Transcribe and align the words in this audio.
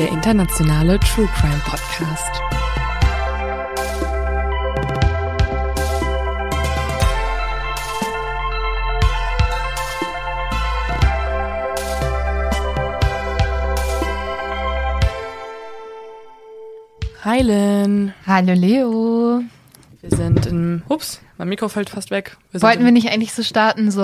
Der 0.00 0.08
internationale 0.08 0.98
True 1.00 1.28
Crime 1.38 1.60
Podcast. 1.62 2.40
Hi 17.22 17.42
Lynn. 17.42 18.14
Hallo 18.26 18.54
Leo. 18.54 19.42
Wir 20.00 20.10
sind 20.16 20.46
in. 20.46 20.82
Ups, 20.88 21.20
mein 21.36 21.50
Mikro 21.50 21.68
fällt 21.68 21.90
fast 21.90 22.10
weg. 22.10 22.38
Wir 22.52 22.62
Wollten 22.62 22.86
wir 22.86 22.92
nicht 22.92 23.10
eigentlich 23.10 23.34
so 23.34 23.42
starten, 23.42 23.90
so 23.90 24.00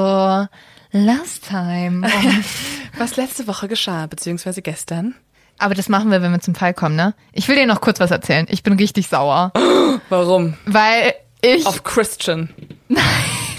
Last 0.92 1.48
Time? 1.48 2.06
Was 2.98 3.16
letzte 3.16 3.46
Woche 3.46 3.66
geschah, 3.66 4.06
beziehungsweise 4.06 4.60
gestern. 4.60 5.14
Aber 5.58 5.74
das 5.74 5.88
machen 5.88 6.10
wir, 6.10 6.22
wenn 6.22 6.32
wir 6.32 6.40
zum 6.40 6.54
Fall 6.54 6.74
kommen, 6.74 6.96
ne? 6.96 7.14
Ich 7.32 7.48
will 7.48 7.56
dir 7.56 7.66
noch 7.66 7.80
kurz 7.80 8.00
was 8.00 8.10
erzählen. 8.10 8.46
Ich 8.50 8.62
bin 8.62 8.74
richtig 8.74 9.08
sauer. 9.08 9.52
Warum? 10.08 10.54
Weil 10.66 11.14
ich. 11.40 11.66
Auf 11.66 11.82
Christian. 11.84 12.50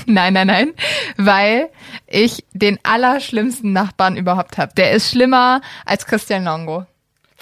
Nein, 0.10 0.32
nein, 0.32 0.48
nein. 0.48 0.74
Weil 1.18 1.70
ich 2.06 2.46
den 2.54 2.80
allerschlimmsten 2.84 3.74
Nachbarn 3.74 4.16
überhaupt 4.16 4.58
habe. 4.58 4.74
Der 4.78 4.92
ist 4.94 5.12
schlimmer 5.12 5.60
als 5.86 6.06
Christian 6.06 6.46
Longo. 6.46 6.86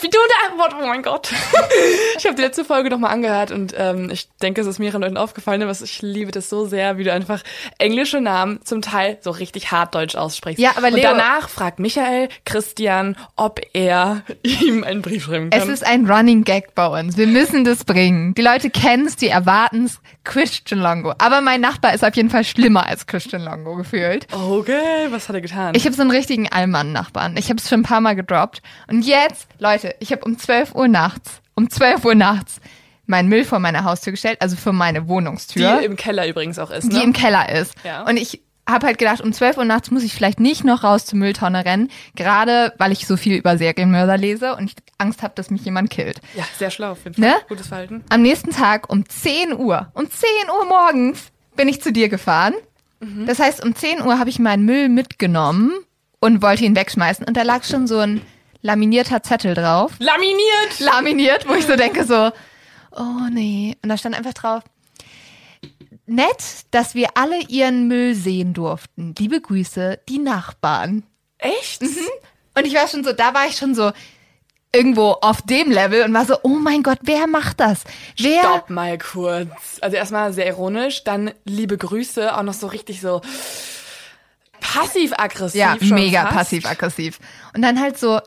Wie 0.01 0.09
du 0.09 0.17
da 0.17 0.57
Wort, 0.57 0.73
oh 0.81 0.85
mein 0.85 1.01
Gott. 1.03 1.31
ich 2.17 2.25
habe 2.25 2.35
die 2.35 2.41
letzte 2.41 2.65
Folge 2.65 2.89
nochmal 2.89 3.11
angehört 3.11 3.51
und 3.51 3.73
ähm, 3.77 4.09
ich 4.11 4.27
denke, 4.41 4.61
es 4.61 4.67
ist 4.67 4.79
mehreren 4.79 5.01
Leuten 5.01 5.17
aufgefallen, 5.17 5.61
aber 5.63 5.71
ich 5.71 6.01
liebe 6.01 6.31
das 6.31 6.49
so 6.49 6.65
sehr, 6.65 6.97
wie 6.97 7.03
du 7.05 7.11
einfach 7.13 7.41
englische 7.77 8.19
Namen 8.19 8.59
zum 8.63 8.81
Teil 8.81 9.17
so 9.21 9.31
richtig 9.31 9.71
hart 9.71 9.95
deutsch 9.95 10.15
aussprichst. 10.15 10.59
Ja, 10.61 10.71
aber 10.75 10.87
Und 10.87 10.95
Leo- 10.95 11.03
danach 11.11 11.47
fragt 11.49 11.79
Michael 11.79 12.27
Christian, 12.45 13.15
ob 13.35 13.61
er 13.73 14.23
ihm 14.43 14.83
einen 14.83 15.01
Brief 15.01 15.25
schreiben 15.25 15.49
kann. 15.49 15.61
Es 15.61 15.67
ist 15.69 15.85
ein 15.85 16.09
Running 16.09 16.43
Gag 16.43 16.75
bei 16.75 16.87
uns. 16.87 17.15
Wir 17.17 17.27
müssen 17.27 17.63
das 17.63 17.83
bringen. 17.85 18.33
Die 18.33 18.41
Leute 18.41 18.69
kennen 18.69 19.05
es, 19.07 19.15
die 19.15 19.27
erwarten 19.29 19.85
es. 19.85 19.99
Christian 20.25 20.81
Longo. 20.81 21.13
Aber 21.19 21.39
mein 21.41 21.61
Nachbar 21.61 21.93
ist 21.93 22.03
auf 22.03 22.15
jeden 22.15 22.31
Fall 22.31 22.43
schlimmer 22.43 22.87
als 22.87 23.05
Christian 23.05 23.43
Longo 23.43 23.75
gefühlt. 23.75 24.25
okay, 24.33 25.05
was 25.11 25.29
hat 25.29 25.35
er 25.35 25.41
getan? 25.41 25.75
Ich 25.75 25.85
habe 25.85 25.95
so 25.95 26.01
einen 26.01 26.09
richtigen 26.11 26.51
Allmann-Nachbarn. 26.51 27.37
Ich 27.37 27.49
habe 27.49 27.59
es 27.59 27.69
schon 27.69 27.81
ein 27.81 27.83
paar 27.83 28.01
Mal 28.01 28.15
gedroppt. 28.15 28.63
Und 28.89 29.03
jetzt, 29.05 29.47
Leute, 29.59 29.84
ich 29.99 30.11
habe 30.11 30.25
um 30.25 30.37
12 30.37 30.75
Uhr 30.75 30.87
nachts, 30.87 31.41
um 31.55 31.69
12 31.69 32.05
Uhr 32.05 32.15
nachts, 32.15 32.59
meinen 33.05 33.29
Müll 33.29 33.43
vor 33.43 33.59
meine 33.59 33.83
Haustür 33.83 34.11
gestellt, 34.11 34.37
also 34.41 34.55
für 34.55 34.73
meine 34.73 35.01
die 35.01 35.07
Wohnungstür, 35.07 35.81
im 35.81 35.95
Keller 35.95 36.27
übrigens 36.27 36.59
auch 36.59 36.71
ist, 36.71 36.91
die 36.91 36.97
ne? 36.97 37.03
im 37.03 37.13
Keller 37.13 37.49
ist. 37.49 37.75
Ja. 37.83 38.03
Und 38.03 38.17
ich 38.17 38.41
habe 38.67 38.87
halt 38.87 38.97
gedacht, 38.97 39.21
um 39.21 39.31
12 39.31 39.57
Uhr 39.57 39.65
nachts 39.65 39.91
muss 39.91 40.03
ich 40.03 40.13
vielleicht 40.13 40.39
nicht 40.39 40.63
noch 40.63 40.83
raus 40.83 41.05
zur 41.05 41.19
Mülltonne 41.19 41.65
rennen, 41.65 41.91
gerade 42.15 42.73
weil 42.79 42.91
ich 42.91 43.05
so 43.05 43.15
viel 43.15 43.35
über 43.35 43.57
Serienmörder 43.59 44.17
lese 44.17 44.55
und 44.55 44.65
ich 44.65 44.75
Angst 44.97 45.21
habe, 45.21 45.33
dass 45.35 45.51
mich 45.51 45.63
jemand 45.65 45.91
killt. 45.91 46.19
ja, 46.35 46.43
sehr 46.57 46.71
schlau 46.71 46.91
auf 46.91 47.03
jeden 47.03 47.15
Fall. 47.15 47.29
Ne? 47.29 47.35
Gutes 47.47 47.67
Verhalten. 47.67 48.03
Am 48.09 48.23
nächsten 48.23 48.49
Tag 48.51 48.89
um 48.89 49.07
10 49.07 49.53
Uhr, 49.53 49.91
um 49.93 50.09
10 50.09 50.27
Uhr 50.49 50.65
morgens 50.65 51.31
bin 51.55 51.67
ich 51.67 51.81
zu 51.81 51.91
dir 51.91 52.09
gefahren. 52.09 52.53
Das 53.27 53.39
heißt, 53.39 53.63
um 53.63 53.75
10 53.75 54.01
Uhr 54.01 54.19
habe 54.19 54.29
ich 54.29 54.39
meinen 54.39 54.65
Müll 54.65 54.89
mitgenommen 54.89 55.71
und 56.19 56.41
wollte 56.41 56.65
ihn 56.65 56.75
wegschmeißen. 56.75 57.25
Und 57.25 57.37
da 57.37 57.43
lag 57.43 57.63
schon 57.63 57.87
so 57.87 57.99
ein 57.99 58.21
laminierter 58.65 59.21
Zettel 59.21 59.53
drauf. 59.53 59.91
Laminiert! 59.99 60.79
Laminiert, 60.79 61.47
wo 61.47 61.53
ich 61.53 61.67
so 61.67 61.75
denke 61.75 62.03
so, 62.03 62.31
oh 62.91 63.29
nee. 63.29 63.77
Und 63.83 63.89
da 63.89 63.97
stand 63.97 64.15
einfach 64.15 64.33
drauf, 64.33 64.63
nett, 66.07 66.65
dass 66.71 66.95
wir 66.95 67.09
alle 67.13 67.41
ihren 67.43 67.87
Müll 67.87 68.15
sehen 68.15 68.53
durften. 68.55 69.13
Liebe 69.19 69.39
Grüße, 69.39 69.99
die 70.09 70.17
Nachbarn. 70.17 71.03
Echt? 71.37 71.83
Und 71.83 72.65
ich 72.65 72.73
war 72.73 72.87
schon 72.87 73.03
so, 73.03 73.13
da 73.13 73.35
war 73.35 73.45
ich 73.45 73.55
schon 73.55 73.75
so 73.75 73.91
irgendwo 74.73 75.11
auf 75.11 75.43
dem 75.43 75.69
Level 75.69 76.03
und 76.03 76.13
war 76.13 76.25
so, 76.25 76.37
oh 76.41 76.57
mein 76.57 76.81
Gott, 76.81 76.99
wer 77.03 77.27
macht 77.27 77.59
das? 77.59 77.83
Wer? 78.17 78.39
Stopp 78.39 78.71
mal 78.71 78.97
kurz. 78.97 79.77
Also 79.81 79.95
erstmal 79.95 80.33
sehr 80.33 80.47
ironisch, 80.47 81.03
dann 81.03 81.31
liebe 81.45 81.77
Grüße, 81.77 82.35
auch 82.35 82.43
noch 82.43 82.53
so 82.53 82.65
richtig 82.67 82.99
so 82.99 83.21
passiv-aggressiv. 84.59 85.59
Ja, 85.59 85.77
schon 85.79 85.93
mega 85.93 86.25
passiv-aggressiv. 86.25 87.19
Und 87.53 87.61
dann 87.61 87.79
halt 87.79 87.99
so, 87.99 88.19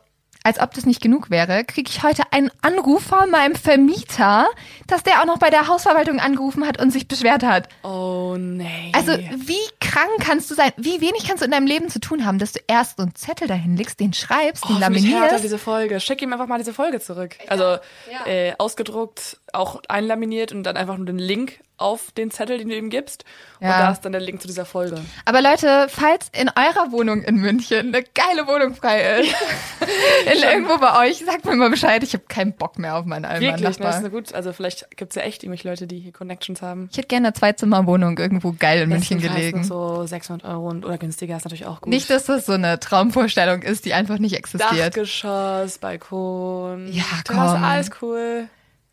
als 0.49 0.59
ob 0.61 0.73
das 0.73 0.87
nicht 0.87 1.03
genug 1.03 1.29
wäre, 1.29 1.63
kriege 1.63 1.91
ich 1.91 2.03
heute 2.03 2.23
einen 2.31 2.51
Anruf 2.63 3.03
von 3.03 3.31
meinem 3.31 3.55
Vermieter, 3.55 4.47
dass 4.87 5.03
der 5.03 5.21
auch 5.21 5.27
noch 5.27 5.37
bei 5.39 5.51
der 5.51 5.69
Hausverwaltung 5.69 6.21
angerufen 6.21 6.67
hat 6.67 6.81
und 6.81 6.91
sich 6.91 7.07
beschwert 7.07 7.43
hat. 7.43 7.69
Oh 7.83 8.35
nee. 8.39 8.91
Also, 8.95 9.13
wie 9.13 9.57
krank 9.79 10.09
kannst 10.21 10.51
du 10.51 10.55
sein? 10.55 10.73
Wie 10.79 11.03
wenig 11.03 11.27
kannst 11.27 11.43
du 11.43 11.45
in 11.45 11.51
deinem 11.51 11.67
Leben 11.67 11.91
zu 11.91 12.01
tun 12.01 12.25
haben, 12.25 12.39
dass 12.39 12.53
du 12.53 12.61
erst 12.67 12.97
so 12.97 13.03
einen 13.03 13.15
Zettel 13.15 13.47
dahin 13.47 13.77
legst, 13.77 14.01
den 14.01 14.15
schreibst, 14.15 14.67
den 14.67 14.77
er 14.77 14.81
laminierst? 14.81 15.45
diese 15.45 15.59
Folge. 15.59 16.01
Schick 16.01 16.23
ihm 16.23 16.33
einfach 16.33 16.47
mal 16.47 16.59
diese 16.59 16.73
Folge 16.73 16.99
zurück. 16.99 17.37
Also 17.49 17.77
äh, 18.25 18.55
ausgedruckt, 18.57 19.37
auch 19.53 19.83
einlaminiert 19.89 20.53
und 20.53 20.63
dann 20.63 20.79
einfach 20.79 20.97
nur 20.97 21.07
den 21.07 21.19
Link 21.19 21.61
auf 21.77 22.11
den 22.11 22.33
Zettel, 22.33 22.59
den 22.59 22.69
du 22.69 22.77
ihm 22.77 22.91
gibst. 22.91 23.25
Und 23.61 23.69
Ja. 23.69 23.79
da 23.79 23.93
ist 23.93 24.01
dann 24.01 24.11
der 24.11 24.21
Link 24.21 24.41
zu 24.43 24.49
dieser 24.49 24.65
Folge. 24.65 25.01
Aber 25.25 25.41
Leute, 25.41 25.87
falls 25.89 26.29
in 26.33 26.49
eurer 26.49 26.91
Wohnung 26.91 27.23
in 27.23 27.37
München 27.37 27.95
eine 27.95 28.03
geile 28.03 28.49
Wohnung 28.49 28.75
frei 28.75 29.21
ist, 29.21 29.35
in 30.33 30.38
irgendwo 30.43 30.79
bei 30.79 31.07
euch, 31.09 31.19
sagt 31.25 31.45
mir 31.45 31.55
mal 31.57 31.71
Bescheid. 31.71 32.03
Ich 32.03 32.13
habe 32.15 32.25
keinen 32.29 32.53
Bock 32.53 32.79
mehr 32.79 32.97
auf 32.97 33.05
meinen 33.05 33.25
alten 33.25 33.43
Wirklich, 33.43 33.61
ne? 33.61 33.67
Das 33.67 33.77
ist 33.77 33.81
Nachbar. 33.81 33.99
eine 33.99 34.11
gut. 34.11 34.35
Also 34.35 34.53
vielleicht 34.53 34.97
gibt's 34.97 35.15
ja 35.17 35.23
echt 35.23 35.43
irgendwelche 35.43 35.69
Leute, 35.69 35.87
die 35.87 35.99
hier 35.99 36.13
Connections 36.13 36.63
haben. 36.63 36.89
Ich 36.91 36.99
hätte 36.99 37.09
gerne 37.09 37.29
eine 37.29 37.35
Zweizimmerwohnung 37.35 38.17
irgendwo 38.19 38.55
geil 38.59 38.83
in 38.83 38.89
München 38.89 39.21
gelegen. 39.21 39.65
So 39.65 40.07
600 40.07 40.49
Euro 40.49 40.69
und, 40.69 40.85
oder 40.85 40.99
günstiger 40.99 41.37
ist 41.37 41.45
natürlich 41.45 41.67
auch 41.67 41.81
gut. 41.81 41.93
Nicht, 41.93 42.09
dass 42.11 42.25
das 42.27 42.47
so 42.47 42.53
eine 42.53 42.79
Traumvorstellung 42.81 43.63
ist, 43.63 43.85
die 43.85 43.95
einfach 43.95 44.19
nicht 44.19 44.37
existiert. 44.37 44.97
Dachgeschoss, 44.97 45.79
Balkon. 45.79 46.89
Ja, 46.93 47.05
Du 47.27 47.35
hast 47.35 47.53
komm. 47.55 47.65
alles 47.65 47.91
cool. 48.03 48.49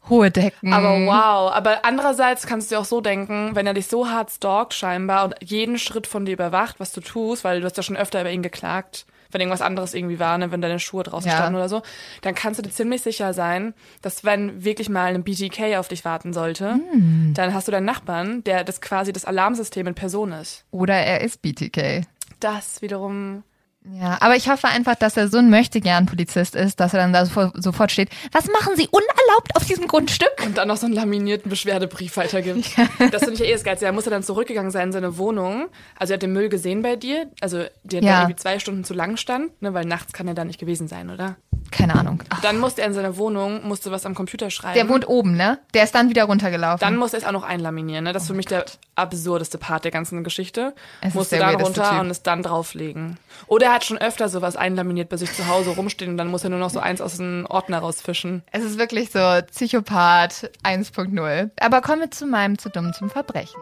Hohe 0.09 0.29
Decken. 0.29 0.71
Aber 0.71 0.91
wow. 1.07 1.51
Aber 1.51 1.83
andererseits 1.83 2.45
kannst 2.45 2.69
du 2.69 2.75
dir 2.75 2.79
auch 2.79 2.85
so 2.85 3.01
denken, 3.01 3.51
wenn 3.55 3.65
er 3.65 3.73
dich 3.73 3.87
so 3.87 4.07
hart 4.07 4.29
stalkt 4.29 4.75
scheinbar 4.75 5.25
und 5.25 5.35
jeden 5.43 5.79
Schritt 5.79 6.05
von 6.05 6.25
dir 6.25 6.33
überwacht, 6.33 6.79
was 6.79 6.91
du 6.91 7.01
tust, 7.01 7.43
weil 7.43 7.59
du 7.61 7.65
hast 7.65 7.75
ja 7.77 7.81
schon 7.83 7.97
öfter 7.97 8.21
über 8.21 8.29
ihn 8.29 8.43
geklagt, 8.43 9.07
wenn 9.31 9.41
irgendwas 9.41 9.61
anderes 9.61 9.93
irgendwie 9.93 10.19
war, 10.19 10.37
ne, 10.37 10.51
wenn 10.51 10.61
deine 10.61 10.79
Schuhe 10.79 11.03
draußen 11.03 11.29
Ja. 11.29 11.37
standen 11.37 11.55
oder 11.55 11.69
so, 11.69 11.81
dann 12.21 12.35
kannst 12.35 12.59
du 12.59 12.63
dir 12.63 12.69
ziemlich 12.71 13.01
sicher 13.01 13.33
sein, 13.33 13.73
dass 14.01 14.23
wenn 14.23 14.63
wirklich 14.63 14.89
mal 14.89 15.13
ein 15.13 15.23
BTK 15.23 15.77
auf 15.77 15.87
dich 15.87 16.05
warten 16.05 16.33
sollte, 16.33 16.73
Hm. 16.91 17.33
dann 17.35 17.53
hast 17.53 17.67
du 17.67 17.71
deinen 17.71 17.85
Nachbarn, 17.85 18.43
der 18.43 18.63
das 18.63 18.81
quasi 18.81 19.11
das 19.13 19.25
Alarmsystem 19.25 19.87
in 19.87 19.95
Person 19.95 20.31
ist. 20.31 20.65
Oder 20.71 20.95
er 20.95 21.21
ist 21.21 21.41
BTK. 21.41 22.01
Das 22.39 22.81
wiederum 22.81 23.43
Ja, 23.91 24.17
aber 24.19 24.35
ich 24.35 24.49
hoffe 24.49 24.67
einfach, 24.67 24.95
dass 24.95 25.15
er 25.15 25.27
so 25.27 25.37
ein 25.37 25.49
Möchtegern-Polizist 25.49 26.55
ist, 26.55 26.79
dass 26.79 26.93
er 26.93 26.99
dann 27.01 27.13
da 27.13 27.25
sofort, 27.25 27.61
sofort 27.61 27.91
steht, 27.91 28.09
was 28.31 28.47
machen 28.47 28.75
Sie 28.75 28.87
unerlaubt 28.89 29.55
auf 29.55 29.65
diesem 29.65 29.87
Grundstück? 29.87 30.31
Und 30.45 30.57
dann 30.57 30.67
noch 30.67 30.77
so 30.77 30.85
einen 30.87 30.95
laminierten 30.95 31.49
Beschwerdebrief 31.49 32.17
weitergibt. 32.17 32.71
Das 33.11 33.23
finde 33.23 33.33
ich 33.35 33.39
ja 33.39 33.45
eh 33.45 33.51
das 33.53 33.63
Geilste. 33.63 33.85
Er 33.85 33.91
muss 33.91 34.05
ja 34.05 34.11
dann 34.11 34.23
zurückgegangen 34.23 34.71
sein 34.71 34.87
in 34.87 34.91
seine 34.91 35.17
Wohnung. 35.17 35.67
Also 35.97 36.13
er 36.13 36.15
hat 36.15 36.23
den 36.23 36.33
Müll 36.33 36.49
gesehen 36.49 36.81
bei 36.81 36.95
dir. 36.95 37.29
Also 37.41 37.63
der 37.83 38.01
Ja. 38.01 38.11
da 38.11 38.21
irgendwie 38.21 38.35
zwei 38.37 38.59
Stunden 38.59 38.83
zu 38.83 38.93
lang 38.93 39.17
stand, 39.17 39.61
ne, 39.61 39.73
weil 39.73 39.85
nachts 39.85 40.13
kann 40.13 40.27
er 40.27 40.33
da 40.33 40.45
nicht 40.45 40.59
gewesen 40.59 40.87
sein, 40.87 41.09
oder? 41.09 41.35
Keine 41.75 41.95
Ahnung. 41.95 42.23
Ach, 42.29 42.41
Dann 42.41 42.59
musste 42.59 42.81
er 42.81 42.87
in 42.87 42.93
seiner 42.93 43.17
Wohnung, 43.17 43.67
musste 43.67 43.91
was 43.91 44.05
am 44.05 44.15
Computer 44.15 44.49
schreiben. 44.49 44.75
der 44.75 44.89
wohnt 44.89 45.07
oben, 45.07 45.35
ne? 45.35 45.59
Der 45.73 45.83
ist 45.83 45.93
dann 45.95 46.09
wieder 46.09 46.23
runtergelaufen. 46.25 46.79
dann 46.79 46.95
musste 46.97 47.17
er 47.17 47.21
es 47.21 47.27
auch 47.27 47.31
noch 47.31 47.43
einlaminieren. 47.43 48.03
Ne? 48.05 48.13
Das 48.13 48.23
ist 48.23 48.27
für 48.27 48.33
mich 48.33 48.45
der 48.45 48.65
absurdeste 48.95 49.57
Part 49.57 49.83
der 49.83 49.91
ganzen 49.91 50.23
Geschichte. 50.23 50.73
Es 51.01 51.09
ist 51.09 51.13
musste 51.15 51.37
dann 51.37 51.55
runter 51.55 51.89
Typ. 51.89 51.99
und 52.01 52.09
es 52.09 52.23
dann 52.23 52.43
drauflegen. 52.43 53.17
Oder 53.47 53.67
er 53.67 53.73
hat 53.73 53.85
schon 53.85 53.97
öfter 53.97 54.29
sowas 54.29 54.55
einlaminiert 54.55 55.09
bei 55.09 55.17
sich 55.17 55.33
zu 55.33 55.47
Hause 55.47 55.71
rumstehen 55.71 56.11
und 56.11 56.17
dann 56.17 56.29
muss 56.29 56.43
er 56.43 56.49
nur 56.49 56.59
noch 56.59 56.69
so 56.69 56.79
eins 56.79 57.01
aus 57.01 57.17
dem 57.17 57.45
Ordner 57.49 57.79
rausfischen. 57.79 58.43
es 58.51 58.63
ist 58.63 58.77
wirklich 58.77 59.11
so 59.11 59.19
Psychopath 59.51 60.49
1.0. 60.63 61.49
Aber 61.59 61.81
kommen 61.81 62.01
wir 62.01 62.11
zu 62.11 62.25
meinem 62.25 62.57
zu 62.57 62.69
dumm 62.69 62.93
zum 62.93 63.09
Verbrechen. 63.09 63.59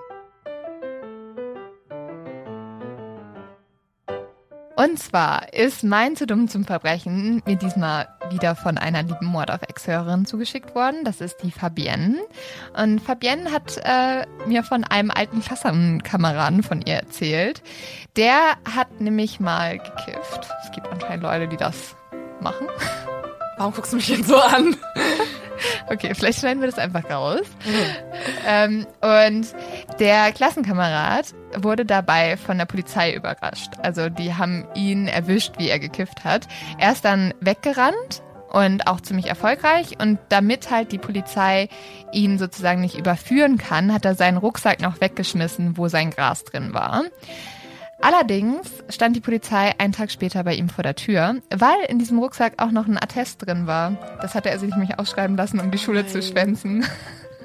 Und 4.75 4.97
zwar 4.97 5.53
ist 5.53 5.83
mein 5.83 6.15
zu 6.15 6.25
dumm 6.25 6.47
zum 6.47 6.65
Verbrechen 6.65 7.43
mir 7.45 7.55
diesmal 7.55 8.07
wieder 8.31 8.55
von 8.55 8.79
einer 8.79 9.03
lieben 9.03 9.27
Mord 9.27 9.51
auf 9.51 9.61
Ex-Hörerin 9.61 10.25
zugeschickt 10.25 10.73
worden. 10.73 11.03
Das 11.03 11.21
ist 11.21 11.37
die 11.43 11.51
Fabienne. 11.51 12.19
Und 12.75 12.99
Fabienne 12.99 13.51
hat 13.51 13.77
äh, 13.83 14.25
mir 14.47 14.63
von 14.63 14.83
einem 14.83 15.11
alten 15.11 15.41
Klassenkameraden 15.41 16.63
von 16.63 16.81
ihr 16.81 16.95
erzählt. 16.95 17.61
Der 18.15 18.57
hat 18.75 18.99
nämlich 18.99 19.39
mal 19.39 19.77
gekifft. 19.77 20.49
Es 20.63 20.71
gibt 20.71 20.87
anscheinend 20.87 21.23
Leute, 21.23 21.47
die 21.47 21.57
das 21.57 21.95
machen. 22.41 22.67
Warum 23.57 23.73
guckst 23.73 23.91
du 23.93 23.97
mich 23.97 24.07
denn 24.07 24.23
so 24.23 24.37
an? 24.37 24.75
Okay, 25.87 26.13
vielleicht 26.15 26.39
schneiden 26.39 26.61
wir 26.61 26.69
das 26.69 26.79
einfach 26.79 27.09
raus. 27.09 27.41
Ähm, 28.47 28.85
und 29.01 29.47
der 29.99 30.31
Klassenkamerad 30.31 31.33
wurde 31.55 31.85
dabei 31.85 32.37
von 32.37 32.57
der 32.57 32.65
Polizei 32.65 33.13
überrascht. 33.13 33.71
Also 33.81 34.09
die 34.09 34.33
haben 34.33 34.67
ihn 34.75 35.07
erwischt, 35.07 35.53
wie 35.57 35.69
er 35.69 35.79
gekifft 35.79 36.23
hat. 36.23 36.47
Er 36.77 36.91
ist 36.91 37.05
dann 37.05 37.33
weggerannt 37.39 38.21
und 38.53 38.87
auch 38.87 39.01
ziemlich 39.01 39.27
erfolgreich. 39.27 39.99
Und 39.99 40.19
damit 40.29 40.71
halt 40.71 40.91
die 40.91 40.99
Polizei 40.99 41.67
ihn 42.11 42.37
sozusagen 42.37 42.81
nicht 42.81 42.97
überführen 42.97 43.57
kann, 43.57 43.93
hat 43.93 44.05
er 44.05 44.15
seinen 44.15 44.37
Rucksack 44.37 44.81
noch 44.81 45.01
weggeschmissen, 45.01 45.77
wo 45.77 45.87
sein 45.87 46.11
Gras 46.11 46.43
drin 46.43 46.73
war. 46.73 47.03
Allerdings 48.01 48.69
stand 48.89 49.15
die 49.15 49.21
Polizei 49.21 49.71
einen 49.77 49.93
Tag 49.93 50.11
später 50.11 50.43
bei 50.43 50.55
ihm 50.55 50.69
vor 50.69 50.83
der 50.83 50.95
Tür, 50.95 51.35
weil 51.49 51.85
in 51.87 51.99
diesem 51.99 52.19
Rucksack 52.19 52.53
auch 52.57 52.71
noch 52.71 52.87
ein 52.87 52.97
Attest 52.97 53.45
drin 53.45 53.65
war. 53.67 54.17
Das 54.21 54.35
hatte 54.35 54.49
er 54.49 54.59
sich 54.59 54.71
nämlich 54.71 54.99
ausschreiben 54.99 55.37
lassen, 55.37 55.59
um 55.59 55.71
die 55.71 55.77
Schule 55.77 56.05
zu 56.05 56.19
Nein. 56.19 56.27
schwänzen. 56.27 56.85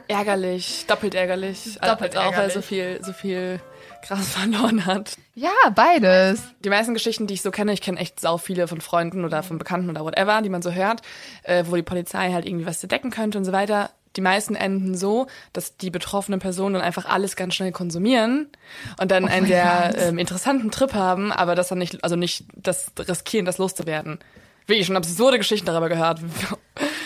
Ärgerlich, 0.08 0.86
doppelt 0.88 1.14
ärgerlich. 1.14 1.78
Doppelt 1.82 2.16
auch, 2.16 2.22
weil 2.22 2.32
er 2.32 2.32
ärgerlich. 2.32 2.54
so 2.54 2.62
viel, 2.62 2.98
so 3.04 3.12
viel 3.12 3.60
Gras 4.06 4.28
verloren 4.30 4.86
hat. 4.86 5.16
Ja, 5.34 5.50
beides. 5.74 6.42
Die 6.64 6.70
meisten 6.70 6.94
Geschichten, 6.94 7.26
die 7.26 7.34
ich 7.34 7.42
so 7.42 7.50
kenne, 7.50 7.72
ich 7.74 7.82
kenne 7.82 8.00
echt 8.00 8.18
sau 8.18 8.38
viele 8.38 8.68
von 8.68 8.80
Freunden 8.80 9.24
oder 9.24 9.42
von 9.42 9.58
Bekannten 9.58 9.90
oder 9.90 10.02
whatever, 10.02 10.40
die 10.40 10.48
man 10.48 10.62
so 10.62 10.72
hört, 10.72 11.02
äh, 11.42 11.64
wo 11.66 11.76
die 11.76 11.82
Polizei 11.82 12.32
halt 12.32 12.46
irgendwie 12.46 12.66
was 12.66 12.80
decken 12.80 13.10
könnte 13.10 13.36
und 13.36 13.44
so 13.44 13.52
weiter. 13.52 13.90
Die 14.18 14.22
meisten 14.22 14.56
enden 14.56 14.96
so, 14.96 15.28
dass 15.52 15.76
die 15.76 15.90
betroffenen 15.90 16.40
Personen 16.40 16.74
dann 16.74 16.82
einfach 16.82 17.06
alles 17.06 17.36
ganz 17.36 17.54
schnell 17.54 17.70
konsumieren 17.70 18.48
und 19.00 19.12
dann 19.12 19.28
einen 19.28 19.42
mein 19.42 19.46
sehr 19.46 19.92
ähm, 19.96 20.18
interessanten 20.18 20.72
Trip 20.72 20.92
haben, 20.92 21.30
aber 21.30 21.54
das 21.54 21.68
dann 21.68 21.78
nicht, 21.78 22.02
also 22.02 22.16
nicht 22.16 22.44
das 22.56 22.90
riskieren, 22.98 23.46
das 23.46 23.58
loszuwerden. 23.58 24.18
Wirklich 24.66 24.86
schon 24.88 24.96
absurde 24.96 25.38
Geschichten 25.38 25.66
darüber 25.66 25.88
gehört. 25.88 26.20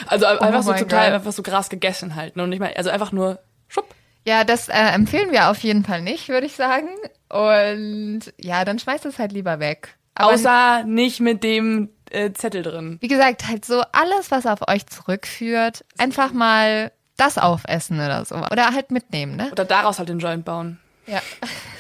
Also 0.07 0.27
einfach 0.27 0.63
so 0.63 0.73
Oh 0.73 0.75
total, 0.77 1.07
Gott. 1.11 1.15
einfach 1.15 1.33
so 1.33 1.43
Gras 1.43 1.69
gegessen 1.71 2.17
halt. 2.17 2.37
ne? 2.37 2.43
Und 2.43 2.51
nicht 2.51 2.59
mal, 2.59 2.73
also 2.75 2.91
einfach 2.91 3.13
nur 3.13 3.39
schupp. 3.69 3.87
Ja, 4.27 4.45
das 4.45 4.69
äh, 4.69 4.73
empfehlen 4.73 5.31
wir 5.33 5.49
auf 5.51 5.59
jeden 5.61 5.85
Fall 5.85 6.03
nicht, 6.03 6.29
würde 6.29 6.47
ich 6.47 6.55
sagen. 6.55 6.89
Und 7.31 8.21
ja, 8.39 8.65
dann 8.65 8.79
schmeißt 8.79 9.07
es 9.07 9.19
halt 9.19 9.33
lieber 9.33 9.59
weg. 9.61 9.97
Aber 10.15 10.33
Außer 10.35 10.85
nicht 10.85 11.21
mit 11.21 11.43
dem 11.45 11.89
äh, 12.11 12.33
Zettel 12.33 12.63
drin. 12.63 12.99
wie 13.01 13.09
gesagt, 13.09 13.49
halt 13.49 13.65
so 13.65 13.81
alles, 13.93 14.31
was 14.31 14.45
auf 14.45 14.69
euch 14.69 14.87
zurückführt, 14.87 15.85
einfach 15.97 16.33
mal 16.33 16.93
das 17.17 17.39
aufessen 17.39 17.99
oder 17.99 18.25
so. 18.25 18.37
Oder 18.37 18.73
halt 18.73 18.91
mitnehmen, 18.91 19.37
ne? 19.37 19.51
Oder 19.53 19.65
daraus 19.65 19.99
halt 19.99 20.09
den 20.09 20.19
Joint 20.19 20.45
bauen. 20.45 20.79
Ja. 21.07 21.21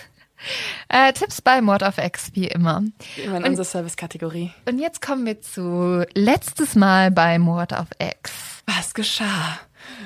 äh, 0.88 1.12
Tipps 1.12 1.40
bei 1.40 1.61
Mord 1.61 1.82
of 1.82 1.99
X, 1.99 2.31
wie 2.34 2.49
immer. 2.49 2.82
Immer 3.23 3.38
in 3.38 3.44
unsere 3.44 3.64
Service-Kategorie. 3.64 4.52
Und 4.69 4.79
jetzt 4.79 5.00
kommen 5.00 5.26
wir 5.26 5.40
zu 5.40 6.05
letztes 6.14 6.75
Mal 6.75 7.11
bei 7.11 7.38
Mord 7.38 7.73
of 7.73 7.88
X. 7.99 8.62
Was 8.67 8.94
geschah? 8.94 9.58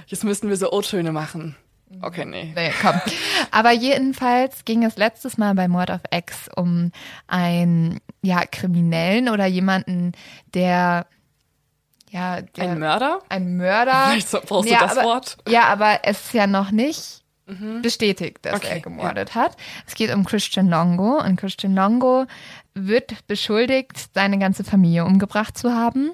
Jetzt 0.07 0.25
müssten 0.25 0.49
wir 0.49 0.57
so 0.57 0.73
O-Töne 0.73 1.13
machen. 1.13 1.57
Okay, 2.03 2.25
nee. 2.25 2.53
Nee, 2.55 2.73
komm. 2.81 3.01
Aber 3.51 3.71
jedenfalls 3.71 4.65
ging 4.65 4.85
es 4.85 4.97
letztes 4.97 5.39
Mal 5.39 5.55
bei 5.55 5.69
Mord 5.69 5.91
of 5.91 6.01
X 6.11 6.49
um 6.55 6.91
einen 7.29 8.01
ja, 8.23 8.45
Kriminellen 8.45 9.29
oder 9.29 9.47
jemanden, 9.47 10.13
der 10.55 11.07
ja 12.17 12.41
der, 12.43 12.65
Ein 12.71 12.79
Mörder? 12.79 13.21
ein 13.29 13.57
Mörder. 13.57 14.07
Vielleicht 14.11 14.29
so- 14.29 14.41
brauchst 14.45 14.69
du 14.69 14.73
ja, 14.73 14.81
das 14.81 14.97
aber, 14.97 15.07
Wort? 15.07 15.37
Ja, 15.49 15.65
aber 15.65 16.01
es 16.03 16.27
ist 16.27 16.35
ja 16.35 16.47
noch 16.47 16.71
nicht 16.71 17.23
bestätigt, 17.81 18.39
dass 18.43 18.57
Okay, 18.57 18.69
er 18.71 18.81
gemordet 18.81 19.37
hat. 19.37 19.57
Es 19.87 19.95
geht 19.95 20.13
um 20.13 20.25
Christian 20.25 20.69
Longo 20.69 21.21
und 21.21 21.37
Christian 21.37 21.77
Longo 21.77 22.27
wird 22.75 23.25
beschuldigt, 23.29 23.93
seine 24.15 24.39
ganze 24.41 24.65
Familie 24.65 25.05
umgebracht 25.05 25.57
zu 25.57 25.73
haben 25.73 26.11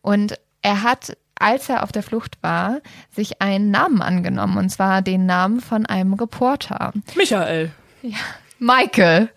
und 0.00 0.38
er 0.62 0.82
hat 0.82 1.16
als 1.36 1.68
er 1.68 1.82
auf 1.82 1.90
der 1.90 2.02
Flucht 2.04 2.38
war, 2.42 2.80
sich 3.10 3.42
einen 3.42 3.70
Namen 3.72 4.00
angenommen, 4.00 4.58
und 4.58 4.70
zwar 4.70 5.02
den 5.02 5.26
Namen 5.26 5.60
von 5.60 5.86
einem 5.86 6.14
Reporter. 6.14 6.92
Michael. 7.16 7.72
Ja, 8.02 8.18
Michael. 8.62 9.28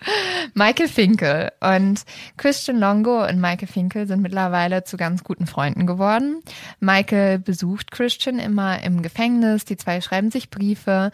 Michael 0.54 0.88
Finkel. 0.88 1.52
Und 1.60 2.04
Christian 2.38 2.78
Longo 2.78 3.26
und 3.26 3.42
Michael 3.42 3.68
Finkel 3.68 4.06
sind 4.06 4.22
mittlerweile 4.22 4.84
zu 4.84 4.98
ganz 4.98 5.24
guten 5.24 5.48
Freunden 5.48 5.88
geworden. 5.88 6.44
Michael 6.80 7.40
besucht 7.40 7.90
Christian 7.90 8.38
immer 8.38 8.84
im 8.84 9.02
Gefängnis. 9.02 9.66
Die 9.66 9.78
zwei 9.78 10.00
schreiben 10.00 10.30
sich 10.30 10.52
Briefe. 10.52 11.12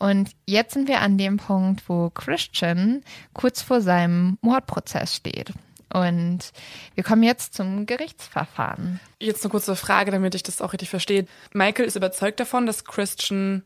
Und 0.00 0.32
jetzt 0.44 0.74
sind 0.74 0.88
wir 0.88 1.02
an 1.02 1.18
dem 1.18 1.36
Punkt, 1.36 1.88
wo 1.88 2.10
Christian 2.10 3.04
kurz 3.32 3.62
vor 3.62 3.80
seinem 3.80 4.38
Mordprozess 4.40 5.14
steht. 5.14 5.52
Und 5.94 6.50
wir 6.96 7.04
kommen 7.04 7.22
jetzt 7.22 7.54
zum 7.54 7.86
Gerichtsverfahren. 7.86 8.98
Jetzt 9.20 9.44
eine 9.44 9.52
kurze 9.52 9.76
Frage, 9.76 10.10
damit 10.10 10.34
ich 10.34 10.42
das 10.42 10.60
auch 10.60 10.72
richtig 10.72 10.90
verstehe. 10.90 11.26
Michael 11.52 11.86
ist 11.86 11.94
überzeugt 11.94 12.40
davon, 12.40 12.66
dass 12.66 12.84
Christian 12.84 13.62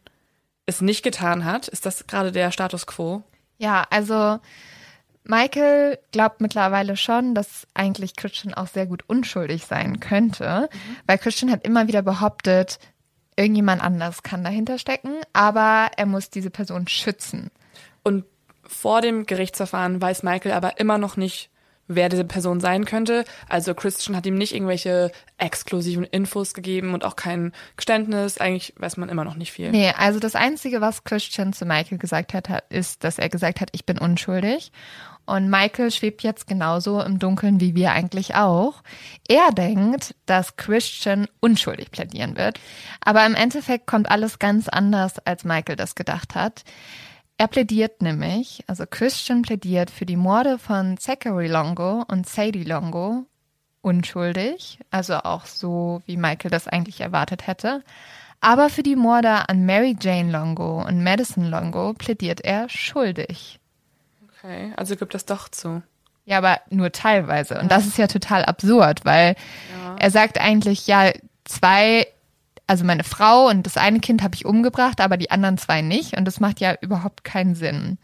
es 0.67 0.83
nicht 0.83 1.03
getan 1.03 1.47
hat. 1.47 1.69
Ist 1.69 1.87
das 1.87 2.07
gerade 2.07 2.31
der 2.31 2.51
Status 2.51 2.87
quo? 2.87 3.25
Ja, 3.59 3.87
also 3.91 4.39
Michael 5.25 5.99
glaubt 6.13 6.41
mittlerweile 6.41 6.97
schon, 6.97 7.35
dass 7.35 7.67
eigentlich 7.75 8.15
Christian 8.17 8.55
auch 8.55 8.69
sehr 8.69 8.87
gut 8.87 9.05
unschuldig 9.09 9.67
sein 9.67 9.99
könnte, 10.01 10.69
weil 11.07 11.19
Christian 11.19 11.51
hat 11.51 11.65
immer 11.65 11.89
wieder 11.89 12.03
behauptet, 12.03 12.79
irgendjemand 13.37 13.83
anders 13.83 14.23
kann 14.23 14.45
dahinter 14.45 14.79
stecken, 14.79 15.15
aber 15.33 15.91
er 15.97 16.07
muss 16.07 16.31
diese 16.31 16.51
Person 16.51 16.89
schützen. 16.89 17.51
Und 18.03 18.25
vor 18.65 19.01
dem 19.01 19.27
Gerichtsverfahren 19.27 20.01
weiß 20.01 20.23
Michael 20.23 20.53
aber 20.53 20.79
immer 20.81 20.99
noch 20.99 21.17
nicht, 21.17 21.51
wer 21.89 22.09
diese 22.09 22.25
Person 22.25 22.61
sein 22.61 22.85
könnte. 22.85 23.25
Also 23.49 23.75
Christian 23.75 24.17
hat 24.17 24.27
ihm 24.27 24.37
nicht 24.37 24.55
irgendwelche 24.55 25.13
exklusiven 25.39 26.05
Infos 26.05 26.55
gegeben 26.55 26.95
und 26.95 27.05
auch 27.05 27.17
kein 27.17 27.53
Geständnis. 27.77 28.39
Eigentlich 28.39 28.75
weiß 28.77 28.97
man 28.97 29.09
immer 29.09 29.25
noch 29.25 29.37
nicht 29.37 29.53
viel. 29.53 29.71
Nee, 29.71 29.93
also 29.97 30.19
das 30.19 30.35
Einzige, 30.35 30.81
was 30.81 31.05
Christian 31.05 31.53
zu 31.53 31.65
Michael 31.65 31.99
gesagt 31.99 32.35
hat, 32.35 32.65
ist, 32.71 33.05
dass 33.05 33.19
er 33.19 33.29
gesagt 33.29 33.61
hat, 33.61 33.69
ich 33.73 33.87
bin 33.87 33.99
unschuldig. 33.99 34.73
Und 35.27 35.51
Michael 35.51 35.91
schwebt 35.91 36.23
jetzt 36.23 36.47
genauso 36.47 37.03
im 37.03 37.19
Dunkeln 37.19 37.61
wie 37.61 37.75
wir 37.75 37.91
eigentlich 37.91 38.37
auch. 38.37 38.83
Er 39.29 39.51
denkt, 39.51 40.15
dass 40.25 40.57
Christian 40.57 41.27
unschuldig 41.41 41.91
plädieren 41.91 42.37
wird. 42.37 42.61
Aber 43.05 43.27
im 43.27 43.35
Endeffekt 43.35 43.89
kommt 43.89 44.09
alles 44.09 44.39
ganz 44.39 44.69
anders, 44.69 45.19
als 45.27 45.45
Michael 45.45 45.75
das 45.75 45.97
gedacht 45.97 46.37
hat. 46.37 46.63
Er 47.39 47.49
plädiert 47.49 48.01
nämlich, 48.01 48.65
also 48.67 48.85
Christian 48.89 49.43
plädiert 49.43 49.91
für 49.91 50.07
die 50.07 50.17
Morde 50.17 50.59
von 50.59 50.97
Zachary 50.97 51.49
Longo 51.49 52.03
und 52.09 52.27
Sadie 52.27 52.65
Longo 52.65 53.27
unschuldig, 53.83 54.81
also 54.91 55.17
auch 55.19 55.45
so, 55.45 56.03
wie 56.07 56.17
Michael 56.17 56.51
das 56.51 56.67
eigentlich 56.67 57.01
erwartet 57.01 57.47
hätte. 57.47 57.85
Aber 58.41 58.71
für 58.71 58.83
die 58.83 58.97
Morde 58.97 59.49
an 59.49 59.67
Mary 59.67 59.97
Jane 60.01 60.31
Longo 60.31 60.83
und 60.83 61.05
Madison 61.05 61.45
Longo 61.45 61.93
plädiert 61.95 62.41
er 62.41 62.69
schuldig. 62.69 63.61
Okay, 64.29 64.73
also 64.77 64.97
gibt 64.97 65.15
das 65.15 65.27
doch 65.27 65.49
zu. 65.49 65.83
Ja, 66.25 66.39
aber 66.39 66.61
nur 66.71 66.91
teilweise. 66.91 67.61
Und 67.61 67.71
das 67.71 67.87
ist 67.87 67.99
ja 67.99 68.09
total 68.09 68.45
absurd, 68.45 69.05
weil 69.05 69.37
er 69.99 70.11
sagt 70.11 70.41
eigentlich, 70.41 70.87
ja, 70.87 71.13
zwei, 71.45 72.07
also 72.67 72.85
meine 72.85 73.05
Frau 73.05 73.49
und 73.49 73.65
das 73.65 73.77
eine 73.77 74.01
Kind 74.01 74.23
habe 74.23 74.35
ich 74.35 74.45
umgebracht, 74.45 75.01
aber 75.01 75.17
die 75.17 75.31
anderen 75.31 75.59
zwei 75.59 75.83
nicht. 75.83 76.17
Und 76.17 76.25
das 76.25 76.41
macht 76.41 76.61
ja 76.61 76.75
überhaupt 76.81 77.25
keinen 77.25 77.55
Sinn. 77.55 77.99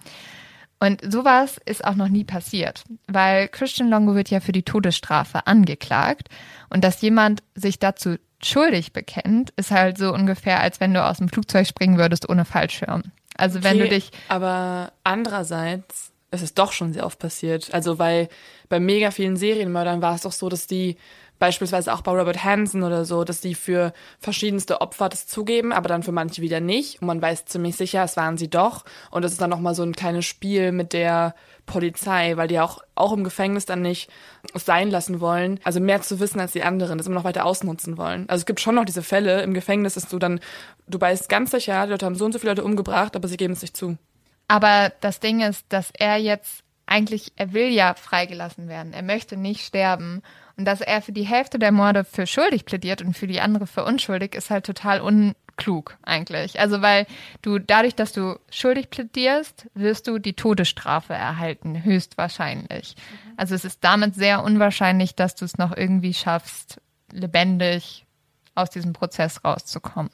Und 0.78 1.00
sowas 1.12 1.58
ist 1.64 1.84
auch 1.84 1.94
noch 1.94 2.08
nie 2.08 2.24
passiert, 2.24 2.82
weil 3.06 3.46
Christian 3.48 3.88
Longo 3.88 4.16
wird 4.16 4.30
ja 4.30 4.40
für 4.40 4.50
die 4.50 4.64
Todesstrafe 4.64 5.46
angeklagt. 5.46 6.28
Und 6.70 6.82
dass 6.82 7.02
jemand 7.02 7.42
sich 7.54 7.78
dazu 7.78 8.16
schuldig 8.42 8.92
bekennt, 8.92 9.50
ist 9.56 9.70
halt 9.70 9.96
so 9.96 10.12
ungefähr, 10.12 10.60
als 10.60 10.80
wenn 10.80 10.92
du 10.92 11.04
aus 11.04 11.18
dem 11.18 11.28
Flugzeug 11.28 11.66
springen 11.66 11.98
würdest 11.98 12.28
ohne 12.28 12.44
Fallschirm. 12.44 13.02
Also 13.36 13.62
wenn 13.62 13.78
du 13.78 13.84
Okay, 13.84 13.94
dich 13.94 14.10
Aber 14.28 14.92
andererseits 15.04 16.12
ist 16.32 16.42
es 16.42 16.54
doch 16.54 16.72
schon 16.72 16.92
sehr 16.92 17.06
oft 17.06 17.18
passiert. 17.18 17.72
Also 17.72 17.98
weil 17.98 18.28
bei 18.68 18.80
mega 18.80 19.10
vielen 19.10 19.36
Serienmördern 19.36 20.02
war 20.02 20.14
es 20.14 20.22
doch 20.22 20.32
so, 20.32 20.48
dass 20.48 20.66
die 20.66 20.96
beispielsweise 21.42 21.92
auch 21.92 22.02
bei 22.02 22.12
Robert 22.12 22.44
Hansen 22.44 22.84
oder 22.84 23.04
so, 23.04 23.24
dass 23.24 23.40
die 23.40 23.56
für 23.56 23.92
verschiedenste 24.20 24.80
Opfer 24.80 25.08
das 25.08 25.26
zugeben, 25.26 25.72
aber 25.72 25.88
dann 25.88 26.04
für 26.04 26.12
manche 26.12 26.40
wieder 26.40 26.60
nicht. 26.60 27.00
Und 27.00 27.08
man 27.08 27.20
weiß 27.20 27.46
ziemlich 27.46 27.74
sicher, 27.74 28.04
es 28.04 28.16
waren 28.16 28.38
sie 28.38 28.48
doch. 28.48 28.84
Und 29.10 29.22
das 29.22 29.32
ist 29.32 29.40
dann 29.40 29.50
nochmal 29.50 29.74
so 29.74 29.82
ein 29.82 29.92
kleines 29.92 30.24
Spiel 30.24 30.70
mit 30.70 30.92
der 30.92 31.34
Polizei, 31.66 32.36
weil 32.36 32.46
die 32.46 32.60
auch, 32.60 32.78
auch 32.94 33.12
im 33.12 33.24
Gefängnis 33.24 33.66
dann 33.66 33.82
nicht 33.82 34.08
sein 34.54 34.88
lassen 34.88 35.18
wollen, 35.18 35.58
also 35.64 35.80
mehr 35.80 36.00
zu 36.00 36.20
wissen 36.20 36.38
als 36.38 36.52
die 36.52 36.62
anderen, 36.62 36.96
das 36.96 37.08
immer 37.08 37.16
noch 37.16 37.24
weiter 37.24 37.44
ausnutzen 37.44 37.98
wollen. 37.98 38.28
Also 38.28 38.42
es 38.42 38.46
gibt 38.46 38.60
schon 38.60 38.76
noch 38.76 38.84
diese 38.84 39.02
Fälle 39.02 39.42
im 39.42 39.52
Gefängnis, 39.52 39.94
dass 39.94 40.06
du 40.06 40.20
dann, 40.20 40.38
du 40.86 41.00
weißt 41.00 41.28
ganz 41.28 41.50
sicher, 41.50 41.86
die 41.86 41.90
Leute 41.90 42.06
haben 42.06 42.14
so 42.14 42.24
und 42.24 42.30
so 42.30 42.38
viele 42.38 42.52
Leute 42.52 42.62
umgebracht, 42.62 43.16
aber 43.16 43.26
sie 43.26 43.36
geben 43.36 43.54
es 43.54 43.62
nicht 43.62 43.76
zu. 43.76 43.98
Aber 44.46 44.92
das 45.00 45.18
Ding 45.18 45.40
ist, 45.40 45.66
dass 45.70 45.90
er 45.98 46.18
jetzt 46.18 46.62
eigentlich, 46.86 47.32
er 47.34 47.52
will 47.52 47.70
ja 47.72 47.94
freigelassen 47.94 48.68
werden. 48.68 48.92
Er 48.92 49.02
möchte 49.02 49.36
nicht 49.36 49.66
sterben. 49.66 50.22
Und 50.62 50.66
dass 50.66 50.80
er 50.80 51.02
für 51.02 51.10
die 51.10 51.24
Hälfte 51.24 51.58
der 51.58 51.72
Morde 51.72 52.04
für 52.04 52.24
schuldig 52.24 52.66
plädiert 52.66 53.02
und 53.02 53.16
für 53.16 53.26
die 53.26 53.40
andere 53.40 53.66
für 53.66 53.84
unschuldig, 53.84 54.36
ist 54.36 54.48
halt 54.48 54.64
total 54.64 55.00
unklug 55.00 55.98
eigentlich. 56.04 56.60
Also 56.60 56.82
weil 56.82 57.04
du 57.42 57.58
dadurch, 57.58 57.96
dass 57.96 58.12
du 58.12 58.38
schuldig 58.48 58.88
plädierst, 58.88 59.66
wirst 59.74 60.06
du 60.06 60.20
die 60.20 60.34
Todesstrafe 60.34 61.14
erhalten, 61.14 61.82
höchstwahrscheinlich. 61.82 62.94
Mhm. 62.94 63.32
Also 63.36 63.56
es 63.56 63.64
ist 63.64 63.82
damit 63.82 64.14
sehr 64.14 64.44
unwahrscheinlich, 64.44 65.16
dass 65.16 65.34
du 65.34 65.46
es 65.46 65.58
noch 65.58 65.76
irgendwie 65.76 66.14
schaffst, 66.14 66.80
lebendig 67.10 68.06
aus 68.54 68.70
diesem 68.70 68.92
Prozess 68.92 69.44
rauszukommen. 69.44 70.10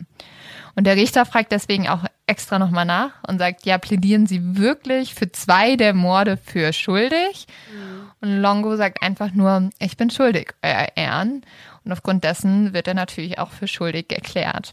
Und 0.74 0.84
der 0.84 0.96
Richter 0.96 1.26
fragt 1.26 1.52
deswegen 1.52 1.88
auch 1.88 2.04
extra 2.26 2.58
nochmal 2.58 2.84
nach 2.84 3.12
und 3.26 3.38
sagt, 3.38 3.66
ja, 3.66 3.78
plädieren 3.78 4.26
Sie 4.26 4.56
wirklich 4.56 5.14
für 5.14 5.32
zwei 5.32 5.76
der 5.76 5.94
Morde 5.94 6.36
für 6.36 6.72
schuldig? 6.72 7.46
Mhm. 7.72 8.10
Und 8.20 8.42
Longo 8.42 8.76
sagt 8.76 9.02
einfach 9.02 9.32
nur, 9.32 9.70
ich 9.78 9.96
bin 9.96 10.10
schuldig, 10.10 10.54
Euer 10.62 10.88
Ehren. 10.94 11.42
Und 11.84 11.92
aufgrund 11.92 12.22
dessen 12.22 12.74
wird 12.74 12.86
er 12.86 12.92
natürlich 12.92 13.38
auch 13.38 13.50
für 13.50 13.66
schuldig 13.66 14.12
erklärt. 14.12 14.72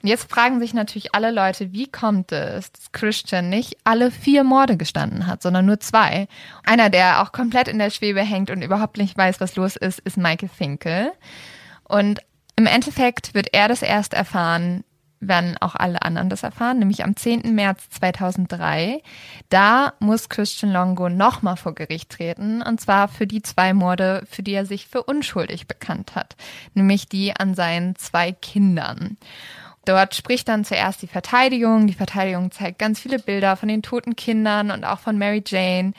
Und 0.00 0.08
jetzt 0.08 0.30
fragen 0.30 0.60
sich 0.60 0.74
natürlich 0.74 1.12
alle 1.12 1.32
Leute, 1.32 1.72
wie 1.72 1.90
kommt 1.90 2.30
es, 2.30 2.70
dass 2.70 2.92
Christian 2.92 3.48
nicht 3.48 3.78
alle 3.82 4.12
vier 4.12 4.44
Morde 4.44 4.76
gestanden 4.76 5.26
hat, 5.26 5.42
sondern 5.42 5.66
nur 5.66 5.80
zwei. 5.80 6.28
Einer, 6.64 6.88
der 6.88 7.20
auch 7.20 7.32
komplett 7.32 7.66
in 7.66 7.80
der 7.80 7.90
Schwebe 7.90 8.20
hängt 8.20 8.48
und 8.50 8.62
überhaupt 8.62 8.96
nicht 8.98 9.18
weiß, 9.18 9.40
was 9.40 9.56
los 9.56 9.74
ist, 9.74 9.98
ist 10.00 10.16
Michael 10.16 10.48
Finkel. 10.48 11.10
Und 11.82 12.20
im 12.56 12.66
Endeffekt 12.66 13.34
wird 13.34 13.48
er 13.52 13.68
das 13.68 13.82
erst 13.82 14.14
erfahren, 14.14 14.84
werden 15.20 15.56
auch 15.60 15.74
alle 15.76 16.02
anderen 16.02 16.28
das 16.28 16.42
erfahren, 16.42 16.78
nämlich 16.80 17.04
am 17.04 17.16
10. 17.16 17.54
März 17.54 17.88
2003. 17.90 19.02
Da 19.48 19.94
muss 20.00 20.28
Christian 20.28 20.72
Longo 20.72 21.08
nochmal 21.08 21.56
vor 21.56 21.74
Gericht 21.74 22.10
treten, 22.10 22.60
und 22.60 22.80
zwar 22.80 23.08
für 23.08 23.26
die 23.26 23.42
zwei 23.42 23.72
Morde, 23.72 24.24
für 24.28 24.42
die 24.42 24.52
er 24.52 24.66
sich 24.66 24.88
für 24.88 25.02
unschuldig 25.04 25.68
bekannt 25.68 26.14
hat, 26.14 26.36
nämlich 26.74 27.08
die 27.08 27.34
an 27.34 27.54
seinen 27.54 27.96
zwei 27.96 28.32
Kindern. 28.32 29.16
Dort 29.84 30.14
spricht 30.14 30.48
dann 30.48 30.64
zuerst 30.64 31.02
die 31.02 31.08
Verteidigung. 31.08 31.88
Die 31.88 31.94
Verteidigung 31.94 32.52
zeigt 32.52 32.78
ganz 32.78 33.00
viele 33.00 33.18
Bilder 33.18 33.56
von 33.56 33.68
den 33.68 33.82
toten 33.82 34.14
Kindern 34.14 34.70
und 34.70 34.84
auch 34.84 35.00
von 35.00 35.18
Mary 35.18 35.42
Jane 35.44 35.92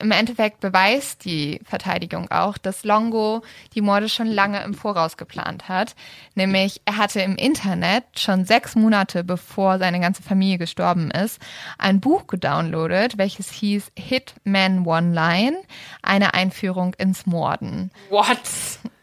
im 0.00 0.10
Endeffekt 0.10 0.60
beweist 0.60 1.24
die 1.24 1.60
Verteidigung 1.64 2.30
auch, 2.30 2.58
dass 2.58 2.84
Longo 2.84 3.42
die 3.74 3.80
Morde 3.80 4.08
schon 4.08 4.26
lange 4.26 4.62
im 4.62 4.74
Voraus 4.74 5.16
geplant 5.16 5.68
hat. 5.68 5.94
Nämlich, 6.34 6.80
er 6.84 6.96
hatte 6.96 7.20
im 7.20 7.36
Internet 7.36 8.04
schon 8.16 8.44
sechs 8.44 8.74
Monate 8.74 9.24
bevor 9.24 9.78
seine 9.78 10.00
ganze 10.00 10.22
Familie 10.22 10.58
gestorben 10.58 11.10
ist, 11.10 11.40
ein 11.78 12.00
Buch 12.00 12.26
gedownloadet, 12.26 13.18
welches 13.18 13.50
hieß 13.50 13.92
Hitman 13.96 14.86
One 14.86 15.12
Line, 15.14 15.58
eine 16.02 16.34
Einführung 16.34 16.94
ins 16.94 17.26
Morden. 17.26 17.90
What? 18.08 18.38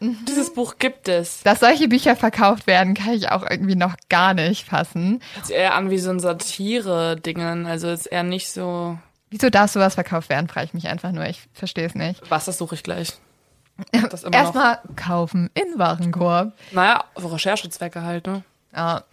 Dieses 0.00 0.52
Buch 0.52 0.76
gibt 0.78 1.08
es. 1.08 1.42
Dass 1.42 1.60
solche 1.60 1.88
Bücher 1.88 2.16
verkauft 2.16 2.66
werden, 2.66 2.94
kann 2.94 3.14
ich 3.14 3.30
auch 3.30 3.48
irgendwie 3.48 3.76
noch 3.76 3.94
gar 4.08 4.34
nicht 4.34 4.66
fassen. 4.66 5.20
Hört 5.34 5.46
sich 5.46 5.56
eher 5.56 5.74
an 5.74 5.90
wie 5.90 5.98
so 5.98 6.10
ein 6.10 6.20
Satire-Dingen. 6.20 7.66
Also 7.66 7.88
ist 7.88 8.06
eher 8.06 8.22
nicht 8.22 8.50
so 8.50 8.98
Wieso 9.30 9.50
darf 9.50 9.70
sowas 9.70 9.94
verkauft 9.94 10.28
werden, 10.30 10.48
frage 10.48 10.66
ich 10.66 10.74
mich 10.74 10.88
einfach 10.88 11.12
nur. 11.12 11.26
Ich 11.26 11.48
verstehe 11.52 11.86
es 11.86 11.94
nicht. 11.94 12.20
Was, 12.30 12.46
das 12.46 12.58
suche 12.58 12.74
ich 12.74 12.82
gleich. 12.82 13.12
Erstmal 14.32 14.80
kaufen 14.96 15.50
in 15.54 15.78
Warenkorb. 15.78 16.52
Naja, 16.72 17.04
für 17.16 17.32
Recherchezwecke 17.32 18.02
halt, 18.02 18.26
ne? 18.26 18.42
Ja. 18.74 19.04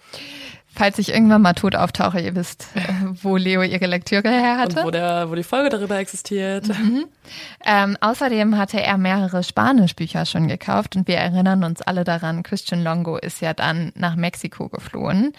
Falls 0.75 0.99
ich 0.99 1.13
irgendwann 1.13 1.41
mal 1.41 1.53
tot 1.53 1.75
auftauche, 1.75 2.19
ihr 2.19 2.35
wisst, 2.35 2.67
äh, 2.75 2.81
wo 3.21 3.37
Leo 3.37 3.61
ihre 3.61 3.85
Lektüre 3.85 4.29
her 4.29 4.57
hatte. 4.57 4.79
Und 4.79 4.85
wo, 4.85 4.91
der, 4.91 5.29
wo 5.29 5.35
die 5.35 5.43
Folge 5.43 5.69
darüber 5.69 5.97
existiert. 5.97 6.67
Mhm. 6.67 7.05
Ähm, 7.65 7.97
außerdem 8.01 8.57
hatte 8.57 8.81
er 8.81 8.97
mehrere 8.97 9.43
Spanischbücher 9.43 10.25
schon 10.25 10.47
gekauft 10.47 10.95
und 10.95 11.07
wir 11.07 11.17
erinnern 11.17 11.63
uns 11.63 11.81
alle 11.81 12.03
daran, 12.03 12.43
Christian 12.43 12.83
Longo 12.83 13.17
ist 13.17 13.41
ja 13.41 13.53
dann 13.53 13.91
nach 13.95 14.15
Mexiko 14.15 14.69
geflohen. 14.69 15.33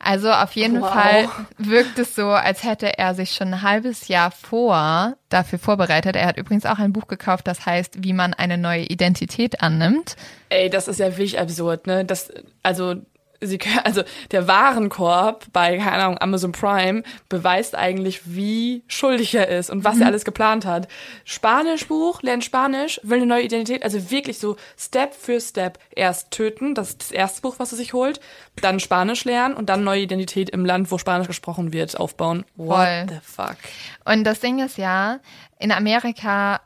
Also 0.00 0.30
auf 0.30 0.52
jeden 0.52 0.80
wow. 0.80 0.90
Fall 0.90 1.28
wirkt 1.58 1.98
es 1.98 2.14
so, 2.14 2.30
als 2.30 2.64
hätte 2.64 2.98
er 2.98 3.14
sich 3.14 3.32
schon 3.32 3.48
ein 3.48 3.62
halbes 3.62 4.08
Jahr 4.08 4.30
vor 4.30 5.14
dafür 5.28 5.58
vorbereitet. 5.58 6.16
Er 6.16 6.26
hat 6.26 6.38
übrigens 6.38 6.66
auch 6.66 6.78
ein 6.78 6.92
Buch 6.92 7.08
gekauft, 7.08 7.46
das 7.46 7.66
heißt, 7.66 8.02
wie 8.02 8.12
man 8.12 8.32
eine 8.32 8.58
neue 8.58 8.84
Identität 8.84 9.60
annimmt. 9.60 10.16
Ey, 10.48 10.70
das 10.70 10.88
ist 10.88 10.98
ja 10.98 11.08
wirklich 11.08 11.38
absurd, 11.38 11.86
ne? 11.86 12.04
Das, 12.04 12.32
also 12.62 12.94
sie 13.40 13.58
also 13.84 14.02
der 14.30 14.48
Warenkorb 14.48 15.46
bei 15.52 15.78
keine 15.78 16.04
Ahnung 16.04 16.18
Amazon 16.18 16.52
Prime 16.52 17.02
beweist 17.28 17.74
eigentlich 17.74 18.22
wie 18.24 18.82
schuldig 18.88 19.34
er 19.34 19.48
ist 19.48 19.70
und 19.70 19.84
was 19.84 19.96
mhm. 19.96 20.02
er 20.02 20.06
alles 20.08 20.24
geplant 20.24 20.66
hat. 20.66 20.88
Spanischbuch, 21.24 22.22
lernt 22.22 22.44
Spanisch, 22.44 23.00
will 23.02 23.18
eine 23.18 23.26
neue 23.26 23.42
Identität, 23.42 23.82
also 23.82 24.10
wirklich 24.10 24.38
so 24.38 24.56
Step 24.76 25.14
für 25.14 25.40
Step 25.40 25.78
erst 25.94 26.30
töten, 26.30 26.74
das 26.74 26.90
ist 26.90 27.00
das 27.00 27.10
erste 27.10 27.42
Buch, 27.42 27.56
was 27.58 27.72
er 27.72 27.78
sich 27.78 27.92
holt, 27.92 28.20
dann 28.60 28.80
Spanisch 28.80 29.24
lernen 29.24 29.54
und 29.54 29.68
dann 29.68 29.84
neue 29.84 30.02
Identität 30.02 30.50
im 30.50 30.64
Land, 30.64 30.90
wo 30.90 30.98
Spanisch 30.98 31.28
gesprochen 31.28 31.72
wird, 31.72 31.98
aufbauen. 31.98 32.44
What 32.56 32.76
Voll. 32.76 33.06
the 33.08 33.18
fuck? 33.22 33.56
Und 34.04 34.24
das 34.24 34.40
Ding 34.40 34.64
ist 34.64 34.78
ja, 34.78 35.20
in 35.58 35.72
Amerika 35.72 36.60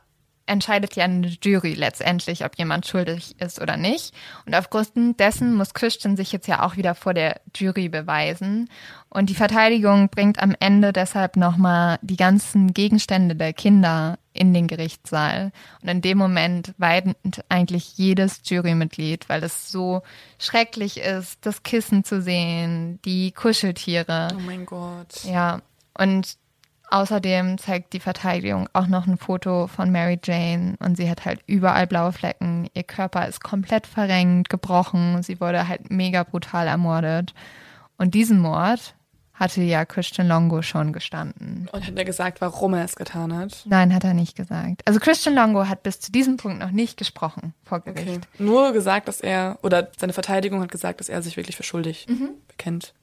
entscheidet 0.45 0.95
ja 0.95 1.05
eine 1.05 1.27
Jury 1.27 1.73
letztendlich, 1.73 2.43
ob 2.43 2.57
jemand 2.57 2.85
schuldig 2.85 3.39
ist 3.39 3.61
oder 3.61 3.77
nicht. 3.77 4.13
Und 4.45 4.55
aufgrund 4.55 5.19
dessen 5.19 5.55
muss 5.55 5.73
Christian 5.73 6.17
sich 6.17 6.31
jetzt 6.31 6.47
ja 6.47 6.65
auch 6.65 6.75
wieder 6.75 6.95
vor 6.95 7.13
der 7.13 7.39
Jury 7.55 7.89
beweisen. 7.89 8.69
Und 9.09 9.29
die 9.29 9.35
Verteidigung 9.35 10.09
bringt 10.09 10.41
am 10.41 10.55
Ende 10.59 10.91
deshalb 10.91 11.37
nochmal 11.37 11.99
die 12.01 12.17
ganzen 12.17 12.73
Gegenstände 12.73 13.35
der 13.35 13.53
Kinder 13.53 14.17
in 14.33 14.53
den 14.53 14.67
Gerichtssaal. 14.67 15.51
Und 15.81 15.87
in 15.87 16.01
dem 16.01 16.17
Moment 16.17 16.73
weint 16.77 17.15
eigentlich 17.49 17.97
jedes 17.97 18.41
Jurymitglied, 18.43 19.29
weil 19.29 19.43
es 19.43 19.71
so 19.71 20.01
schrecklich 20.39 20.99
ist, 20.99 21.45
das 21.45 21.63
Kissen 21.63 22.03
zu 22.03 22.21
sehen, 22.21 22.99
die 23.05 23.31
Kuscheltiere. 23.31 24.29
Oh 24.35 24.39
mein 24.39 24.65
Gott. 24.65 25.23
Ja. 25.23 25.61
Und 25.97 26.37
Außerdem 26.89 27.57
zeigt 27.57 27.93
die 27.93 27.99
Verteidigung 27.99 28.69
auch 28.73 28.87
noch 28.87 29.07
ein 29.07 29.17
Foto 29.17 29.67
von 29.67 29.91
Mary 29.91 30.19
Jane 30.23 30.75
und 30.79 30.95
sie 30.95 31.09
hat 31.09 31.25
halt 31.25 31.41
überall 31.47 31.87
blaue 31.87 32.11
Flecken. 32.11 32.67
Ihr 32.73 32.83
Körper 32.83 33.27
ist 33.27 33.43
komplett 33.43 33.87
verrenkt, 33.87 34.49
gebrochen. 34.49 35.23
Sie 35.23 35.39
wurde 35.39 35.67
halt 35.67 35.89
mega 35.89 36.23
brutal 36.23 36.67
ermordet. 36.67 37.33
Und 37.97 38.13
diesen 38.13 38.39
Mord 38.39 38.95
hatte 39.33 39.61
ja 39.61 39.85
Christian 39.85 40.27
Longo 40.27 40.61
schon 40.61 40.93
gestanden. 40.93 41.67
Und 41.71 41.87
hat 41.87 41.97
er 41.97 42.05
gesagt, 42.05 42.39
warum 42.39 42.75
er 42.75 42.85
es 42.85 42.95
getan 42.95 43.35
hat? 43.35 43.63
Nein, 43.65 43.93
hat 43.93 44.03
er 44.03 44.13
nicht 44.13 44.35
gesagt. 44.35 44.83
Also 44.85 44.99
Christian 44.99 45.35
Longo 45.35 45.67
hat 45.67 45.83
bis 45.83 45.99
zu 45.99 46.11
diesem 46.11 46.37
Punkt 46.37 46.59
noch 46.59 46.71
nicht 46.71 46.97
gesprochen 46.97 47.53
vor 47.63 47.79
Gericht. 47.79 48.07
Okay. 48.07 48.19
Nur 48.37 48.73
gesagt, 48.73 49.07
dass 49.07 49.21
er, 49.21 49.57
oder 49.63 49.89
seine 49.97 50.13
Verteidigung 50.13 50.61
hat 50.61 50.71
gesagt, 50.71 50.99
dass 50.99 51.09
er 51.09 51.21
sich 51.21 51.35
wirklich 51.35 51.55
für 51.55 51.63
schuldig 51.63 52.05
mhm. 52.07 52.29
bekennt. 52.47 52.93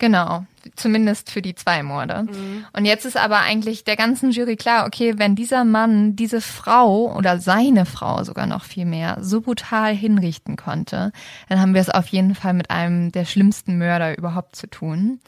Genau, 0.00 0.46
zumindest 0.76 1.30
für 1.30 1.42
die 1.42 1.54
zwei 1.54 1.82
Morde. 1.82 2.22
Mhm. 2.22 2.64
Und 2.72 2.86
jetzt 2.86 3.04
ist 3.04 3.18
aber 3.18 3.40
eigentlich 3.40 3.84
der 3.84 3.96
ganzen 3.96 4.30
Jury 4.30 4.56
klar, 4.56 4.86
okay, 4.86 5.18
wenn 5.18 5.36
dieser 5.36 5.62
Mann 5.64 6.16
diese 6.16 6.40
Frau 6.40 7.14
oder 7.14 7.38
seine 7.38 7.84
Frau 7.84 8.24
sogar 8.24 8.46
noch 8.46 8.64
viel 8.64 8.86
mehr 8.86 9.18
so 9.20 9.42
brutal 9.42 9.94
hinrichten 9.94 10.56
konnte, 10.56 11.12
dann 11.50 11.60
haben 11.60 11.74
wir 11.74 11.82
es 11.82 11.90
auf 11.90 12.06
jeden 12.06 12.34
Fall 12.34 12.54
mit 12.54 12.70
einem 12.70 13.12
der 13.12 13.26
schlimmsten 13.26 13.76
Mörder 13.76 14.16
überhaupt 14.16 14.56
zu 14.56 14.68
tun. 14.68 15.20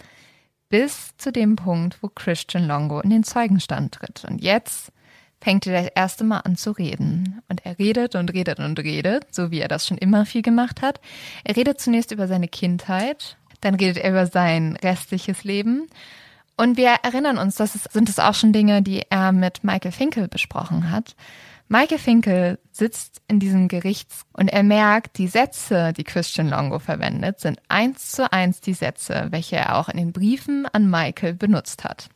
Bis 0.70 1.14
zu 1.18 1.32
dem 1.32 1.54
Punkt, 1.56 1.98
wo 2.02 2.08
Christian 2.08 2.66
Longo 2.66 3.00
in 3.00 3.10
den 3.10 3.24
Zeugenstand 3.24 3.92
tritt. 3.92 4.24
Und 4.24 4.42
jetzt 4.42 4.90
fängt 5.42 5.66
er 5.66 5.82
das 5.82 5.92
erste 5.94 6.24
Mal 6.24 6.38
an 6.38 6.56
zu 6.56 6.70
reden. 6.70 7.42
Und 7.50 7.66
er 7.66 7.78
redet 7.78 8.14
und 8.14 8.32
redet 8.32 8.58
und 8.58 8.78
redet, 8.78 9.34
so 9.34 9.50
wie 9.50 9.60
er 9.60 9.68
das 9.68 9.86
schon 9.86 9.98
immer 9.98 10.24
viel 10.24 10.40
gemacht 10.40 10.80
hat. 10.80 11.00
Er 11.44 11.56
redet 11.56 11.78
zunächst 11.78 12.12
über 12.12 12.26
seine 12.26 12.48
Kindheit 12.48 13.36
dann 13.62 13.76
redet 13.76 13.98
er 13.98 14.10
über 14.10 14.26
sein 14.26 14.76
restliches 14.76 15.44
Leben. 15.44 15.86
Und 16.56 16.76
wir 16.76 16.96
erinnern 17.02 17.38
uns, 17.38 17.56
das 17.56 17.74
ist, 17.74 17.92
sind 17.92 18.08
es 18.08 18.18
auch 18.18 18.34
schon 18.34 18.52
Dinge, 18.52 18.82
die 18.82 19.02
er 19.08 19.32
mit 19.32 19.64
Michael 19.64 19.92
Finkel 19.92 20.28
besprochen 20.28 20.90
hat. 20.90 21.16
Michael 21.68 21.98
Finkel 21.98 22.58
sitzt 22.70 23.22
in 23.28 23.40
diesem 23.40 23.68
Gerichts 23.68 24.24
und 24.34 24.48
er 24.48 24.62
merkt, 24.62 25.16
die 25.16 25.26
Sätze, 25.26 25.94
die 25.94 26.04
Christian 26.04 26.50
Longo 26.50 26.78
verwendet, 26.78 27.40
sind 27.40 27.58
eins 27.68 28.12
zu 28.12 28.30
eins 28.30 28.60
die 28.60 28.74
Sätze, 28.74 29.28
welche 29.30 29.56
er 29.56 29.78
auch 29.78 29.88
in 29.88 29.96
den 29.96 30.12
Briefen 30.12 30.66
an 30.66 30.90
Michael 30.90 31.32
benutzt 31.32 31.84
hat. 31.84 32.10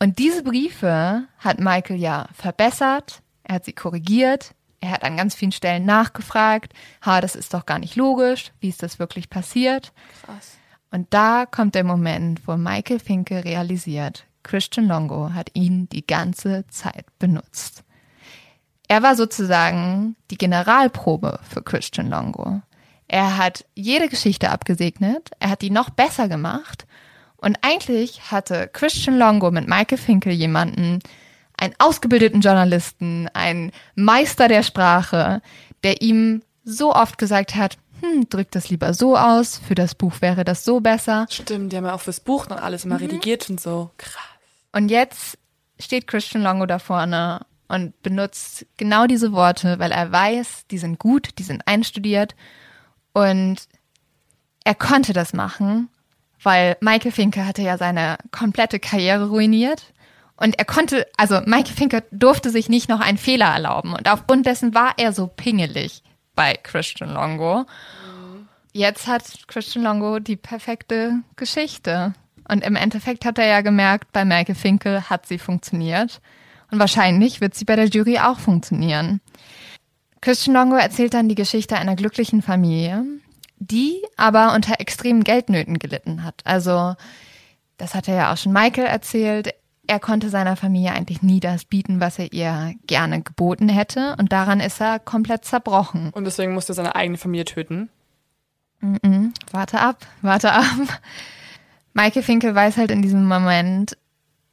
Und 0.00 0.18
diese 0.18 0.42
Briefe 0.42 1.28
hat 1.38 1.60
Michael 1.60 2.00
ja 2.00 2.26
verbessert, 2.32 3.22
er 3.44 3.56
hat 3.56 3.66
sie 3.66 3.72
korrigiert, 3.72 4.55
Er 4.86 4.92
hat 4.92 5.02
an 5.02 5.16
ganz 5.16 5.34
vielen 5.34 5.50
Stellen 5.50 5.84
nachgefragt, 5.84 6.72
ha, 7.04 7.20
das 7.20 7.34
ist 7.34 7.52
doch 7.52 7.66
gar 7.66 7.80
nicht 7.80 7.96
logisch, 7.96 8.52
wie 8.60 8.68
ist 8.68 8.84
das 8.84 9.00
wirklich 9.00 9.28
passiert? 9.28 9.92
Krass. 10.24 10.58
Und 10.92 11.12
da 11.12 11.44
kommt 11.44 11.74
der 11.74 11.82
Moment, 11.82 12.46
wo 12.46 12.56
Michael 12.56 13.00
Finke 13.00 13.44
realisiert, 13.44 14.26
Christian 14.44 14.86
Longo 14.86 15.32
hat 15.34 15.50
ihn 15.54 15.88
die 15.88 16.06
ganze 16.06 16.68
Zeit 16.68 17.06
benutzt. 17.18 17.82
Er 18.86 19.02
war 19.02 19.16
sozusagen 19.16 20.14
die 20.30 20.38
Generalprobe 20.38 21.40
für 21.42 21.64
Christian 21.64 22.08
Longo. 22.08 22.62
Er 23.08 23.38
hat 23.38 23.64
jede 23.74 24.08
Geschichte 24.08 24.50
abgesegnet, 24.50 25.30
er 25.40 25.50
hat 25.50 25.62
die 25.62 25.70
noch 25.70 25.90
besser 25.90 26.28
gemacht 26.28 26.86
und 27.38 27.58
eigentlich 27.62 28.30
hatte 28.30 28.70
Christian 28.72 29.18
Longo 29.18 29.50
mit 29.50 29.66
Michael 29.66 29.98
Finkel 29.98 30.32
jemanden, 30.32 31.00
einen 31.56 31.74
ausgebildeten 31.78 32.40
Journalisten, 32.40 33.28
einen 33.32 33.72
Meister 33.94 34.48
der 34.48 34.62
Sprache, 34.62 35.40
der 35.82 36.02
ihm 36.02 36.42
so 36.64 36.94
oft 36.94 37.18
gesagt 37.18 37.54
hat, 37.54 37.78
hm, 38.00 38.28
drück 38.28 38.50
das 38.50 38.68
lieber 38.68 38.92
so 38.92 39.16
aus, 39.16 39.58
für 39.58 39.74
das 39.74 39.94
Buch 39.94 40.20
wäre 40.20 40.44
das 40.44 40.64
so 40.64 40.80
besser. 40.80 41.26
Stimmt, 41.30 41.72
die 41.72 41.76
haben 41.76 41.86
ja 41.86 41.94
auch 41.94 42.00
fürs 42.00 42.20
Buch 42.20 42.46
dann 42.46 42.58
alles 42.58 42.84
immer 42.84 42.96
mhm. 42.96 43.02
redigiert 43.02 43.48
und 43.48 43.60
so. 43.60 43.90
Krass. 43.96 44.22
Und 44.72 44.90
jetzt 44.90 45.38
steht 45.78 46.06
Christian 46.06 46.42
Longo 46.42 46.66
da 46.66 46.78
vorne 46.78 47.40
und 47.68 48.00
benutzt 48.02 48.66
genau 48.76 49.06
diese 49.06 49.32
Worte, 49.32 49.78
weil 49.78 49.92
er 49.92 50.12
weiß, 50.12 50.66
die 50.70 50.78
sind 50.78 50.98
gut, 50.98 51.38
die 51.38 51.42
sind 51.42 51.66
einstudiert 51.66 52.34
und 53.12 53.56
er 54.64 54.74
konnte 54.74 55.12
das 55.12 55.32
machen, 55.32 55.88
weil 56.42 56.76
Michael 56.80 57.12
Finke 57.12 57.46
hatte 57.46 57.62
ja 57.62 57.78
seine 57.78 58.18
komplette 58.30 58.78
Karriere 58.78 59.28
ruiniert. 59.28 59.94
Und 60.36 60.58
er 60.58 60.64
konnte, 60.64 61.06
also 61.16 61.40
Michael 61.46 61.74
Finke 61.74 62.04
durfte 62.10 62.50
sich 62.50 62.68
nicht 62.68 62.88
noch 62.88 63.00
einen 63.00 63.18
Fehler 63.18 63.46
erlauben. 63.46 63.94
Und 63.94 64.10
aufgrund 64.10 64.46
dessen 64.46 64.74
war 64.74 64.94
er 64.98 65.12
so 65.12 65.26
pingelig 65.26 66.02
bei 66.34 66.54
Christian 66.62 67.14
Longo. 67.14 67.64
Jetzt 68.72 69.06
hat 69.06 69.24
Christian 69.48 69.84
Longo 69.84 70.18
die 70.18 70.36
perfekte 70.36 71.20
Geschichte. 71.36 72.12
Und 72.48 72.62
im 72.62 72.76
Endeffekt 72.76 73.24
hat 73.24 73.38
er 73.38 73.46
ja 73.46 73.60
gemerkt, 73.62 74.12
bei 74.12 74.24
Michael 74.24 74.54
Finkel 74.54 75.08
hat 75.08 75.26
sie 75.26 75.38
funktioniert. 75.38 76.20
Und 76.70 76.78
wahrscheinlich 76.78 77.40
wird 77.40 77.54
sie 77.54 77.64
bei 77.64 77.76
der 77.76 77.86
Jury 77.86 78.18
auch 78.18 78.38
funktionieren. 78.38 79.20
Christian 80.20 80.54
Longo 80.54 80.76
erzählt 80.76 81.14
dann 81.14 81.28
die 81.28 81.34
Geschichte 81.34 81.76
einer 81.76 81.96
glücklichen 81.96 82.42
Familie, 82.42 83.04
die 83.58 84.02
aber 84.16 84.54
unter 84.54 84.80
extremen 84.80 85.24
Geldnöten 85.24 85.78
gelitten 85.78 86.22
hat. 86.22 86.42
Also, 86.44 86.94
das 87.78 87.94
hat 87.94 88.08
er 88.08 88.16
ja 88.16 88.32
auch 88.32 88.36
schon 88.36 88.52
Michael 88.52 88.86
erzählt. 88.86 89.54
Er 89.86 90.00
konnte 90.00 90.30
seiner 90.30 90.56
Familie 90.56 90.92
eigentlich 90.92 91.22
nie 91.22 91.40
das 91.40 91.64
bieten, 91.64 92.00
was 92.00 92.18
er 92.18 92.32
ihr 92.32 92.74
gerne 92.86 93.22
geboten 93.22 93.68
hätte. 93.68 94.16
Und 94.18 94.32
daran 94.32 94.60
ist 94.60 94.80
er 94.80 94.98
komplett 94.98 95.44
zerbrochen. 95.44 96.10
Und 96.10 96.24
deswegen 96.24 96.54
musste 96.54 96.72
er 96.72 96.76
seine 96.76 96.96
eigene 96.96 97.18
Familie 97.18 97.44
töten. 97.44 97.88
Mm 98.80 98.96
-mm. 98.96 99.34
Warte 99.52 99.80
ab, 99.80 100.06
warte 100.22 100.52
ab. 100.52 100.64
Michael 101.94 102.22
Finkel 102.22 102.54
weiß 102.54 102.76
halt 102.76 102.90
in 102.90 103.00
diesem 103.00 103.26
Moment, 103.26 103.96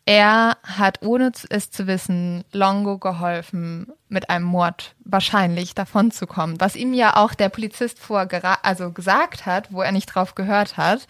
er 0.05 0.57
hat, 0.63 1.01
ohne 1.01 1.31
es 1.49 1.71
zu 1.71 1.87
wissen, 1.87 2.43
Longo 2.51 2.97
geholfen, 2.97 3.87
mit 4.09 4.29
einem 4.29 4.45
Mord 4.45 4.95
wahrscheinlich 5.05 5.75
davonzukommen. 5.75 6.59
Was 6.59 6.75
ihm 6.75 6.93
ja 6.93 7.15
auch 7.15 7.33
der 7.33 7.49
Polizist 7.49 7.99
vor 7.99 8.27
also 8.63 8.91
gesagt 8.91 9.45
hat, 9.45 9.71
wo 9.71 9.81
er 9.81 9.93
nicht 9.93 10.07
drauf 10.07 10.35
gehört 10.35 10.75
hat. 10.75 11.07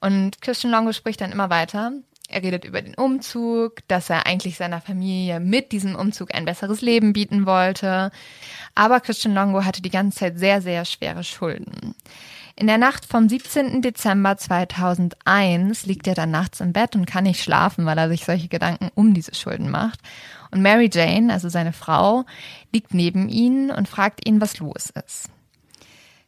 Und 0.00 0.40
Christian 0.42 0.72
Longo 0.72 0.92
spricht 0.92 1.20
dann 1.20 1.32
immer 1.32 1.50
weiter. 1.50 1.92
Er 2.30 2.42
redet 2.42 2.66
über 2.66 2.82
den 2.82 2.94
Umzug, 2.94 3.76
dass 3.88 4.10
er 4.10 4.26
eigentlich 4.26 4.58
seiner 4.58 4.82
Familie 4.82 5.40
mit 5.40 5.72
diesem 5.72 5.96
Umzug 5.96 6.34
ein 6.34 6.44
besseres 6.44 6.82
Leben 6.82 7.14
bieten 7.14 7.46
wollte. 7.46 8.10
Aber 8.74 9.00
Christian 9.00 9.34
Longo 9.34 9.64
hatte 9.64 9.80
die 9.80 9.90
ganze 9.90 10.18
Zeit 10.18 10.38
sehr, 10.38 10.60
sehr 10.60 10.84
schwere 10.84 11.24
Schulden. 11.24 11.94
In 12.54 12.66
der 12.66 12.76
Nacht 12.76 13.06
vom 13.06 13.30
17. 13.30 13.80
Dezember 13.80 14.36
2001 14.36 15.86
liegt 15.86 16.06
er 16.06 16.14
dann 16.14 16.30
nachts 16.30 16.60
im 16.60 16.74
Bett 16.74 16.96
und 16.96 17.06
kann 17.06 17.24
nicht 17.24 17.42
schlafen, 17.42 17.86
weil 17.86 17.96
er 17.96 18.10
sich 18.10 18.26
solche 18.26 18.48
Gedanken 18.48 18.90
um 18.94 19.14
diese 19.14 19.34
Schulden 19.34 19.70
macht. 19.70 20.00
Und 20.50 20.60
Mary 20.60 20.90
Jane, 20.92 21.32
also 21.32 21.48
seine 21.48 21.72
Frau, 21.72 22.24
liegt 22.72 22.92
neben 22.92 23.30
ihm 23.30 23.70
und 23.70 23.88
fragt 23.88 24.26
ihn, 24.28 24.40
was 24.40 24.58
los 24.58 24.90
ist. 25.06 25.30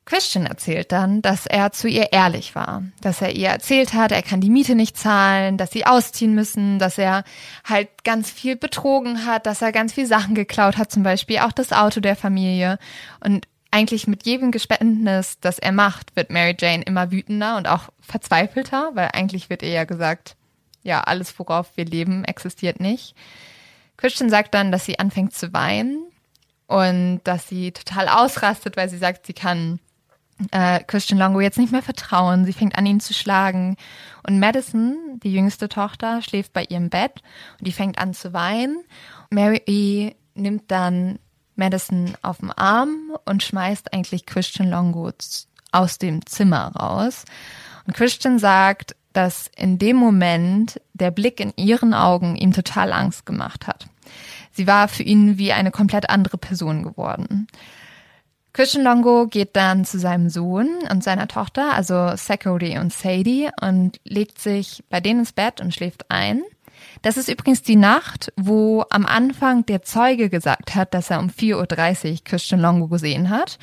Christian 0.05 0.47
erzählt 0.47 0.93
dann, 0.93 1.23
dass 1.23 1.47
er 1.47 1.71
zu 1.73 1.87
ihr 1.87 2.13
ehrlich 2.13 2.55
war, 2.55 2.83
dass 3.01 3.23
er 3.23 3.37
ihr 3.37 3.49
erzählt 3.49 3.95
hat, 3.95 4.11
er 4.11 4.23
kann 4.23 4.41
die 4.41 4.51
Miete 4.51 4.75
nicht 4.75 4.97
zahlen, 4.97 5.57
dass 5.57 5.71
sie 5.71 5.87
ausziehen 5.87 6.35
müssen, 6.35 6.79
dass 6.79 6.99
er 6.99 7.23
halt 7.65 7.89
ganz 8.03 8.31
viel 8.31 8.57
betrogen 8.57 9.25
hat, 9.25 9.47
dass 9.47 9.63
er 9.63 9.73
ganz 9.73 9.93
viel 9.93 10.07
Sachen 10.07 10.35
geklaut 10.35 10.79
hat, 10.79 10.91
zum 10.91 11.03
Beispiel 11.03 11.39
auch 11.39 11.53
das 11.53 11.73
Auto 11.73 12.01
der 12.01 12.17
Familie. 12.17 12.79
Und 13.21 13.47
eigentlich 13.71 14.07
mit 14.07 14.27
jedem 14.27 14.51
Geständnis, 14.51 15.39
das 15.41 15.59
er 15.59 15.73
macht, 15.73 16.17
wird 16.17 16.31
Mary 16.31 16.57
Jane 16.59 16.83
immer 16.83 17.13
wütender 17.13 17.57
und 17.57 17.69
auch 17.69 17.91
verzweifelter, 18.01 18.91
weil 18.95 19.11
eigentlich 19.13 19.49
wird 19.49 19.63
ihr 19.63 19.71
ja 19.71 19.85
gesagt, 19.85 20.37
ja, 20.83 21.03
alles, 21.03 21.39
worauf 21.39 21.77
wir 21.77 21.85
leben, 21.85 22.25
existiert 22.25 22.81
nicht. 22.81 23.15
Christian 23.97 24.31
sagt 24.31 24.55
dann, 24.55 24.73
dass 24.73 24.87
sie 24.87 24.99
anfängt 24.99 25.35
zu 25.35 25.53
weinen 25.53 26.03
und 26.67 27.21
dass 27.25 27.49
sie 27.49 27.71
total 27.73 28.09
ausrastet, 28.09 28.77
weil 28.77 28.89
sie 28.89 28.99
sagt, 28.99 29.27
sie 29.27 29.35
kann 29.35 29.79
äh, 30.51 30.81
Christian 30.85 31.19
Longo 31.19 31.41
jetzt 31.41 31.59
nicht 31.59 31.73
mehr 31.73 31.83
vertrauen. 31.83 32.45
Sie 32.45 32.53
fängt 32.53 32.77
an, 32.77 32.87
ihn 32.87 33.01
zu 33.01 33.15
schlagen. 33.15 33.77
Und 34.27 34.39
Madison, 34.39 35.21
die 35.23 35.33
jüngste 35.33 35.69
Tochter, 35.69 36.23
schläft 36.23 36.53
bei 36.53 36.65
ihrem 36.65 36.91
Bett 36.91 37.23
und 37.59 37.67
die 37.67 37.73
fängt 37.73 37.99
an 37.99 38.15
zu 38.15 38.33
weinen. 38.33 38.83
Mary 39.31 40.17
nimmt 40.35 40.71
dann 40.71 41.19
Madison 41.57 42.15
auf 42.23 42.39
dem 42.39 42.53
Arm 42.55 42.97
und 43.25 43.43
schmeißt 43.43 43.93
eigentlich 43.93 44.27
Christian 44.27 44.71
Longo 44.71 45.11
aus 45.73 45.99
dem 45.99 46.25
Zimmer 46.27 46.73
raus. 46.75 47.25
Und 47.87 47.95
Christian 47.95 48.39
sagt, 48.39 48.97
dass 49.13 49.51
in 49.57 49.79
dem 49.79 49.97
Moment 49.97 50.81
der 50.95 51.11
Blick 51.11 51.41
in 51.41 51.53
ihren 51.57 51.95
Augen 51.95 52.37
ihm 52.37 52.53
total 52.53 52.93
Angst 52.93 53.27
gemacht 53.27 53.67
hat. 53.67 53.87
Sie 54.53 54.67
war 54.67 54.89
für 54.89 55.03
ihn 55.03 55.39
wie 55.39 55.53
eine 55.53 55.71
komplett 55.71 56.11
andere 56.11 56.39
Person 56.39 56.83
geworden. 56.83 57.47
Christian 58.53 58.85
Longo 58.85 59.27
geht 59.27 59.55
dann 59.55 59.85
zu 59.85 59.99
seinem 59.99 60.29
Sohn 60.29 60.69
und 60.91 61.05
seiner 61.05 61.29
Tochter, 61.29 61.73
also 61.73 62.15
Zachary 62.17 62.79
und 62.79 62.93
Sadie, 62.93 63.49
und 63.61 64.01
legt 64.05 64.41
sich 64.41 64.83
bei 64.91 65.01
denen 65.01 65.21
ins 65.21 65.33
Bett 65.33 65.61
und 65.61 65.75
schläft 65.75 66.11
ein. 66.11 66.43
Das 67.03 67.17
ist 67.17 67.29
übrigens 67.29 67.63
die 67.63 67.77
Nacht, 67.77 68.33
wo 68.37 68.85
am 68.91 69.07
Anfang 69.07 69.65
der 69.67 69.83
Zeuge 69.83 70.29
gesagt 70.29 70.75
hat, 70.75 70.95
dass 70.95 71.11
er 71.11 71.21
um 71.21 71.29
4.30 71.29 72.11
Uhr 72.11 72.19
Christian 72.25 72.61
Longo 72.61 72.89
gesehen 72.89 73.31
hat. 73.31 73.59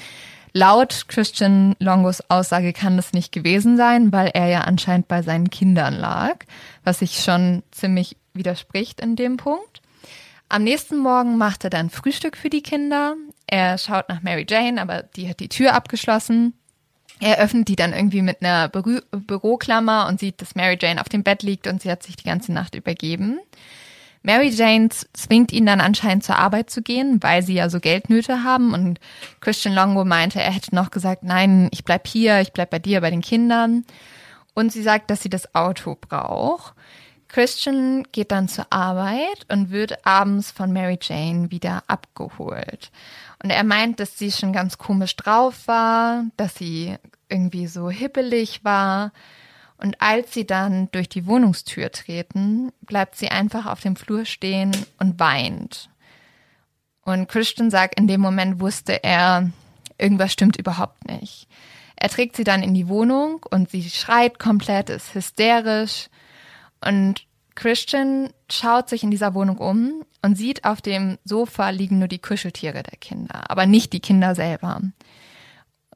Laut 0.54 1.06
Christian 1.08 1.76
Longos 1.80 2.22
Aussage 2.30 2.74
kann 2.74 2.96
das 2.96 3.14
nicht 3.14 3.32
gewesen 3.32 3.78
sein, 3.78 4.12
weil 4.12 4.32
er 4.34 4.48
ja 4.48 4.62
anscheinend 4.62 5.08
bei 5.08 5.22
seinen 5.22 5.50
Kindern 5.50 5.94
lag, 5.94 6.38
was 6.84 7.00
sich 7.00 7.20
schon 7.20 7.64
ziemlich 7.72 8.18
widerspricht 8.34 9.02
in 9.02 9.16
dem 9.16 9.38
Punkt. 9.38 9.82
Am 10.50 10.64
nächsten 10.64 10.98
Morgen 10.98 11.38
macht 11.38 11.64
er 11.66 11.70
dann 11.70 11.90
Frühstück 11.90 12.38
für 12.38 12.50
die 12.50 12.64
Kinder. 12.64 13.16
Er 13.48 13.78
schaut 13.78 14.08
nach 14.08 14.22
Mary 14.22 14.46
Jane, 14.48 14.82
aber 14.82 15.04
die 15.04 15.30
hat 15.30 15.40
die 15.40 15.50
Tür 15.50 15.74
abgeschlossen. 15.74 16.54
Er 17.20 17.40
öffnet 17.40 17.68
die 17.68 17.76
dann 17.76 17.94
irgendwie 17.94 18.22
mit 18.22 18.42
einer 18.42 18.70
Bürü 18.70 19.02
Büroklammer 19.12 20.08
und 20.08 20.20
sieht, 20.20 20.42
dass 20.42 20.56
Mary 20.56 20.78
Jane 20.80 21.02
auf 21.02 21.10
dem 21.10 21.24
Bett 21.24 21.44
liegt 21.44 21.68
und 21.68 21.82
sie 21.82 21.92
hat 21.92 22.04
sich 22.04 22.16
die 22.16 22.28
ganze 22.28 22.54
Nacht 22.54 22.76
übergeben. 22.76 23.40
Mary 24.24 24.50
Jane 24.50 24.90
zwingt 25.14 25.52
ihn 25.52 25.66
dann 25.66 25.82
anscheinend 25.82 26.24
zur 26.24 26.38
Arbeit 26.38 26.70
zu 26.70 26.82
gehen, 26.82 27.22
weil 27.22 27.44
sie 27.44 27.54
ja 27.54 27.70
so 27.70 27.80
Geldnöte 27.80 28.44
haben 28.44 28.74
und 28.74 29.00
Christian 29.42 29.74
Longo 29.76 30.06
meinte, 30.06 30.42
er 30.42 30.52
hätte 30.52 30.76
noch 30.76 30.92
gesagt, 30.92 31.24
nein, 31.24 31.70
ich 31.72 31.84
bleib 31.84 32.08
hier, 32.08 32.42
ich 32.42 32.52
bleib 32.52 32.70
bei 32.70 32.80
dir, 32.80 33.02
bei 33.02 33.10
den 33.10 33.22
Kindern. 33.22 33.86
Und 34.54 34.72
sie 34.72 34.82
sagt, 34.82 35.12
dass 35.12 35.22
sie 35.22 35.30
das 35.30 35.54
Auto 35.56 35.96
braucht. 36.00 36.74
Christian 37.38 38.04
geht 38.12 38.32
dann 38.32 38.48
zur 38.48 38.66
Arbeit 38.72 39.46
und 39.48 39.70
wird 39.70 40.08
abends 40.08 40.50
von 40.50 40.74
Mary 40.74 40.98
Jane 41.00 41.52
wieder 41.52 41.84
abgeholt. 41.86 42.90
Und 43.44 43.52
er 43.52 43.64
meint, 43.64 44.00
dass 44.00 44.18
sie 44.18 44.32
schon 44.32 44.54
ganz 44.54 44.80
komisch 44.80 45.16
drauf 45.16 45.68
war, 45.68 46.24
dass 46.36 46.56
sie 46.56 46.96
irgendwie 47.30 47.68
so 47.68 47.92
hippelig 47.92 48.64
war. 48.64 49.12
Und 49.78 50.02
als 50.02 50.34
sie 50.34 50.48
dann 50.48 50.90
durch 50.90 51.10
die 51.10 51.28
Wohnungstür 51.28 51.92
treten, 51.92 52.72
bleibt 52.82 53.16
sie 53.16 53.30
einfach 53.30 53.68
auf 53.68 53.82
dem 53.82 53.98
Flur 53.98 54.26
stehen 54.26 54.76
und 54.98 55.20
weint. 55.20 55.92
Und 57.04 57.30
Christian 57.30 57.70
sagt, 57.70 58.00
in 58.00 58.08
dem 58.08 58.20
Moment 58.20 58.60
wusste 58.60 59.04
er, 59.04 59.52
irgendwas 60.00 60.34
stimmt 60.34 60.58
überhaupt 60.58 61.08
nicht. 61.08 61.48
Er 61.98 62.10
trägt 62.10 62.36
sie 62.36 62.44
dann 62.44 62.64
in 62.64 62.74
die 62.74 62.88
Wohnung 62.88 63.46
und 63.48 63.70
sie 63.70 63.88
schreit 63.88 64.40
komplett, 64.40 64.90
ist 64.90 65.14
hysterisch. 65.14 66.10
Und 66.84 67.27
Christian 67.58 68.30
schaut 68.52 68.88
sich 68.88 69.02
in 69.02 69.10
dieser 69.10 69.34
Wohnung 69.34 69.58
um 69.58 70.06
und 70.22 70.38
sieht, 70.38 70.64
auf 70.64 70.80
dem 70.80 71.18
Sofa 71.24 71.72
liegen 71.72 71.98
nur 71.98 72.08
die 72.08 72.20
Kuscheltiere 72.20 72.84
der 72.84 73.00
Kinder, 73.00 73.50
aber 73.50 73.66
nicht 73.66 73.94
die 73.94 74.00
Kinder 74.00 74.36
selber. 74.36 74.80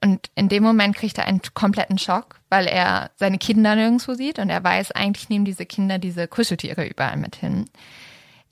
Und 0.04 0.32
in 0.34 0.50
dem 0.50 0.64
Moment 0.64 0.96
kriegt 0.96 1.20
er 1.20 1.28
einen 1.28 1.42
kompletten 1.54 2.00
Schock, 2.00 2.40
weil 2.50 2.66
er 2.66 3.12
seine 3.16 3.38
Kinder 3.38 3.76
nirgendwo 3.76 4.16
sieht 4.16 4.40
und 4.40 4.50
er 4.50 4.64
weiß, 4.64 4.92
eigentlich 4.94 5.30
nehmen 5.30 5.46
diese 5.46 5.68
Kinder 5.68 6.00
diese 6.00 6.28
Kuscheltiere 6.28 6.84
überall 6.88 7.18
mit 7.18 7.36
hin. 7.36 7.66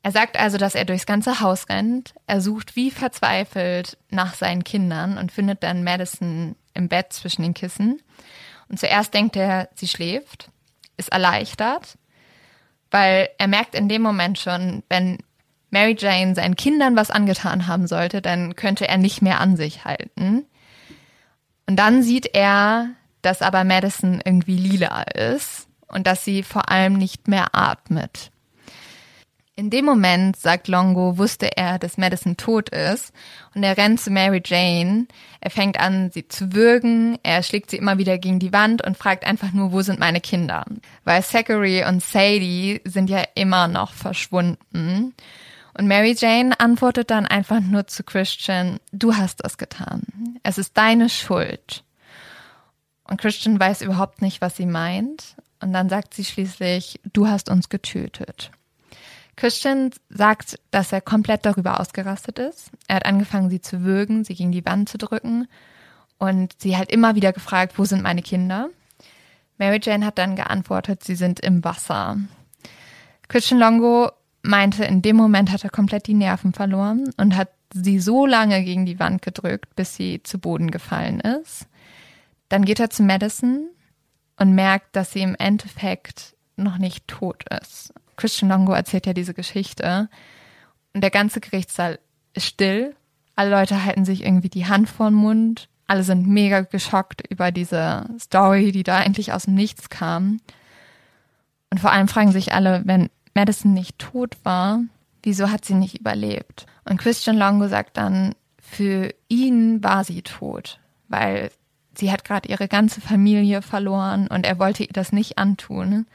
Er 0.04 0.12
sagt 0.12 0.40
also, 0.40 0.60
dass 0.60 0.76
er 0.76 0.86
durchs 0.86 1.08
ganze 1.08 1.40
Haus 1.40 1.68
rennt. 1.68 2.14
Er 2.28 2.42
sucht 2.42 2.76
wie 2.76 2.92
verzweifelt 2.92 3.98
nach 4.12 4.36
seinen 4.36 4.64
Kindern 4.64 5.18
und 5.18 5.32
findet 5.32 5.64
dann 5.64 5.84
Madison 5.84 6.56
im 6.76 6.88
Bett 6.88 7.12
zwischen 7.12 7.42
den 7.42 7.56
Kissen. 7.56 8.04
Und 8.68 8.80
zuerst 8.80 9.16
denkt 9.16 9.36
er, 9.36 9.68
sie 9.74 9.88
schläft, 9.88 10.52
ist 10.96 11.12
erleichtert, 11.12 11.98
weil 12.92 13.30
er 13.38 13.48
merkt 13.48 13.76
in 13.76 13.90
dem 13.90 14.02
Moment 14.02 14.40
schon, 14.40 14.84
wenn 14.90 15.20
Mary 15.72 15.96
Jane 15.98 16.36
seinen 16.36 16.56
Kindern 16.56 16.96
was 16.96 17.12
angetan 17.12 17.68
haben 17.68 17.88
sollte, 17.88 18.22
dann 18.22 18.56
könnte 18.56 18.88
er 18.88 18.98
nicht 18.98 19.22
mehr 19.22 19.40
an 19.40 19.56
sich 19.56 19.86
halten. 19.86 20.46
Und 21.68 21.76
dann 21.76 22.02
sieht 22.02 22.34
er, 22.34 22.90
dass 23.22 23.42
aber 23.42 23.64
Madison 23.64 24.22
irgendwie 24.24 24.58
lila 24.58 25.04
ist 25.04 25.68
und 25.88 26.08
dass 26.08 26.26
sie 26.26 26.44
vor 26.44 26.70
allem 26.70 26.94
nicht 26.94 27.28
mehr 27.28 27.54
atmet. 27.54 28.32
In 29.60 29.70
dem 29.70 29.84
Moment, 29.84 30.38
sagt 30.38 30.70
Longo, 30.70 31.18
wusste 31.18 31.58
er, 31.58 31.80
dass 31.80 31.98
Madison 31.98 32.38
tot 32.38 32.70
ist 32.70 33.12
und 33.54 33.62
er 33.62 33.76
rennt 33.76 34.00
zu 34.00 34.10
Mary 34.10 34.42
Jane. 34.46 35.06
Er 35.42 35.50
fängt 35.50 35.78
an, 35.78 36.12
sie 36.12 36.30
zu 36.30 36.54
würgen, 36.54 37.20
er 37.24 37.44
schlägt 37.44 37.70
sie 37.70 37.76
immer 37.76 37.98
wieder 37.98 38.18
gegen 38.20 38.40
die 38.40 38.54
Wand 38.54 38.82
und 38.82 38.96
fragt 38.96 39.26
einfach 39.26 39.52
nur, 39.52 39.74
wo 39.74 39.82
sind 39.82 40.00
meine 40.00 40.22
Kinder? 40.22 40.64
Weil 41.04 41.26
Zachary 41.26 41.84
und 41.84 42.02
Sadie 42.02 42.80
sind 42.86 43.10
ja 43.10 43.22
immer 43.36 43.68
noch 43.68 43.92
verschwunden. 43.92 45.14
Und 45.74 45.88
Mary 45.88 46.16
Jane 46.18 46.58
antwortet 46.58 47.12
dann 47.12 47.26
einfach 47.26 47.60
nur 47.60 47.86
zu 47.86 48.04
Christian, 48.04 48.80
du 48.94 49.18
hast 49.18 49.44
das 49.44 49.58
getan. 49.58 50.04
Es 50.42 50.58
ist 50.58 50.78
deine 50.78 51.10
Schuld. 51.10 51.84
Und 53.04 53.20
Christian 53.20 53.60
weiß 53.60 53.82
überhaupt 53.82 54.22
nicht, 54.22 54.40
was 54.40 54.56
sie 54.56 54.66
meint. 54.66 55.36
Und 55.60 55.74
dann 55.74 55.90
sagt 55.90 56.14
sie 56.14 56.24
schließlich, 56.24 57.02
du 57.12 57.28
hast 57.28 57.50
uns 57.50 57.68
getötet. 57.68 58.52
Christian 59.40 59.92
sagt, 60.10 60.60
dass 60.70 60.92
er 60.92 61.00
komplett 61.00 61.46
darüber 61.46 61.80
ausgerastet 61.80 62.40
ist. 62.40 62.72
Er 62.90 62.98
hat 62.98 63.06
angefangen, 63.06 63.50
sie 63.50 63.62
zu 63.62 63.84
würgen, 63.84 64.26
sie 64.26 64.36
gegen 64.36 64.52
die 64.52 64.66
Wand 64.66 64.90
zu 64.90 64.98
drücken 64.98 65.48
und 66.18 66.54
sie 66.58 66.76
hat 66.76 66.92
immer 66.92 67.16
wieder 67.16 67.32
gefragt, 67.32 67.80
wo 67.80 67.86
sind 67.86 68.04
meine 68.04 68.22
Kinder? 68.22 68.68
Mary 69.58 69.80
Jane 69.82 70.06
hat 70.06 70.18
dann 70.18 70.36
geantwortet, 70.36 71.06
sie 71.06 71.16
sind 71.16 71.40
im 71.40 71.64
Wasser. 71.64 72.18
Christian 73.30 73.62
Longo 73.62 74.12
meinte, 74.42 74.84
in 74.84 75.02
dem 75.02 75.16
Moment 75.16 75.54
hat 75.54 75.64
er 75.64 75.70
komplett 75.70 76.08
die 76.08 76.16
Nerven 76.16 76.52
verloren 76.52 77.10
und 77.16 77.38
hat 77.38 77.52
sie 77.74 78.02
so 78.02 78.26
lange 78.26 78.62
gegen 78.66 78.86
die 78.86 79.00
Wand 79.00 79.22
gedrückt, 79.22 79.74
bis 79.78 79.96
sie 79.96 80.22
zu 80.22 80.40
Boden 80.40 80.70
gefallen 80.70 81.22
ist. 81.22 81.66
Dann 82.50 82.66
geht 82.66 82.82
er 82.82 82.90
zu 82.90 83.04
Madison 83.04 83.70
und 84.36 84.54
merkt, 84.54 84.98
dass 84.98 85.14
sie 85.14 85.22
im 85.22 85.36
Endeffekt 85.36 86.36
noch 86.58 86.78
nicht 86.78 87.08
tot 87.08 87.46
ist. 87.62 87.94
Christian 88.20 88.50
Longo 88.50 88.74
erzählt 88.74 89.06
ja 89.06 89.14
diese 89.14 89.34
Geschichte. 89.34 90.10
Und 90.94 91.02
der 91.02 91.12
ganze 91.12 91.40
Gerichtssaal 91.40 92.00
ist 92.34 92.46
still. 92.46 92.96
Alle 93.36 93.52
Leute 93.52 93.86
halten 93.86 94.06
sich 94.06 94.24
irgendwie 94.24 94.50
die 94.50 94.68
Hand 94.68 94.90
vor 94.90 95.10
den 95.10 95.16
Mund. 95.16 95.70
Alle 95.88 96.04
sind 96.04 96.28
mega 96.28 96.62
geschockt 96.62 97.24
über 97.30 97.52
diese 97.52 98.08
Story, 98.20 98.72
die 98.72 98.84
da 98.84 98.98
eigentlich 98.98 99.34
aus 99.34 99.44
dem 99.44 99.56
Nichts 99.56 99.90
kam. 99.90 100.42
Und 101.72 101.80
vor 101.80 101.92
allem 101.92 102.08
fragen 102.08 102.32
sich 102.32 102.54
alle, 102.54 102.82
wenn 102.86 103.10
Madison 103.34 103.74
nicht 103.74 103.98
tot 103.98 104.36
war, 104.44 104.82
wieso 105.24 105.50
hat 105.50 105.64
sie 105.64 105.76
nicht 105.76 106.00
überlebt? 106.00 106.66
Und 106.86 107.00
Christian 107.00 107.38
Longo 107.38 107.68
sagt 107.68 107.98
dann, 107.98 108.36
für 108.58 109.14
ihn 109.30 109.84
war 109.84 110.04
sie 110.04 110.22
tot, 110.22 110.80
weil 111.08 111.52
sie 111.96 112.12
hat 112.12 112.24
gerade 112.24 112.50
ihre 112.50 112.68
ganze 112.68 113.02
Familie 113.02 113.62
verloren 113.62 114.28
und 114.28 114.46
er 114.46 114.60
wollte 114.60 114.84
ihr 114.84 114.94
das 114.94 115.12
nicht 115.12 115.38
antun. 115.38 116.06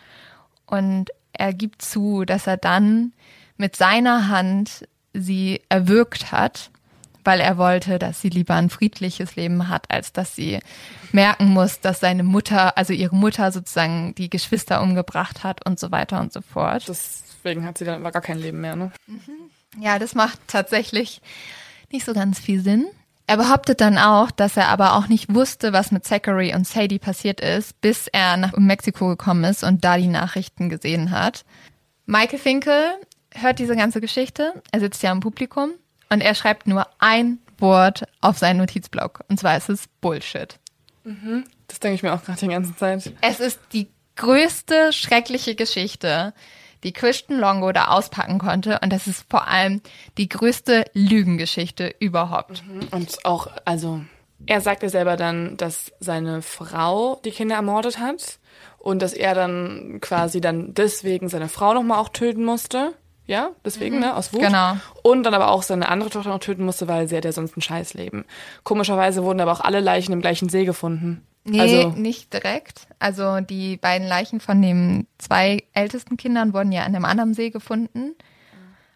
Und 0.67 1.11
er 1.39 1.53
gibt 1.53 1.83
zu, 1.83 2.25
dass 2.25 2.47
er 2.47 2.57
dann 2.57 3.13
mit 3.57 3.77
seiner 3.77 4.29
Hand 4.29 4.87
sie 5.13 5.61
erwürgt 5.69 6.33
hat, 6.33 6.71
weil 7.25 7.41
er 7.41 7.57
wollte, 7.57 7.99
dass 7.99 8.21
sie 8.21 8.29
lieber 8.29 8.55
ein 8.55 8.69
friedliches 8.69 9.37
Leben 9.37 9.69
hat, 9.69 9.91
als 9.91 10.13
dass 10.13 10.37
sie 10.37 10.61
merken 11.13 11.47
muss, 11.47 11.81
dass 11.81 12.01
seine 12.01 12.23
Mutter, 12.23 12.77
also 12.77 12.93
ihre 12.93 13.17
Mutter 13.17 13.51
sozusagen 13.51 14.15
die 14.17 14.29
Geschwister 14.29 14.83
umgebracht 14.83 15.43
hat 15.43 15.65
und 15.65 15.79
so 15.79 15.91
weiter 15.91 16.21
und 16.21 16.33
so 16.33 16.43
fort. 16.43 16.85
Deswegen 16.87 17.65
hat 17.65 17.79
sie 17.79 17.85
dann 17.85 18.03
gar 18.03 18.21
kein 18.21 18.39
Leben 18.39 18.61
mehr, 18.61 18.77
ne? 18.77 18.93
Mhm. 19.07 19.83
Ja, 19.83 19.99
das 19.99 20.15
macht 20.15 20.39
tatsächlich 20.47 21.21
nicht 21.91 22.05
so 22.05 22.13
ganz 22.13 22.39
viel 22.39 22.61
Sinn. 22.61 22.87
Er 23.27 23.39
behauptet 23.39 23.81
dann 23.81 23.97
auch, 23.97 24.31
dass 24.31 24.57
er 24.57 24.69
aber 24.69 24.97
auch 24.97 25.09
nicht 25.09 25.35
wusste, 25.35 25.73
was 25.73 25.91
mit 25.91 26.05
Zachary 26.05 26.55
und 26.55 26.67
Sadie 26.67 26.99
passiert 26.99 27.41
ist, 27.41 27.81
bis 27.81 28.07
er 28.09 28.37
nach 28.37 28.53
Mexiko 28.57 29.09
gekommen 29.09 29.45
ist 29.45 29.65
und 29.65 29.85
da 29.85 29.97
die 29.97 30.09
Nachrichten 30.09 30.69
gesehen 30.69 31.11
hat. 31.11 31.45
Michael 32.07 32.39
Finkel 32.39 32.83
hört 33.35 33.59
diese 33.59 33.77
ganze 33.77 34.01
Geschichte, 34.01 34.63
er 34.73 34.81
sitzt 34.81 35.03
ja 35.03 35.11
im 35.11 35.21
Publikum 35.21 35.71
und 36.11 36.21
er 36.21 36.35
schreibt 36.35 36.67
nur 36.67 36.87
ein 36.99 37.39
Wort 37.59 38.05
auf 38.21 38.37
seinen 38.37 38.59
Notizblock 38.59 39.25
und 39.29 39.41
zwar 39.41 39.57
ist 39.57 39.71
es 39.71 39.89
Bullshit. 40.03 40.59
Mhm. 41.05 41.45
Das 41.67 41.81
denke 41.81 41.95
ich 41.95 42.03
mir 42.03 42.13
auch 42.13 42.23
gerade 42.23 42.41
die 42.41 42.49
ganze 42.49 42.77
Zeit. 42.77 43.13
Es 43.23 43.41
ist 43.41 43.59
die 43.73 43.89
größte 44.17 44.93
schreckliche 44.93 45.55
Geschichte, 45.55 46.35
die 46.85 46.93
Christian 46.93 47.41
Longo 47.41 47.73
da 47.73 47.89
auspacken 47.89 48.39
konnte. 48.39 48.79
Und 48.83 48.93
das 48.93 49.07
ist 49.07 49.25
vor 49.29 49.49
allem 49.49 49.81
die 50.19 50.29
größte 50.29 50.85
Lügengeschichte 50.93 51.95
überhaupt. 51.99 52.63
Mhm. 52.67 52.89
Und 52.91 53.25
auch, 53.25 53.49
also, 53.65 54.03
er 54.47 54.61
sagte 54.61 54.89
selber 54.89 55.17
dann, 55.17 55.57
dass 55.57 55.93
seine 56.01 56.43
Frau 56.43 57.21
die 57.25 57.31
Kinder 57.31 57.57
ermordet 57.57 57.99
hat 57.99 58.39
und 58.79 59.01
dass 59.01 59.15
er 59.15 59.35
dann 59.35 59.99
quasi 60.01 60.41
dann 60.41 60.75
deswegen 60.75 61.29
seine 61.29 61.49
Frau 61.49 61.75
nochmal 61.75 61.99
auch 61.99 62.11
töten 62.11 62.45
musste. 62.45 62.93
Ja, 63.27 63.53
deswegen, 63.65 63.97
mhm. 63.97 64.03
ne, 64.03 64.17
aus 64.17 64.35
Wut. 64.35 64.43
Genau. 64.43 64.77
Und 65.03 65.23
dann 65.23 65.33
aber 65.33 65.49
auch 65.49 65.63
seine 65.63 65.89
andere 65.89 66.11
Tochter 66.11 66.29
noch 66.29 66.41
töten 66.41 66.65
musste, 66.65 66.89
weil 66.89 67.09
sie 67.09 67.17
hat 67.17 67.25
ja 67.25 67.33
sonst 67.33 67.57
ein 67.57 67.63
Scheißleben. 67.63 68.27
Komischerweise 68.65 69.25
wurden 69.25 69.41
aber 69.41 69.53
auch 69.53 69.61
alle 69.61 69.81
Leichen 69.81 70.13
im 70.13 70.21
gleichen 70.21 70.51
See 70.51 70.67
gefunden. 70.67 71.27
Nee, 71.45 71.61
also, 71.61 71.91
nicht 71.91 72.33
direkt. 72.33 72.87
Also 72.99 73.41
die 73.41 73.77
beiden 73.77 74.09
Leichen 74.09 74.41
von 74.41 74.63
den 74.63 75.07
zwei 75.19 75.65
ältesten 75.75 76.17
Kindern 76.17 76.55
wurden 76.55 76.73
ja 76.73 76.83
an 76.85 76.95
einem 76.95 77.05
anderen 77.05 77.35
See 77.35 77.51
gefunden 77.51 78.15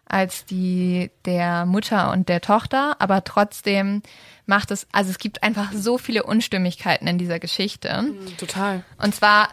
als 0.09 0.43
die 0.45 1.11
der 1.25 1.65
Mutter 1.67 2.11
und 2.11 2.27
der 2.27 2.41
Tochter, 2.41 2.95
aber 2.99 3.23
trotzdem 3.23 4.01
macht 4.47 4.71
es, 4.71 4.87
also 4.91 5.11
es 5.11 5.19
gibt 5.19 5.43
einfach 5.43 5.71
so 5.71 5.99
viele 5.99 6.23
Unstimmigkeiten 6.23 7.07
in 7.07 7.19
dieser 7.19 7.39
Geschichte. 7.39 8.01
Mhm, 8.01 8.37
total. 8.37 8.83
Und 8.97 9.13
zwar 9.13 9.49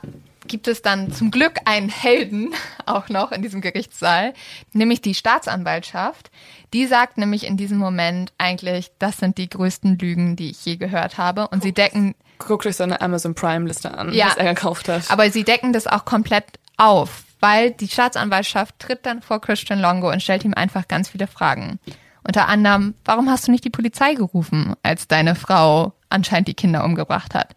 gibt 0.47 0.67
es 0.67 0.81
dann 0.81 1.13
zum 1.13 1.31
Glück 1.31 1.59
einen 1.67 1.91
Helden 1.91 2.55
auch 2.87 3.11
noch 3.11 3.33
in 3.33 3.43
diesem 3.43 3.61
Gerichtssaal, 3.61 4.33
nämlich 4.73 5.03
die 5.03 5.15
Staatsanwaltschaft. 5.15 6.31
Die 6.73 6.87
sagt 6.87 7.19
nämlich 7.19 7.47
in 7.47 7.59
diesem 7.59 7.79
Moment 7.79 8.33
eigentlich, 8.39 8.91
das 8.99 9.19
sind 9.19 9.37
die 9.37 9.51
größten 9.51 9.99
Lügen, 9.99 10.37
die 10.37 10.51
ich 10.51 10.65
je 10.65 10.77
gehört 10.77 11.19
habe. 11.19 11.49
Und 11.49 11.63
sie 11.63 11.73
decken 11.73 12.15
guckt 12.39 12.67
euch 12.67 12.77
seine 12.77 13.01
Amazon 13.01 13.35
Prime 13.35 13.67
Liste 13.67 13.97
an, 13.97 14.13
ja, 14.13 14.29
was 14.29 14.37
er 14.37 14.55
gekauft 14.55 14.89
hat. 14.89 15.11
Aber 15.11 15.31
sie 15.31 15.45
decken 15.45 15.73
das 15.73 15.87
auch 15.87 16.05
komplett 16.05 16.45
auf, 16.77 17.25
weil 17.41 17.71
die 17.71 17.89
Staatsanwaltschaft 17.89 18.79
tritt 18.79 19.07
dann 19.07 19.23
vor 19.23 19.41
Christian 19.41 19.81
Longo 19.81 20.11
und 20.11 20.23
stellt 20.23 20.45
ihm 20.45 20.55
einfach 20.55 20.89
ganz 20.89 21.09
viele 21.09 21.27
Fragen. 21.27 21.79
Unter 22.27 22.49
anderem, 22.49 22.95
warum 23.05 23.31
hast 23.31 23.47
du 23.47 23.53
nicht 23.53 23.65
die 23.65 23.71
Polizei 23.71 24.15
gerufen, 24.15 24.75
als 24.83 25.07
deine 25.07 25.35
Frau 25.35 25.93
anscheinend 26.09 26.49
die 26.49 26.55
Kinder 26.55 26.85
umgebracht 26.85 27.35
hat? 27.35 27.55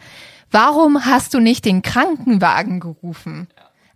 Warum 0.51 1.05
hast 1.05 1.33
du 1.33 1.39
nicht 1.39 1.65
den 1.65 1.81
Krankenwagen 1.81 2.79
gerufen? 2.79 3.47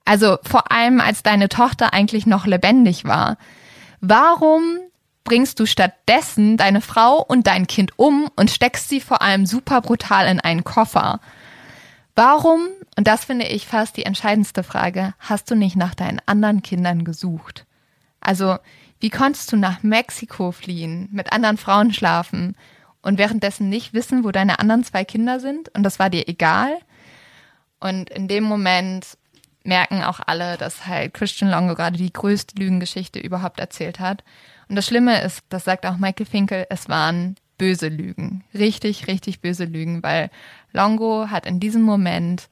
Also 0.06 0.38
vor 0.44 0.72
allem, 0.72 1.00
als 1.00 1.24
deine 1.24 1.50
Tochter 1.50 1.94
eigentlich 1.94 2.26
noch 2.26 2.46
lebendig 2.46 3.06
war. 3.06 3.38
Warum 4.02 4.80
bringst 5.24 5.60
du 5.60 5.66
stattdessen 5.66 6.58
deine 6.58 6.82
Frau 6.82 7.22
und 7.22 7.48
dein 7.48 7.68
Kind 7.68 7.98
um 7.98 8.30
und 8.36 8.52
steckst 8.52 8.90
sie 8.90 9.00
vor 9.00 9.22
allem 9.22 9.46
super 9.46 9.82
brutal 9.82 10.28
in 10.28 10.40
einen 10.40 10.64
Koffer. 10.64 11.20
Warum, 12.16 12.68
und 12.98 13.08
das 13.08 13.26
finde 13.26 13.46
ich 13.46 13.66
fast 13.66 13.98
die 13.98 14.06
entscheidendste 14.06 14.64
Frage, 14.64 15.14
hast 15.20 15.50
du 15.50 15.56
nicht 15.56 15.76
nach 15.76 15.96
deinen 15.96 16.22
anderen 16.26 16.62
Kindern 16.62 17.06
gesucht? 17.06 17.66
Also, 18.22 18.58
wie 19.00 19.10
konntest 19.10 19.52
du 19.52 19.58
nach 19.58 19.84
Mexiko 19.84 20.52
fliehen, 20.52 21.10
mit 21.12 21.34
anderen 21.34 21.58
Frauen 21.58 21.94
schlafen 21.94 22.56
und 23.02 23.18
währenddessen 23.18 23.68
nicht 23.68 23.94
wissen, 23.94 24.24
wo 24.24 24.32
deine 24.32 24.60
anderen 24.60 24.84
zwei 24.84 25.04
Kinder 25.04 25.40
sind 25.40 25.70
und 25.76 25.84
das 25.84 26.00
war 26.00 26.10
dir 26.10 26.28
egal? 26.28 26.78
Und 27.80 28.10
in 28.12 28.28
dem 28.28 28.44
Moment 28.44 29.18
merken 29.64 30.04
auch 30.04 30.20
alle, 30.26 30.58
dass 30.58 30.86
halt 30.86 31.14
Christian 31.14 31.52
Longo 31.52 31.76
gerade 31.76 31.98
die 31.98 32.14
größte 32.14 32.56
Lügengeschichte 32.58 33.20
überhaupt 33.20 33.60
erzählt 33.60 34.00
hat 34.00 34.24
und 34.70 34.76
das 34.76 34.86
Schlimme 34.86 35.22
ist, 35.22 35.42
das 35.50 35.64
sagt 35.64 35.86
auch 35.86 35.98
Michael 35.98 36.26
Finkel, 36.26 36.66
es 36.70 36.90
waren 36.90 37.36
böse 37.58 37.88
Lügen. 37.88 38.44
Richtig, 38.54 39.08
richtig 39.08 39.42
böse 39.42 39.66
Lügen, 39.66 40.04
weil 40.04 40.30
Longo 40.72 41.30
hat 41.30 41.46
in 41.46 41.60
diesem 41.60 41.82
Moment 41.84 42.50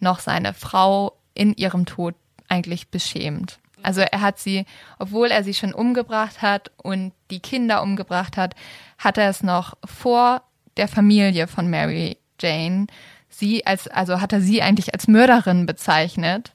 noch 0.00 0.18
seine 0.18 0.52
Frau 0.54 1.16
in 1.34 1.54
ihrem 1.54 1.86
Tod 1.86 2.14
eigentlich 2.48 2.88
beschämt. 2.88 3.58
Also 3.82 4.00
er 4.00 4.20
hat 4.20 4.38
sie, 4.38 4.64
obwohl 4.98 5.30
er 5.30 5.42
sie 5.42 5.54
schon 5.54 5.74
umgebracht 5.74 6.42
hat 6.42 6.70
und 6.76 7.12
die 7.30 7.40
Kinder 7.40 7.82
umgebracht 7.82 8.36
hat, 8.36 8.54
hat 8.98 9.18
er 9.18 9.28
es 9.28 9.42
noch 9.42 9.74
vor 9.84 10.42
der 10.76 10.88
Familie 10.88 11.46
von 11.48 11.68
Mary 11.68 12.16
Jane 12.40 12.86
sie 13.28 13.66
als, 13.66 13.88
also 13.88 14.20
hat 14.20 14.32
er 14.32 14.40
sie 14.40 14.62
eigentlich 14.62 14.92
als 14.92 15.08
Mörderin 15.08 15.66
bezeichnet 15.66 16.52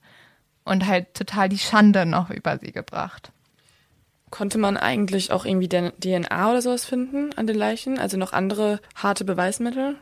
und 0.64 0.86
halt 0.86 1.14
total 1.14 1.50
die 1.50 1.60
Schande 1.60 2.06
noch 2.06 2.30
über 2.30 2.58
sie 2.60 2.72
gebracht. 2.72 3.32
Konnte 4.38 4.60
man 4.60 4.78
eigentlich 4.78 5.32
auch 5.32 5.46
irgendwie 5.46 5.68
DNA 5.68 6.52
oder 6.52 6.62
sowas 6.62 6.86
finden 6.86 7.34
an 7.36 7.48
den 7.48 7.56
Leichen? 7.56 7.98
Also 7.98 8.18
noch 8.18 8.34
andere 8.34 8.80
harte 8.94 9.26
Beweismittel? 9.26 9.96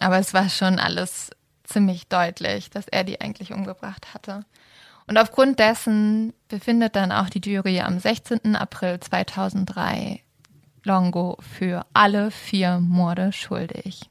Aber 0.00 0.18
es 0.18 0.34
war 0.34 0.48
schon 0.48 0.80
alles 0.80 1.30
ziemlich 1.62 2.08
deutlich, 2.08 2.70
dass 2.70 2.88
er 2.88 3.04
die 3.04 3.20
eigentlich 3.20 3.52
umgebracht 3.52 4.14
hatte. 4.14 4.44
Und 5.06 5.16
aufgrund 5.16 5.60
dessen 5.60 6.32
befindet 6.48 6.96
dann 6.96 7.12
auch 7.12 7.30
die 7.30 7.38
Jury 7.38 7.78
am 7.78 8.00
16. 8.00 8.56
April 8.56 8.98
2003 8.98 10.20
Longo 10.82 11.38
für 11.56 11.86
alle 11.94 12.32
vier 12.32 12.80
Morde 12.80 13.32
schuldig. 13.32 14.10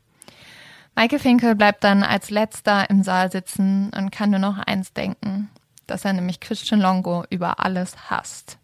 Michael 0.96 1.20
Finkel 1.20 1.56
bleibt 1.56 1.84
dann 1.84 2.04
als 2.04 2.30
letzter 2.30 2.90
im 2.90 3.04
Saal 3.04 3.30
sitzen 3.30 3.92
und 3.98 4.12
kann 4.12 4.30
nur 4.30 4.40
noch 4.40 4.60
eins 4.60 4.94
denken, 4.94 5.50
dass 5.88 6.06
er 6.06 6.14
nämlich 6.14 6.40
Christian 6.40 6.80
Longo 6.80 7.26
über 7.30 7.60
alles 7.60 8.10
hasst. 8.10 8.58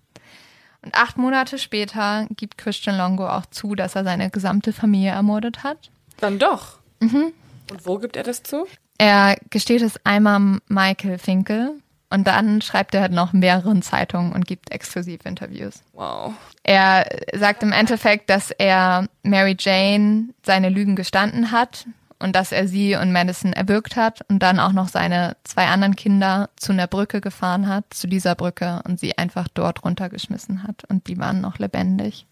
Und 0.87 0.95
acht 0.95 1.17
Monate 1.17 1.59
später 1.59 2.27
gibt 2.37 2.57
Christian 2.57 2.97
Longo 2.97 3.27
auch 3.27 3.45
zu, 3.47 3.75
dass 3.75 3.95
er 3.95 4.05
seine 4.05 4.29
gesamte 4.29 4.71
Familie 4.71 5.11
ermordet 5.11 5.61
hat. 5.63 5.91
Dann 6.21 6.39
doch. 6.39 6.77
Mhm. 7.01 7.33
Und 7.69 7.85
wo 7.85 7.97
gibt 7.97 8.15
er 8.15 8.23
das 8.23 8.41
zu? 8.41 8.65
Er 8.97 9.35
gesteht 9.49 9.81
es 9.81 9.99
einmal 10.05 10.59
Michael 10.69 11.17
Finkel 11.17 11.73
und 12.09 12.25
dann 12.25 12.61
schreibt 12.61 12.95
er 12.95 13.09
noch 13.09 13.33
mehreren 13.33 13.81
Zeitungen 13.81 14.31
und 14.31 14.47
gibt 14.47 14.71
exklusiv 14.71 15.25
Interviews. 15.25 15.83
Wow. 15.91 16.35
Er 16.63 17.05
sagt 17.33 17.63
im 17.63 17.73
Endeffekt, 17.73 18.29
dass 18.29 18.51
er 18.51 19.09
Mary 19.23 19.57
Jane 19.59 20.29
seine 20.41 20.69
Lügen 20.69 20.95
gestanden 20.95 21.51
hat 21.51 21.85
und 22.19 22.35
dass 22.35 22.51
er 22.51 22.67
sie 22.67 22.95
und 22.95 23.11
Madison 23.11 23.53
erwürgt 23.53 23.95
hat 23.95 24.21
und 24.29 24.39
dann 24.39 24.59
auch 24.59 24.71
noch 24.71 24.87
seine 24.87 25.37
zwei 25.43 25.67
anderen 25.67 25.95
Kinder 25.95 26.49
zu 26.55 26.71
einer 26.71 26.87
Brücke 26.87 27.21
gefahren 27.21 27.67
hat, 27.67 27.85
zu 27.93 28.07
dieser 28.07 28.35
Brücke 28.35 28.81
und 28.87 28.99
sie 28.99 29.17
einfach 29.17 29.47
dort 29.53 29.83
runtergeschmissen 29.83 30.63
hat 30.63 30.83
und 30.89 31.07
die 31.07 31.17
waren 31.17 31.41
noch 31.41 31.59
lebendig. 31.59 32.25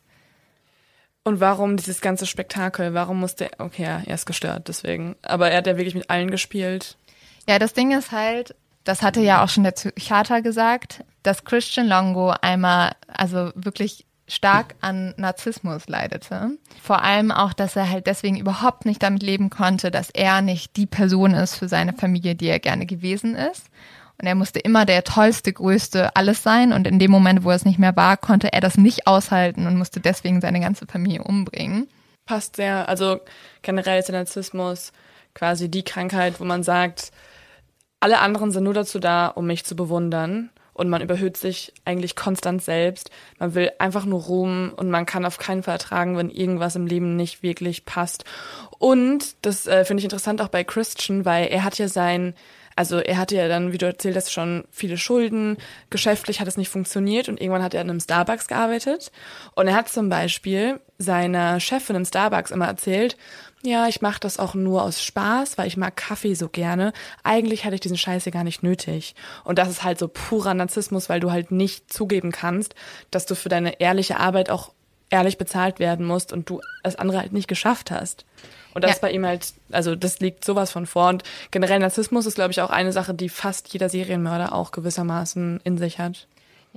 Und 1.24 1.40
warum 1.40 1.76
dieses 1.76 2.02
ganze 2.02 2.28
Spektakel? 2.28 2.94
Warum 2.94 3.20
musste 3.20 3.52
er, 3.52 3.66
okay, 3.66 3.84
er 4.06 4.14
ist 4.14 4.28
gestört, 4.28 4.68
deswegen. 4.68 5.16
Aber 5.24 5.50
er 5.50 5.58
hat 5.58 5.68
ja 5.68 5.76
wirklich 5.76 5.96
mit 5.96 6.10
allen 6.10 6.30
gespielt. 6.30 6.98
Ja, 7.48 7.58
das 7.58 7.74
Ding 7.74 7.98
ist 7.98 8.12
halt, 8.12 8.56
das 8.84 9.02
hatte 9.02 9.22
ja 9.22 9.44
auch 9.44 9.50
schon 9.50 9.64
der 9.64 9.72
Psychiater 9.72 10.44
gesagt, 10.44 11.04
dass 11.24 11.44
Christian 11.44 11.88
Longo 11.88 12.30
einmal, 12.42 12.92
also 13.08 13.52
wirklich 13.56 14.06
stark 14.28 14.76
an 14.82 15.14
Narzissmus 15.18 15.88
leidete. 15.88 16.58
Vor 16.82 17.04
allem 17.04 17.32
auch, 17.32 17.54
dass 17.54 17.76
er 17.76 17.90
halt 17.90 18.08
deswegen 18.08 18.38
überhaupt 18.38 18.86
nicht 18.86 19.04
damit 19.04 19.22
leben 19.22 19.50
konnte, 19.50 19.92
dass 19.92 20.10
er 20.10 20.42
nicht 20.42 20.78
die 20.78 20.88
Person 20.88 21.34
ist 21.34 21.56
für 21.56 21.68
seine 21.68 21.94
Familie, 21.94 22.36
die 22.36 22.48
er 22.48 22.60
gerne 22.60 22.86
gewesen 22.86 23.36
ist. 23.36 23.68
Und 24.20 24.28
er 24.28 24.36
musste 24.36 24.60
immer 24.60 24.86
der 24.86 25.04
tollste, 25.04 25.52
größte, 25.52 26.16
alles 26.16 26.42
sein. 26.42 26.72
Und 26.72 26.88
in 26.88 27.00
dem 27.00 27.12
Moment, 27.12 27.44
wo 27.44 27.50
er 27.50 27.58
es 27.58 27.66
nicht 27.66 27.80
mehr 27.80 27.96
war, 27.96 28.18
konnte 28.18 28.54
er 28.54 28.62
das 28.62 28.78
nicht 28.78 29.08
aushalten 29.08 29.68
und 29.68 29.78
musste 29.78 30.00
deswegen 30.00 30.42
seine 30.42 30.62
ganze 30.62 30.86
Familie 30.88 31.24
umbringen. 31.24 31.88
Passt 32.26 32.56
sehr. 32.56 32.88
Also 32.88 33.20
generell 33.62 34.00
ist 34.00 34.08
der 34.08 34.16
Narzissmus 34.16 34.94
quasi 35.34 35.70
die 35.70 35.84
Krankheit, 35.84 36.40
wo 36.40 36.46
man 36.46 36.64
sagt, 36.64 37.12
alle 38.00 38.20
anderen 38.20 38.52
sind 38.52 38.64
nur 38.64 38.74
dazu 38.74 39.00
da, 39.00 39.28
um 39.28 39.48
mich 39.48 39.66
zu 39.66 39.76
bewundern. 39.76 40.50
Und 40.76 40.90
man 40.90 41.02
überhöht 41.02 41.38
sich 41.38 41.74
eigentlich 41.86 42.16
konstant 42.16 42.62
selbst. 42.62 43.10
Man 43.40 43.56
will 43.56 43.72
einfach 43.80 44.06
nur 44.06 44.22
Ruhm 44.22 44.74
und 44.76 44.92
man 44.92 45.08
kann 45.08 45.26
auf 45.26 45.40
keinen 45.40 45.64
Fall 45.64 45.76
ertragen, 45.76 46.18
wenn 46.18 46.30
irgendwas 46.30 46.76
im 46.76 46.86
Leben 46.86 47.16
nicht 47.16 47.42
wirklich 47.42 47.86
passt. 47.86 48.26
Und 48.78 49.36
das 49.42 49.66
äh, 49.66 49.86
finde 49.86 50.02
ich 50.02 50.06
interessant 50.06 50.42
auch 50.42 50.50
bei 50.50 50.64
Christian, 50.64 51.26
weil 51.26 51.48
er 51.48 51.64
hat 51.64 51.78
ja 51.78 51.88
sein 51.88 52.36
also 52.76 52.98
er 52.98 53.18
hatte 53.18 53.38
ja 53.38 53.48
dann, 53.48 53.72
wie 53.72 53.78
du 53.78 53.86
erzählt 53.86 54.18
hast, 54.18 54.34
schon 54.34 54.66
viele 54.70 54.98
Schulden. 54.98 55.58
Geschäftlich 55.90 56.42
hat 56.42 56.48
es 56.48 56.58
nicht 56.58 56.70
funktioniert 56.70 57.30
und 57.30 57.40
irgendwann 57.40 57.64
hat 57.64 57.74
er 57.74 57.82
in 57.82 57.90
einem 57.90 58.02
Starbucks 58.02 58.48
gearbeitet. 58.48 59.12
Und 59.56 59.68
er 59.68 59.76
hat 59.76 59.88
zum 59.88 60.10
Beispiel 60.10 60.82
seiner 60.98 61.60
Chefin 61.62 61.96
im 61.96 62.06
Starbucks 62.06 62.52
immer 62.52 62.68
erzählt, 62.68 63.16
ja, 63.66 63.88
ich 63.88 64.02
mache 64.02 64.20
das 64.20 64.40
auch 64.40 64.54
nur 64.54 64.84
aus 64.84 65.04
Spaß, 65.04 65.58
weil 65.58 65.68
ich 65.68 65.78
mag 65.78 65.96
Kaffee 65.96 66.36
so 66.36 66.50
gerne. 66.50 66.94
Eigentlich 67.24 67.66
hätte 67.66 67.76
ich 67.76 67.82
diesen 67.82 67.98
Scheiß 67.98 68.24
hier 68.24 68.32
gar 68.32 68.44
nicht 68.44 68.64
nötig. 68.64 69.16
Und 69.44 69.60
das 69.60 69.70
ist 69.70 69.84
halt 69.84 70.00
so 70.00 70.08
purer 70.08 70.54
Narzissmus, 70.54 71.10
weil 71.10 71.20
du 71.20 71.32
halt 71.32 71.52
nicht 71.52 71.92
zugeben 71.92 72.32
kannst, 72.32 72.76
dass 73.12 73.26
du 73.26 73.36
für 73.36 73.50
deine 73.50 73.80
ehrliche 73.80 74.20
Arbeit 74.20 74.50
auch 74.50 74.72
ehrlich 75.10 75.38
bezahlt 75.38 75.80
werden 75.80 76.06
musst 76.06 76.34
und 76.34 76.50
du 76.50 76.62
das 76.84 76.96
andere 76.96 77.20
halt 77.20 77.34
nicht 77.34 77.48
geschafft 77.48 77.92
hast. 77.92 78.26
Und 78.74 78.84
das 78.84 78.92
ja. 78.92 78.98
bei 79.02 79.12
ihm 79.12 79.26
halt, 79.26 79.54
also 79.72 79.96
das 79.96 80.20
liegt 80.20 80.44
sowas 80.44 80.72
von 80.72 80.86
vor. 80.86 81.10
Und 81.10 81.24
generell 81.52 81.80
Narzissmus 81.80 82.26
ist, 82.26 82.36
glaube 82.36 82.52
ich, 82.52 82.62
auch 82.62 82.70
eine 82.70 82.92
Sache, 82.92 83.14
die 83.14 83.30
fast 83.30 83.72
jeder 83.72 83.88
Serienmörder 83.90 84.54
auch 84.54 84.72
gewissermaßen 84.72 85.62
in 85.64 85.78
sich 85.78 86.00
hat. 86.00 86.28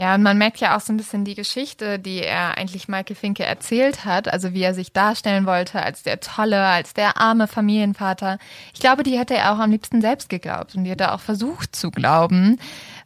Ja, 0.00 0.14
und 0.14 0.22
man 0.22 0.38
merkt 0.38 0.58
ja 0.58 0.76
auch 0.76 0.80
so 0.80 0.92
ein 0.92 0.96
bisschen 0.96 1.24
die 1.24 1.34
Geschichte, 1.34 1.98
die 1.98 2.22
er 2.22 2.56
eigentlich 2.56 2.86
Michael 2.86 3.16
Finke 3.16 3.42
erzählt 3.42 4.04
hat, 4.04 4.32
also 4.32 4.54
wie 4.54 4.62
er 4.62 4.72
sich 4.72 4.92
darstellen 4.92 5.44
wollte 5.44 5.82
als 5.82 6.04
der 6.04 6.20
tolle, 6.20 6.64
als 6.64 6.94
der 6.94 7.20
arme 7.20 7.48
Familienvater. 7.48 8.38
Ich 8.72 8.78
glaube, 8.78 9.02
die 9.02 9.18
hätte 9.18 9.34
er 9.34 9.52
auch 9.52 9.58
am 9.58 9.72
liebsten 9.72 10.00
selbst 10.00 10.28
geglaubt 10.28 10.76
und 10.76 10.84
die 10.84 10.90
hätte 10.90 11.04
er 11.04 11.14
auch 11.16 11.20
versucht 11.20 11.74
zu 11.74 11.90
glauben, 11.90 12.60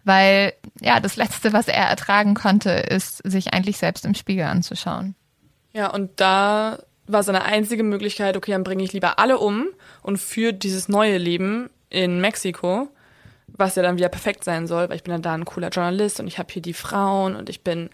weil 0.04 0.52
ja, 0.82 1.00
das 1.00 1.16
Letzte, 1.16 1.54
was 1.54 1.66
er 1.66 1.86
ertragen 1.86 2.34
konnte, 2.34 2.68
ist, 2.72 3.26
sich 3.26 3.54
eigentlich 3.54 3.78
selbst 3.78 4.04
im 4.04 4.14
Spiegel 4.14 4.44
anzuschauen. 4.44 5.14
Ja, 5.72 5.86
und 5.86 6.20
da 6.20 6.78
war 7.06 7.22
seine 7.22 7.44
einzige 7.44 7.84
Möglichkeit, 7.84 8.36
okay, 8.36 8.50
dann 8.50 8.64
bringe 8.64 8.84
ich 8.84 8.92
lieber 8.92 9.18
alle 9.18 9.38
um 9.38 9.68
und 10.02 10.18
führe 10.18 10.52
dieses 10.52 10.90
neue 10.90 11.16
Leben 11.16 11.70
in 11.88 12.20
Mexiko, 12.20 12.90
was 13.56 13.76
ja 13.76 13.82
dann 13.82 13.96
wieder 13.96 14.08
perfekt 14.08 14.44
sein 14.44 14.66
soll, 14.66 14.88
weil 14.88 14.96
ich 14.96 15.02
bin 15.02 15.12
dann 15.12 15.22
da 15.22 15.34
ein 15.34 15.44
cooler 15.44 15.68
Journalist 15.68 16.20
und 16.20 16.26
ich 16.26 16.38
habe 16.38 16.52
hier 16.52 16.62
die 16.62 16.72
Frauen 16.72 17.36
und 17.36 17.48
ich 17.48 17.62
bin 17.62 17.90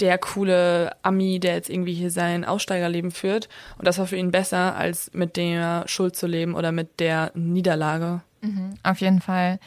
der 0.00 0.18
coole 0.18 0.92
Ami, 1.02 1.40
der 1.40 1.54
jetzt 1.54 1.70
irgendwie 1.70 1.94
hier 1.94 2.10
sein 2.10 2.44
Aussteigerleben 2.44 3.10
führt. 3.10 3.48
Und 3.78 3.86
das 3.86 3.98
war 3.98 4.06
für 4.06 4.16
ihn 4.16 4.30
besser, 4.30 4.76
als 4.76 5.10
mit 5.12 5.36
der 5.36 5.84
Schuld 5.86 6.16
zu 6.16 6.26
leben 6.26 6.54
oder 6.54 6.72
mit 6.72 7.00
der 7.00 7.30
Niederlage. 7.34 8.22
Mhm, 8.40 8.74
auf 8.82 9.00
jeden 9.00 9.20
Fall. 9.20 9.58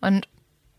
Und 0.00 0.26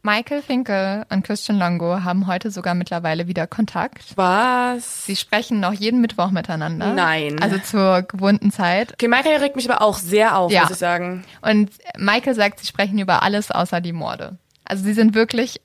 Michael 0.06 0.42
Finkel 0.42 1.06
und 1.10 1.24
Christian 1.24 1.58
Longo 1.58 2.04
haben 2.04 2.28
heute 2.28 2.52
sogar 2.52 2.74
mittlerweile 2.74 3.26
wieder 3.28 3.48
Kontakt. 3.48 4.18
Was? 4.18 5.06
Sie 5.06 5.16
sprechen 5.16 5.62
noch 5.62 5.72
jeden 5.72 6.02
Mittwoch 6.02 6.30
miteinander. 6.30 6.94
Nein. 6.94 7.42
Also 7.42 7.58
zur 7.60 8.02
gewohnten 8.02 8.52
Zeit. 8.52 8.92
Okay, 8.92 9.08
Michael 9.08 9.38
regt 9.38 9.56
mich 9.56 9.70
aber 9.72 9.82
auch 9.82 9.98
sehr 9.98 10.38
auf, 10.38 10.52
ja. 10.52 10.64
muss 10.64 10.72
ich 10.72 10.78
sagen. 10.78 11.24
Und 11.42 11.72
Michael 11.98 12.36
sagt, 12.36 12.60
sie 12.60 12.68
sprechen 12.68 13.00
über 13.00 13.24
alles 13.24 13.50
außer 13.50 13.80
die 13.80 13.94
Morde. 13.94 14.38
Also 14.66 14.84
sie 14.84 14.94
sind 14.94 15.16
wirklich 15.16 15.62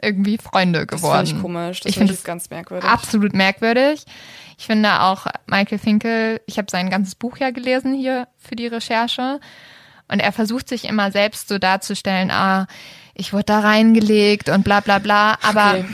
irgendwie 0.00 0.38
Freunde 0.38 0.86
geworden. 0.86 1.22
Das 1.22 1.28
finde 1.30 1.36
ich 1.36 1.42
komisch. 1.42 1.80
Das 1.80 1.90
ich 1.90 1.98
finde 1.98 2.12
es 2.12 2.22
ganz 2.22 2.48
merkwürdig. 2.48 2.88
Absolut 2.88 3.34
merkwürdig. 3.34 4.04
Ich 4.56 4.66
finde 4.66 5.00
auch 5.00 5.26
Michael 5.46 5.78
Finkel, 5.78 6.40
ich 6.46 6.58
habe 6.58 6.70
sein 6.70 6.90
ganzes 6.90 7.16
Buch 7.16 7.38
ja 7.38 7.50
gelesen 7.50 7.92
hier 7.92 8.28
für 8.38 8.54
die 8.54 8.68
Recherche. 8.68 9.40
Und 10.06 10.20
er 10.20 10.30
versucht 10.30 10.68
sich 10.68 10.84
immer 10.84 11.10
selbst 11.10 11.48
so 11.48 11.58
darzustellen, 11.58 12.30
ah, 12.30 12.68
ich 13.20 13.32
wurde 13.32 13.44
da 13.44 13.60
reingelegt 13.60 14.48
und 14.48 14.64
bla 14.64 14.80
bla 14.80 14.98
bla. 14.98 15.38
Aber 15.42 15.78
okay. 15.78 15.84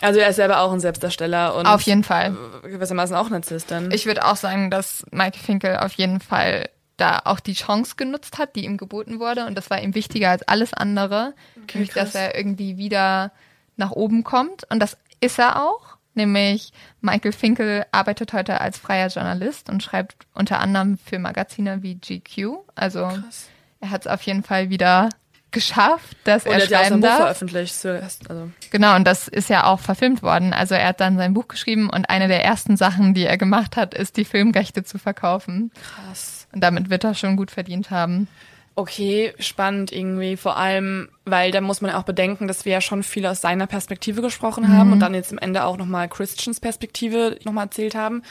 Also 0.00 0.20
er 0.20 0.28
ist 0.28 0.36
selber 0.36 0.60
auch 0.60 0.72
ein 0.72 0.80
Selbstdarsteller 0.80 1.54
und 1.54 1.66
auf 1.66 1.80
jeden 1.82 2.04
Fall 2.04 2.36
gewissermaßen 2.62 3.16
auch 3.16 3.30
Narzisst 3.30 3.70
dann. 3.70 3.90
Ich 3.90 4.04
würde 4.04 4.26
auch 4.26 4.36
sagen, 4.36 4.70
dass 4.70 5.06
Mike 5.10 5.38
Finkel 5.38 5.78
auf 5.78 5.94
jeden 5.94 6.20
Fall 6.20 6.68
da 6.98 7.22
auch 7.24 7.40
die 7.40 7.54
Chance 7.54 7.94
genutzt 7.96 8.36
hat, 8.36 8.54
die 8.54 8.64
ihm 8.64 8.76
geboten 8.76 9.18
wurde 9.18 9.46
und 9.46 9.56
das 9.56 9.70
war 9.70 9.80
ihm 9.80 9.94
wichtiger 9.94 10.30
als 10.30 10.46
alles 10.46 10.74
andere, 10.74 11.32
okay, 11.56 11.78
nämlich 11.78 11.94
dass 11.94 12.14
er 12.14 12.36
irgendwie 12.36 12.76
wieder 12.76 13.32
nach 13.76 13.92
oben 13.92 14.24
kommt 14.24 14.64
und 14.70 14.80
das 14.80 14.98
ist 15.20 15.38
er 15.38 15.62
auch. 15.62 15.96
Nämlich 16.16 16.72
Michael 17.00 17.32
Finkel 17.32 17.86
arbeitet 17.90 18.32
heute 18.32 18.60
als 18.60 18.78
freier 18.78 19.08
Journalist 19.08 19.68
und 19.68 19.82
schreibt 19.82 20.26
unter 20.32 20.60
anderem 20.60 20.98
für 20.98 21.18
Magazine 21.18 21.82
wie 21.82 21.96
GQ. 21.96 22.58
Also 22.76 23.08
Krass. 23.08 23.48
er 23.80 23.90
hat 23.90 24.02
es 24.02 24.06
auf 24.06 24.22
jeden 24.22 24.44
Fall 24.44 24.70
wieder 24.70 25.08
geschafft, 25.54 26.16
dass 26.24 26.44
und 26.44 26.52
er, 26.52 26.60
er 26.60 26.66
schreiben 26.66 27.00
ja 27.00 27.08
darf. 27.08 27.16
veröffentlicht. 27.18 27.86
Also. 27.86 28.50
Genau, 28.70 28.96
und 28.96 29.04
das 29.06 29.28
ist 29.28 29.48
ja 29.48 29.64
auch 29.64 29.80
verfilmt 29.80 30.22
worden. 30.22 30.52
Also 30.52 30.74
er 30.74 30.88
hat 30.88 31.00
dann 31.00 31.16
sein 31.16 31.32
Buch 31.32 31.48
geschrieben 31.48 31.88
und 31.88 32.10
eine 32.10 32.28
der 32.28 32.44
ersten 32.44 32.76
Sachen, 32.76 33.14
die 33.14 33.24
er 33.24 33.38
gemacht 33.38 33.76
hat, 33.76 33.94
ist 33.94 34.18
die 34.18 34.26
Filmrechte 34.26 34.84
zu 34.84 34.98
verkaufen. 34.98 35.70
Krass. 35.82 36.46
Und 36.52 36.60
damit 36.60 36.90
wird 36.90 37.04
er 37.04 37.14
schon 37.14 37.36
gut 37.36 37.50
verdient 37.50 37.90
haben. 37.90 38.28
Okay, 38.76 39.32
spannend 39.38 39.92
irgendwie. 39.92 40.36
Vor 40.36 40.56
allem, 40.56 41.08
weil 41.24 41.52
da 41.52 41.60
muss 41.60 41.80
man 41.80 41.92
ja 41.92 41.98
auch 41.98 42.04
bedenken, 42.04 42.48
dass 42.48 42.64
wir 42.64 42.72
ja 42.72 42.80
schon 42.80 43.04
viel 43.04 43.24
aus 43.24 43.40
seiner 43.40 43.68
Perspektive 43.68 44.20
gesprochen 44.20 44.68
haben 44.68 44.88
mhm. 44.88 44.92
und 44.94 45.00
dann 45.00 45.14
jetzt 45.14 45.32
am 45.32 45.38
Ende 45.38 45.64
auch 45.64 45.76
nochmal 45.76 46.08
Christians 46.08 46.58
Perspektive 46.58 47.38
nochmal 47.44 47.66
erzählt 47.66 47.94
haben. 47.94 48.22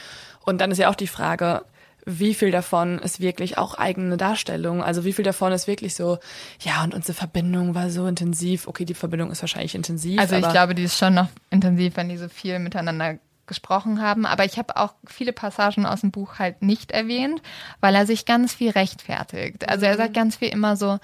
Und 0.44 0.60
dann 0.60 0.70
ist 0.70 0.78
ja 0.78 0.90
auch 0.90 0.94
die 0.94 1.06
Frage, 1.06 1.62
wie 2.06 2.34
viel 2.34 2.50
davon 2.50 2.98
ist 2.98 3.20
wirklich 3.20 3.58
auch 3.58 3.74
eigene 3.74 4.16
Darstellung? 4.16 4.82
Also 4.82 5.04
wie 5.04 5.12
viel 5.12 5.24
davon 5.24 5.52
ist 5.52 5.66
wirklich 5.66 5.94
so, 5.94 6.18
ja, 6.60 6.82
und 6.84 6.94
unsere 6.94 7.14
Verbindung 7.14 7.74
war 7.74 7.90
so 7.90 8.06
intensiv. 8.06 8.68
Okay, 8.68 8.84
die 8.84 8.94
Verbindung 8.94 9.30
ist 9.30 9.42
wahrscheinlich 9.42 9.74
intensiv. 9.74 10.20
Also 10.20 10.36
ich 10.36 10.48
glaube, 10.48 10.74
die 10.74 10.84
ist 10.84 10.98
schon 10.98 11.14
noch 11.14 11.28
intensiv, 11.50 11.96
wenn 11.96 12.08
die 12.08 12.16
so 12.16 12.28
viel 12.28 12.58
miteinander 12.58 13.18
gesprochen 13.46 14.00
haben. 14.00 14.26
Aber 14.26 14.44
ich 14.44 14.58
habe 14.58 14.76
auch 14.76 14.94
viele 15.06 15.32
Passagen 15.32 15.86
aus 15.86 16.00
dem 16.00 16.10
Buch 16.10 16.38
halt 16.38 16.62
nicht 16.62 16.92
erwähnt, 16.92 17.42
weil 17.80 17.94
er 17.94 18.06
sich 18.06 18.26
ganz 18.26 18.54
viel 18.54 18.70
rechtfertigt. 18.70 19.68
Also 19.68 19.86
er 19.86 19.96
sagt 19.96 20.10
mhm. 20.10 20.14
ganz 20.14 20.36
viel 20.36 20.48
immer 20.48 20.76
so, 20.76 20.98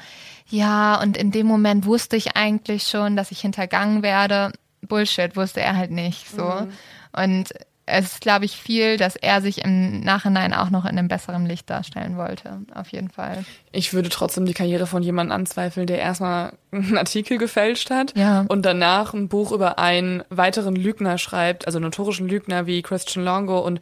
ja, 0.49 1.01
und 1.01 1.17
in 1.17 1.31
dem 1.31 1.47
Moment 1.47 1.87
wusste 1.87 2.17
ich 2.17 2.37
eigentlich 2.37 2.85
schon, 2.85 3.17
dass 3.17 3.31
ich 3.31 3.41
hintergangen 3.41 4.03
werde. 4.03 4.53
Bullshit 4.83 5.37
wusste 5.37 5.61
er 5.61 5.77
halt 5.77 5.91
nicht 5.91 6.31
so. 6.31 6.45
Mhm. 6.45 6.73
Und 7.13 7.53
es 7.91 8.07
ist, 8.13 8.21
glaube 8.21 8.45
ich, 8.45 8.57
viel, 8.57 8.97
dass 8.97 9.17
er 9.17 9.43
sich 9.43 9.65
im 9.65 10.01
Nachhinein 10.01 10.55
auch 10.55 10.71
noch 10.71 10.85
in 10.85 10.97
einem 10.99 11.09
besseren 11.09 11.47
Licht 11.47 11.69
darstellen 11.69 12.17
wollte. 12.17 12.59
Auf 12.75 12.89
jeden 12.89 13.11
Fall. 13.11 13.45
Ich 13.73 13.93
würde 13.93 14.09
trotzdem 14.09 14.47
die 14.47 14.55
Karriere 14.55 14.87
von 14.87 15.03
jemandem 15.03 15.35
anzweifeln, 15.35 15.87
der 15.87 15.99
erstmal 15.99 16.53
einen 16.73 16.97
Artikel 16.97 17.39
gefälscht 17.39 17.91
hat 17.91 18.17
Ja. 18.17 18.45
und 18.49 18.65
danach 18.65 19.15
ein 19.15 19.29
Buch 19.29 19.53
über 19.53 19.79
einen 19.79 20.23
weiteren 20.31 20.77
Lügner 20.77 21.19
schreibt, 21.19 21.67
also 21.67 21.79
notorischen 21.79 22.29
Lügner 22.29 22.67
wie 22.67 22.83
Christian 22.83 23.25
Longo 23.25 23.59
und 23.59 23.81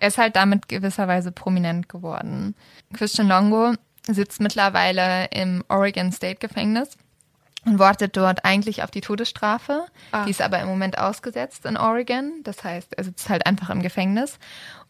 Er 0.00 0.08
ist 0.08 0.18
halt 0.18 0.36
damit 0.36 0.68
gewisserweise 0.68 1.32
prominent 1.32 1.88
geworden. 1.88 2.54
Christian 2.94 3.28
Longo 3.28 3.74
sitzt 4.10 4.40
mittlerweile 4.40 5.26
im 5.26 5.62
Oregon 5.68 6.10
State 6.10 6.36
Gefängnis 6.40 6.88
und 7.66 7.78
wartet 7.78 8.16
dort 8.16 8.44
eigentlich 8.44 8.82
auf 8.82 8.90
die 8.90 9.00
Todesstrafe. 9.02 9.84
Ah. 10.12 10.24
Die 10.24 10.30
ist 10.30 10.40
aber 10.42 10.60
im 10.60 10.68
Moment 10.68 10.98
ausgesetzt 10.98 11.66
in 11.66 11.76
Oregon. 11.76 12.40
Das 12.44 12.64
heißt, 12.64 12.94
er 12.96 13.04
sitzt 13.04 13.28
halt 13.28 13.46
einfach 13.46 13.70
im 13.70 13.82
Gefängnis. 13.82 14.38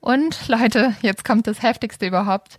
Und 0.01 0.49
Leute, 0.49 0.95
jetzt 1.03 1.25
kommt 1.25 1.47
das 1.47 1.63
Heftigste 1.63 2.07
überhaupt. 2.07 2.59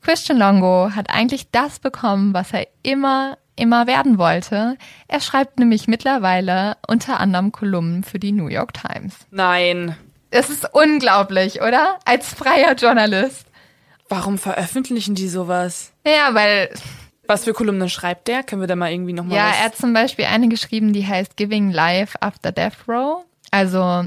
Christian 0.00 0.38
Longo 0.38 0.90
hat 0.94 1.10
eigentlich 1.10 1.50
das 1.50 1.80
bekommen, 1.80 2.32
was 2.34 2.52
er 2.52 2.68
immer, 2.82 3.36
immer 3.56 3.86
werden 3.88 4.16
wollte. 4.16 4.76
Er 5.08 5.20
schreibt 5.20 5.58
nämlich 5.58 5.88
mittlerweile 5.88 6.76
unter 6.86 7.18
anderem 7.18 7.50
Kolumnen 7.50 8.04
für 8.04 8.20
die 8.20 8.30
New 8.32 8.46
York 8.48 8.74
Times. 8.74 9.14
nein, 9.32 9.96
Es 10.30 10.50
ist 10.50 10.72
unglaublich, 10.72 11.62
oder? 11.62 11.98
Als 12.04 12.32
freier 12.32 12.74
Journalist. 12.74 13.46
warum 14.08 14.38
veröffentlichen 14.38 15.14
die 15.16 15.28
sowas? 15.28 15.90
Ja, 16.06 16.32
weil, 16.32 16.70
Was 17.28 17.44
für 17.44 17.52
Kolumnen 17.52 17.88
schreibt 17.88 18.26
der? 18.26 18.42
Können 18.42 18.62
wir 18.62 18.66
da 18.66 18.74
mal 18.74 18.90
irgendwie 18.90 19.12
nochmal 19.12 19.36
ja, 19.36 19.48
er 19.50 19.64
hat 19.66 19.76
zum 19.76 19.92
Beispiel 19.92 20.24
eine 20.24 20.48
geschrieben, 20.48 20.92
die 20.92 21.06
heißt 21.06 21.36
Giving 21.36 21.70
Life 21.70 22.20
After 22.22 22.52
Death 22.52 22.88
Row. 22.88 23.24
Also, 23.50 24.04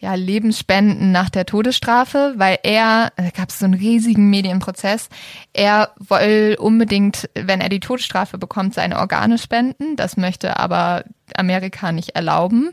ja, 0.00 0.14
Lebensspenden 0.14 1.10
nach 1.10 1.28
der 1.30 1.46
Todesstrafe, 1.46 2.34
weil 2.36 2.58
er, 2.62 3.10
da 3.16 3.30
gab 3.30 3.48
es 3.50 3.58
so 3.58 3.64
einen 3.64 3.74
riesigen 3.74 4.30
Medienprozess, 4.30 5.08
er 5.52 5.90
will 5.98 6.56
unbedingt, 6.60 7.28
wenn 7.34 7.60
er 7.60 7.68
die 7.68 7.80
Todesstrafe 7.80 8.38
bekommt, 8.38 8.74
seine 8.74 8.98
Organe 8.98 9.38
spenden. 9.38 9.96
Das 9.96 10.16
möchte 10.16 10.56
aber 10.58 11.04
Amerika 11.36 11.90
nicht 11.92 12.10
erlauben. 12.10 12.70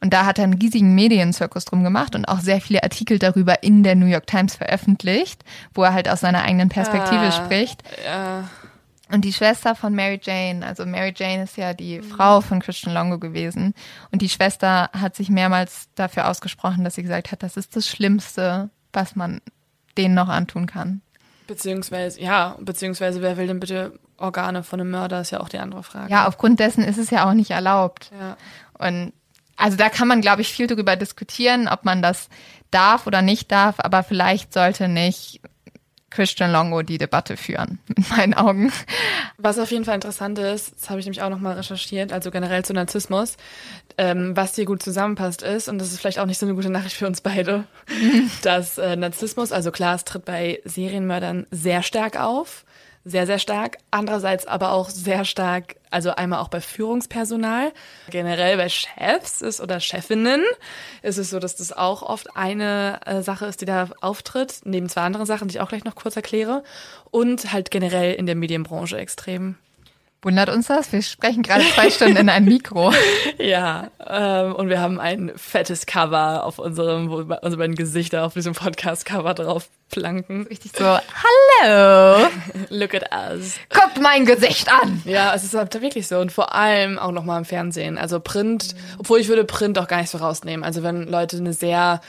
Und 0.00 0.12
da 0.12 0.24
hat 0.24 0.38
er 0.38 0.44
einen 0.44 0.54
riesigen 0.54 0.94
Medienzirkus 0.94 1.64
drum 1.64 1.82
gemacht 1.82 2.14
und 2.14 2.26
auch 2.26 2.40
sehr 2.40 2.60
viele 2.60 2.82
Artikel 2.84 3.18
darüber 3.18 3.62
in 3.62 3.82
der 3.82 3.96
New 3.96 4.06
York 4.06 4.26
Times 4.28 4.54
veröffentlicht, 4.54 5.42
wo 5.74 5.82
er 5.82 5.92
halt 5.94 6.08
aus 6.08 6.20
seiner 6.20 6.42
eigenen 6.42 6.68
Perspektive 6.68 7.20
Ah. 7.26 7.32
spricht. 7.32 7.82
Ja, 8.04 8.44
Und 9.10 9.24
die 9.24 9.32
Schwester 9.32 9.74
von 9.74 9.94
Mary 9.94 10.20
Jane, 10.22 10.66
also 10.66 10.84
Mary 10.84 11.14
Jane 11.16 11.44
ist 11.44 11.56
ja 11.56 11.72
die 11.72 12.02
Frau 12.02 12.40
von 12.40 12.60
Christian 12.60 12.94
Longo 12.94 13.18
gewesen. 13.18 13.74
Und 14.12 14.20
die 14.22 14.28
Schwester 14.28 14.90
hat 14.92 15.16
sich 15.16 15.30
mehrmals 15.30 15.88
dafür 15.94 16.28
ausgesprochen, 16.28 16.84
dass 16.84 16.94
sie 16.96 17.02
gesagt 17.02 17.32
hat, 17.32 17.42
das 17.42 17.56
ist 17.56 17.74
das 17.74 17.88
Schlimmste, 17.88 18.70
was 18.92 19.16
man 19.16 19.40
denen 19.96 20.14
noch 20.14 20.28
antun 20.28 20.66
kann. 20.66 21.00
beziehungsweise, 21.48 22.20
ja, 22.20 22.56
beziehungsweise 22.60 23.20
wer 23.20 23.36
will 23.36 23.48
denn 23.48 23.58
bitte 23.58 23.98
Organe 24.16 24.62
von 24.62 24.80
einem 24.80 24.90
Mörder, 24.90 25.20
ist 25.20 25.32
ja 25.32 25.40
auch 25.40 25.48
die 25.48 25.58
andere 25.58 25.82
Frage. 25.82 26.12
Ja, 26.12 26.28
aufgrund 26.28 26.60
dessen 26.60 26.84
ist 26.84 26.98
es 26.98 27.10
ja 27.10 27.28
auch 27.28 27.34
nicht 27.34 27.50
erlaubt. 27.50 28.10
Ja. 28.18 28.36
Und 28.78 29.12
also 29.56 29.76
da 29.76 29.88
kann 29.88 30.06
man, 30.06 30.20
glaube 30.20 30.42
ich, 30.42 30.52
viel 30.52 30.68
darüber 30.68 30.94
diskutieren, 30.94 31.66
ob 31.66 31.84
man 31.84 32.00
das 32.00 32.28
darf 32.70 33.08
oder 33.08 33.22
nicht 33.22 33.50
darf, 33.50 33.76
aber 33.78 34.04
vielleicht 34.04 34.52
sollte 34.52 34.86
nicht 34.86 35.40
Christian 36.10 36.52
Longo 36.52 36.82
die 36.82 36.98
Debatte 36.98 37.36
führen, 37.36 37.78
in 37.96 38.04
meinen 38.10 38.34
Augen. 38.34 38.72
Was 39.36 39.58
auf 39.58 39.70
jeden 39.70 39.84
Fall 39.84 39.94
interessant 39.94 40.38
ist, 40.38 40.74
das 40.76 40.90
habe 40.90 41.00
ich 41.00 41.06
nämlich 41.06 41.22
auch 41.22 41.30
nochmal 41.30 41.56
recherchiert, 41.56 42.12
also 42.12 42.30
generell 42.30 42.64
zu 42.64 42.72
Narzissmus, 42.72 43.36
ähm, 43.96 44.36
was 44.36 44.54
hier 44.54 44.64
gut 44.64 44.82
zusammenpasst 44.82 45.42
ist, 45.42 45.68
und 45.68 45.78
das 45.78 45.92
ist 45.92 46.00
vielleicht 46.00 46.18
auch 46.18 46.26
nicht 46.26 46.38
so 46.38 46.46
eine 46.46 46.54
gute 46.54 46.70
Nachricht 46.70 46.96
für 46.96 47.06
uns 47.06 47.20
beide, 47.20 47.64
dass 48.42 48.78
äh, 48.78 48.96
Narzissmus, 48.96 49.52
also 49.52 49.70
klar, 49.70 49.94
es 49.94 50.04
tritt 50.04 50.24
bei 50.24 50.60
Serienmördern 50.64 51.46
sehr 51.50 51.82
stark 51.82 52.18
auf, 52.18 52.64
sehr, 53.04 53.26
sehr 53.26 53.38
stark, 53.38 53.78
andererseits 53.90 54.46
aber 54.46 54.72
auch 54.72 54.90
sehr 54.90 55.24
stark, 55.24 55.76
also 55.90 56.10
einmal 56.10 56.40
auch 56.40 56.48
bei 56.48 56.60
Führungspersonal, 56.60 57.72
generell 58.10 58.56
bei 58.56 58.68
Chefs 58.68 59.40
ist 59.40 59.60
oder 59.60 59.80
Chefinnen 59.80 60.42
ist 61.02 61.18
es 61.18 61.30
so, 61.30 61.38
dass 61.38 61.56
das 61.56 61.72
auch 61.72 62.02
oft 62.02 62.36
eine 62.36 63.00
äh, 63.06 63.22
Sache 63.22 63.46
ist, 63.46 63.60
die 63.60 63.66
da 63.66 63.88
auftritt, 64.00 64.60
neben 64.64 64.88
zwei 64.88 65.02
anderen 65.02 65.26
Sachen, 65.26 65.48
die 65.48 65.56
ich 65.56 65.60
auch 65.60 65.68
gleich 65.68 65.84
noch 65.84 65.94
kurz 65.94 66.16
erkläre, 66.16 66.62
und 67.10 67.52
halt 67.52 67.70
generell 67.70 68.14
in 68.14 68.26
der 68.26 68.34
Medienbranche 68.34 68.98
extrem. 68.98 69.56
Wundert 70.22 70.48
uns 70.48 70.66
das? 70.66 70.90
Wir 70.92 71.00
sprechen 71.02 71.44
gerade 71.44 71.64
zwei 71.74 71.90
Stunden 71.90 72.16
in 72.16 72.28
ein 72.28 72.44
Mikro. 72.44 72.92
Ja, 73.38 73.90
ähm, 74.04 74.52
und 74.56 74.68
wir 74.68 74.80
haben 74.80 74.98
ein 74.98 75.30
fettes 75.36 75.86
Cover 75.86 76.42
auf 76.44 76.58
unserem, 76.58 77.08
wo 77.08 77.18
unsere 77.18 77.56
beiden 77.56 77.76
Gesichter 77.76 78.24
auf 78.24 78.34
diesem 78.34 78.52
Podcast-Cover 78.52 79.32
drauf 79.34 79.68
planken. 79.90 80.46
Richtig 80.48 80.72
so, 80.76 80.84
hallo, 81.62 82.26
Look 82.70 82.94
at 82.94 83.04
us. 83.12 83.54
guckt 83.70 84.00
mein 84.00 84.24
Gesicht 84.26 84.68
an. 84.72 85.02
Ja, 85.04 85.32
es 85.34 85.44
ist 85.44 85.54
halt 85.54 85.80
wirklich 85.80 86.08
so 86.08 86.18
und 86.18 86.32
vor 86.32 86.52
allem 86.52 86.98
auch 86.98 87.12
nochmal 87.12 87.38
im 87.38 87.44
Fernsehen. 87.44 87.96
Also 87.96 88.18
Print, 88.18 88.74
obwohl 88.98 89.20
ich 89.20 89.28
würde 89.28 89.44
Print 89.44 89.78
auch 89.78 89.86
gar 89.86 90.00
nicht 90.00 90.10
so 90.10 90.18
rausnehmen. 90.18 90.64
Also 90.64 90.82
wenn 90.82 91.06
Leute 91.06 91.36
eine 91.36 91.52
sehr 91.52 92.00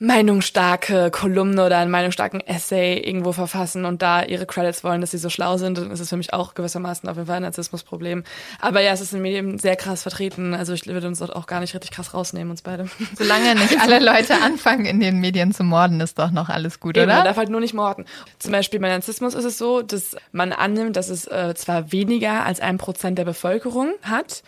meinungsstarke 0.00 1.10
Kolumne 1.10 1.66
oder 1.66 1.78
einen 1.78 1.90
meinungsstarken 1.90 2.40
Essay 2.46 2.98
irgendwo 2.98 3.32
verfassen 3.32 3.84
und 3.84 4.00
da 4.00 4.22
ihre 4.22 4.46
Credits 4.46 4.84
wollen, 4.84 5.00
dass 5.00 5.10
sie 5.10 5.18
so 5.18 5.28
schlau 5.28 5.56
sind, 5.56 5.76
dann 5.76 5.90
ist 5.90 5.98
es 5.98 6.08
für 6.08 6.16
mich 6.16 6.32
auch 6.32 6.54
gewissermaßen 6.54 7.08
auf 7.08 7.16
jeden 7.16 7.26
Fall 7.26 7.36
ein 7.36 7.42
Narzissmusproblem. 7.42 8.22
Aber 8.60 8.80
ja, 8.80 8.92
es 8.92 9.00
ist 9.00 9.12
in 9.12 9.18
den 9.18 9.22
Medien 9.22 9.58
sehr 9.58 9.74
krass 9.74 10.02
vertreten. 10.02 10.54
Also 10.54 10.72
ich 10.72 10.86
würde 10.86 11.08
uns 11.08 11.18
dort 11.18 11.34
auch 11.34 11.46
gar 11.46 11.58
nicht 11.60 11.74
richtig 11.74 11.90
krass 11.90 12.14
rausnehmen, 12.14 12.50
uns 12.50 12.62
beide. 12.62 12.88
Solange 13.18 13.56
nicht 13.56 13.80
alle 13.80 13.98
Leute 13.98 14.40
anfangen, 14.40 14.84
in 14.84 15.00
den 15.00 15.18
Medien 15.18 15.52
zu 15.52 15.64
morden, 15.64 16.00
ist 16.00 16.18
doch 16.18 16.30
noch 16.30 16.48
alles 16.48 16.78
gut, 16.78 16.96
Eben, 16.96 17.08
man 17.08 17.16
oder? 17.16 17.24
darf 17.24 17.36
halt 17.36 17.48
nur 17.48 17.60
nicht 17.60 17.74
morden. 17.74 18.04
Zum 18.38 18.52
Beispiel 18.52 18.78
bei 18.78 18.88
Narzissmus 18.88 19.34
ist 19.34 19.44
es 19.44 19.58
so, 19.58 19.82
dass 19.82 20.16
man 20.30 20.52
annimmt, 20.52 20.94
dass 20.94 21.08
es 21.08 21.26
äh, 21.26 21.54
zwar 21.56 21.90
weniger 21.90 22.44
als 22.44 22.60
ein 22.60 22.78
Prozent 22.78 23.18
der 23.18 23.24
Bevölkerung 23.24 23.94
hat, 24.02 24.42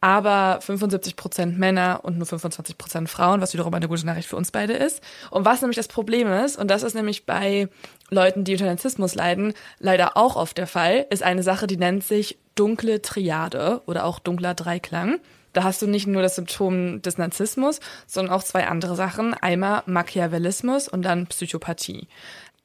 aber 0.00 0.60
75 0.60 1.16
Prozent 1.16 1.58
Männer 1.58 2.00
und 2.02 2.18
nur 2.18 2.26
25 2.26 2.78
Prozent 2.78 3.08
Frauen, 3.08 3.40
was 3.40 3.52
wiederum 3.52 3.74
eine 3.74 3.88
gute 3.88 4.06
Nachricht 4.06 4.28
für 4.28 4.36
uns 4.36 4.50
beide 4.50 4.74
ist. 4.74 5.02
Und 5.30 5.44
was 5.44 5.60
nämlich 5.60 5.76
das 5.76 5.88
Problem 5.88 6.30
ist, 6.32 6.56
und 6.56 6.70
das 6.70 6.82
ist 6.82 6.94
nämlich 6.94 7.26
bei 7.26 7.68
Leuten, 8.10 8.44
die 8.44 8.52
unter 8.52 8.66
Narzissmus 8.66 9.14
leiden, 9.14 9.54
leider 9.78 10.16
auch 10.16 10.36
oft 10.36 10.56
der 10.56 10.66
Fall, 10.66 11.06
ist 11.10 11.22
eine 11.22 11.42
Sache, 11.42 11.66
die 11.66 11.76
nennt 11.76 12.04
sich 12.04 12.38
dunkle 12.54 13.02
Triade 13.02 13.82
oder 13.86 14.04
auch 14.04 14.18
dunkler 14.18 14.54
Dreiklang. 14.54 15.20
Da 15.52 15.64
hast 15.64 15.82
du 15.82 15.86
nicht 15.86 16.06
nur 16.06 16.22
das 16.22 16.36
Symptom 16.36 17.02
des 17.02 17.18
Narzissmus, 17.18 17.80
sondern 18.06 18.34
auch 18.34 18.44
zwei 18.44 18.66
andere 18.66 18.94
Sachen. 18.94 19.34
Einmal 19.34 19.82
Machiavellismus 19.86 20.88
und 20.88 21.02
dann 21.02 21.26
Psychopathie. 21.26 22.06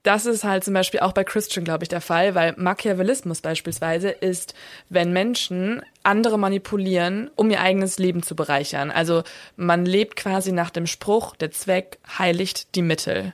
Das 0.03 0.25
ist 0.25 0.43
halt 0.43 0.65
zum 0.65 0.73
Beispiel 0.73 0.99
auch 0.99 1.13
bei 1.13 1.23
Christian, 1.23 1.63
glaube 1.63 1.85
ich, 1.85 1.89
der 1.89 2.01
Fall, 2.01 2.35
weil 2.35 2.53
Machiavellismus 2.57 3.39
beispielsweise 3.39 4.09
ist, 4.09 4.53
wenn 4.89 5.13
Menschen 5.13 5.81
andere 6.03 6.37
manipulieren, 6.37 7.31
um 7.35 7.49
ihr 7.49 7.61
eigenes 7.61 7.99
Leben 7.99 8.21
zu 8.21 8.35
bereichern. 8.35 8.91
Also 8.91 9.23
man 9.55 9.85
lebt 9.85 10.17
quasi 10.17 10.51
nach 10.51 10.71
dem 10.71 10.87
Spruch, 10.87 11.37
der 11.37 11.51
Zweck 11.51 11.99
heiligt 12.19 12.75
die 12.75 12.81
Mittel. 12.81 13.33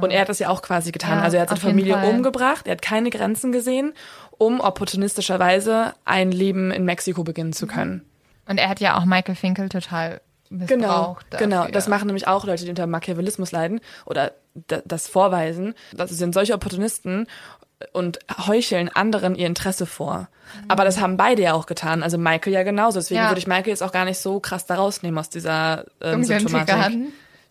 Und 0.00 0.10
er 0.10 0.22
hat 0.22 0.28
das 0.28 0.40
ja 0.40 0.48
auch 0.48 0.62
quasi 0.62 0.90
getan. 0.90 1.18
Ja, 1.18 1.24
also 1.24 1.36
er 1.36 1.42
hat 1.42 1.50
seine 1.50 1.60
Familie 1.60 1.96
umgebracht, 2.08 2.66
er 2.66 2.72
hat 2.72 2.82
keine 2.82 3.10
Grenzen 3.10 3.52
gesehen, 3.52 3.92
um 4.38 4.60
opportunistischerweise 4.60 5.94
ein 6.04 6.32
Leben 6.32 6.70
in 6.70 6.84
Mexiko 6.84 7.22
beginnen 7.22 7.52
zu 7.52 7.66
können. 7.66 8.04
Und 8.48 8.58
er 8.58 8.68
hat 8.68 8.80
ja 8.80 8.98
auch 8.98 9.04
Michael 9.04 9.34
Finkel 9.36 9.68
total 9.68 10.20
Genau, 10.50 10.66
missbraucht. 10.68 11.26
genau. 11.38 11.56
dafür. 11.60 11.72
Das 11.72 11.88
machen 11.88 12.06
nämlich 12.06 12.28
auch 12.28 12.44
Leute, 12.44 12.64
die 12.64 12.70
unter 12.70 12.86
Machiavellismus 12.86 13.52
leiden 13.52 13.80
oder 14.04 14.32
das 14.54 15.08
vorweisen. 15.08 15.74
Das 15.94 16.10
sind 16.10 16.34
solche 16.34 16.54
Opportunisten 16.54 17.26
und 17.92 18.18
heucheln 18.46 18.88
anderen 18.90 19.34
ihr 19.34 19.46
Interesse 19.46 19.86
vor. 19.86 20.28
Aber 20.68 20.84
das 20.84 21.00
haben 21.00 21.16
beide 21.16 21.42
ja 21.42 21.54
auch 21.54 21.66
getan. 21.66 22.02
Also 22.02 22.18
Michael 22.18 22.52
ja 22.52 22.62
genauso. 22.62 22.98
Deswegen 22.98 23.20
Ja. 23.22 23.30
würde 23.30 23.38
ich 23.40 23.46
Michael 23.46 23.68
jetzt 23.70 23.82
auch 23.82 23.92
gar 23.92 24.04
nicht 24.04 24.18
so 24.18 24.38
krass 24.40 24.66
da 24.66 24.74
rausnehmen 24.76 25.18
aus 25.18 25.30
dieser 25.30 25.86
ähm, 26.00 26.22
Symptomatik. 26.24 26.68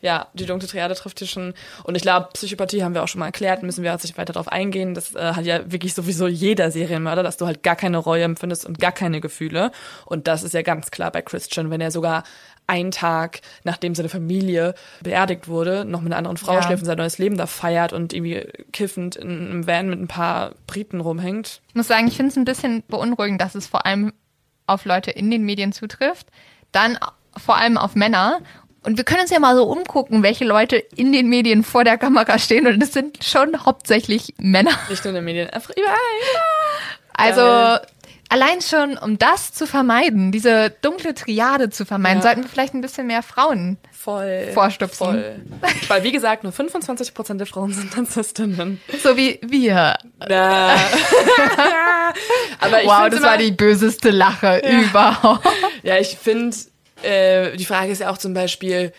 Ja, 0.02 0.28
die 0.34 0.46
dunkle 0.46 0.68
Triade 0.68 0.96
trifft 0.96 1.20
hier 1.20 1.28
schon. 1.28 1.54
Und 1.84 1.96
ich 1.96 2.02
glaube, 2.02 2.30
Psychopathie 2.34 2.84
haben 2.84 2.94
wir 2.96 3.04
auch 3.04 3.08
schon 3.08 3.20
mal 3.20 3.28
erklärt, 3.28 3.62
müssen 3.64 3.84
wir 3.84 3.92
jetzt 3.92 4.04
nicht 4.04 4.18
weiter 4.18 4.34
darauf 4.34 4.48
eingehen. 4.48 4.94
Das 4.94 5.14
äh, 5.16 5.34
hat 5.34 5.46
ja 5.46 5.72
wirklich 5.72 5.94
sowieso 5.94 6.28
jeder 6.28 6.72
Serienmörder, 6.72 7.24
dass 7.24 7.38
du 7.38 7.46
halt 7.46 7.62
gar 7.64 7.76
keine 7.76 7.98
Reue 7.98 8.24
empfindest 8.24 8.66
und 8.66 8.80
gar 8.80 8.92
keine 8.92 9.22
Gefühle. 9.22 9.72
Und 10.06 10.28
das 10.28 10.44
ist 10.44 10.54
ja 10.54 10.64
ganz 10.64 10.92
klar 10.92 11.12
bei 11.12 11.22
Christian, 11.22 11.70
wenn 11.70 11.82
er 11.82 11.92
sogar 11.92 12.24
einen 12.68 12.92
Tag, 12.92 13.42
nachdem 13.64 13.96
seine 13.96 14.10
Familie 14.10 14.76
beerdigt 15.04 15.48
wurde, 15.48 15.84
noch 15.86 16.02
mit 16.02 16.12
einer 16.12 16.18
anderen 16.18 16.38
Frau 16.38 16.54
Ja. 16.56 16.64
schläft 16.64 16.82
und 16.84 16.86
sein 16.86 16.98
neues 16.98 17.18
Leben 17.18 17.38
da 17.38 17.46
feiert 17.46 17.92
und 17.94 18.14
irgendwie 18.14 18.48
kiffend 18.72 19.16
in 19.18 19.30
einem 19.30 19.68
Van 19.68 19.90
mit 19.90 20.00
ein 20.00 20.08
paar 20.08 20.54
Briten 20.68 21.02
rumhängt. 21.02 21.62
Ich 21.70 21.76
muss 21.76 21.88
sagen, 21.88 22.08
ich 22.08 22.16
finde 22.16 22.32
es 22.32 22.38
ein 22.38 22.46
bisschen 22.46 22.84
beunruhigend, 22.88 23.42
dass 23.42 23.56
es 23.56 23.68
vor 23.68 23.86
allem 23.86 24.14
auf 24.68 24.86
Leute 24.86 25.12
in 25.12 25.30
den 25.30 25.44
Medien 25.44 25.74
zutrifft, 25.74 26.28
dann 26.72 26.98
vor 27.38 27.58
allem 27.58 27.78
auf 27.78 27.96
Männer. 27.96 28.40
Und 28.84 28.98
wir 28.98 29.04
können 29.04 29.22
uns 29.22 29.30
ja 29.30 29.40
mal 29.40 29.56
so 29.56 29.64
umgucken, 29.66 30.24
welche 30.24 30.44
Leute 30.44 30.78
in 30.78 31.14
den 31.14 31.30
Medien 31.30 31.64
vor 31.64 31.84
der 31.84 31.98
Kamera 32.00 32.40
stehen. 32.40 32.66
Und 32.66 32.80
das 32.80 32.94
sind 32.94 33.24
schon 33.24 33.66
hauptsächlich 33.66 34.34
Männer. 34.40 34.72
Nicht 34.90 35.04
nur 35.04 35.10
in 35.12 35.16
den 35.16 35.26
Medien, 35.26 35.50
einfach 35.52 35.70
überall. 35.72 35.96
Also, 37.14 37.86
allein 38.30 38.62
schon, 38.62 38.98
um 38.98 39.20
das 39.20 39.54
zu 39.54 39.68
vermeiden, 39.68 40.32
diese 40.32 40.72
dunkle 40.82 41.14
Triade 41.14 41.70
zu 41.70 41.86
vermeiden, 41.86 42.20
Ja. 42.20 42.24
sollten 42.24 42.42
wir 42.44 42.50
vielleicht 42.50 42.74
ein 42.74 42.82
bisschen 42.82 43.06
mehr 43.06 43.22
Frauen. 43.22 43.78
Voll. 43.92 44.48
Vorstupsen. 44.56 45.06
Voll. 45.06 45.36
Weil, 45.88 46.04
wie 46.04 46.12
gesagt, 46.12 46.42
nur 46.44 46.52
25% 46.52 47.38
der 47.38 47.46
Frauen 47.46 47.72
sind 47.74 47.96
Narzisstinnen. 47.96 48.82
So 49.04 49.16
wie 49.16 49.40
wir. 49.44 49.96
Na. 50.28 50.74
Aber 52.60 52.78
wow, 52.84 53.10
das 53.10 53.22
war 53.22 53.36
immer- 53.36 53.38
die 53.38 53.52
böseste 53.52 54.10
Lache 54.10 54.62
überhaupt. 54.90 55.48
Ja, 55.84 55.98
ich 55.98 56.18
finde, 56.18 56.56
äh, 57.04 57.56
die 57.58 57.66
Frage 57.66 57.92
ist 57.92 58.00
ja 58.00 58.10
auch 58.12 58.18
zum 58.18 58.34
Beispiel, 58.34 58.92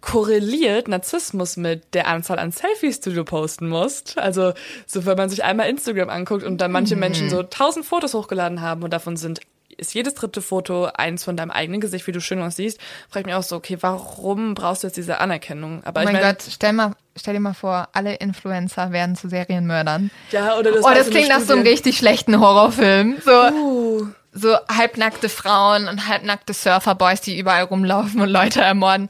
korreliert 0.00 0.88
Narzissmus 0.88 1.56
mit 1.56 1.94
der 1.94 2.06
Anzahl 2.06 2.38
an 2.38 2.52
Selfies, 2.52 3.00
die 3.00 3.12
du 3.12 3.24
posten 3.24 3.68
musst? 3.68 4.16
Also, 4.18 4.52
so 4.86 5.06
wenn 5.06 5.16
man 5.16 5.28
sich 5.28 5.44
einmal 5.44 5.68
Instagram 5.68 6.08
anguckt 6.08 6.44
und 6.44 6.60
dann 6.60 6.72
manche 6.72 6.96
Menschen 6.96 7.30
so 7.30 7.42
tausend 7.42 7.84
Fotos 7.84 8.14
hochgeladen 8.14 8.60
haben 8.60 8.82
und 8.82 8.92
davon 8.92 9.16
sind 9.16 9.40
ist 9.76 9.94
jedes 9.94 10.14
dritte 10.14 10.42
Foto 10.42 10.86
eins 10.86 11.22
von 11.22 11.36
deinem 11.36 11.52
eigenen 11.52 11.80
Gesicht, 11.80 12.04
wie 12.08 12.12
du 12.12 12.20
schön 12.20 12.42
aussiehst, 12.42 12.80
frage 13.08 13.20
ich 13.20 13.26
mich 13.26 13.34
auch 13.36 13.44
so, 13.44 13.54
okay, 13.54 13.78
warum 13.80 14.54
brauchst 14.54 14.82
du 14.82 14.88
jetzt 14.88 14.96
diese 14.96 15.20
Anerkennung? 15.20 15.82
Aber 15.84 16.00
Oh 16.00 16.02
ich 16.02 16.10
mein 16.10 16.20
mein, 16.20 16.34
Gott, 16.34 16.42
stell, 16.50 16.72
mal, 16.72 16.96
stell 17.14 17.34
dir 17.34 17.40
mal 17.40 17.54
vor, 17.54 17.88
alle 17.92 18.16
Influencer 18.16 18.90
werden 18.90 19.14
zu 19.14 19.28
Serienmördern. 19.28 20.10
ja, 20.32 20.58
oder 20.58 20.72
das 20.72 20.84
Oh, 20.84 20.90
das 20.92 21.10
klingt 21.10 21.28
nach 21.28 21.40
so 21.42 21.52
einem 21.52 21.62
richtig 21.62 21.96
schlechten 21.96 22.40
Horrorfilm. 22.40 23.18
So, 23.24 23.30
Uh, 23.30 24.08
so 24.38 24.56
halbnackte 24.68 25.28
Frauen 25.28 25.88
und 25.88 26.08
halbnackte 26.08 26.52
Surferboys, 26.54 27.20
die 27.20 27.38
überall 27.38 27.64
rumlaufen 27.64 28.20
und 28.20 28.28
Leute 28.28 28.60
ermorden. 28.60 29.08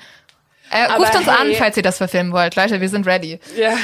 Äh, 0.70 0.84
ruft 0.92 1.14
uns 1.16 1.28
an, 1.28 1.46
hey- 1.48 1.54
falls 1.56 1.76
ihr 1.76 1.82
das 1.82 1.96
verfilmen 1.98 2.32
wollt. 2.32 2.54
Leute, 2.56 2.80
wir 2.80 2.88
sind 2.88 3.06
ready. 3.06 3.40
Ja, 3.56 3.74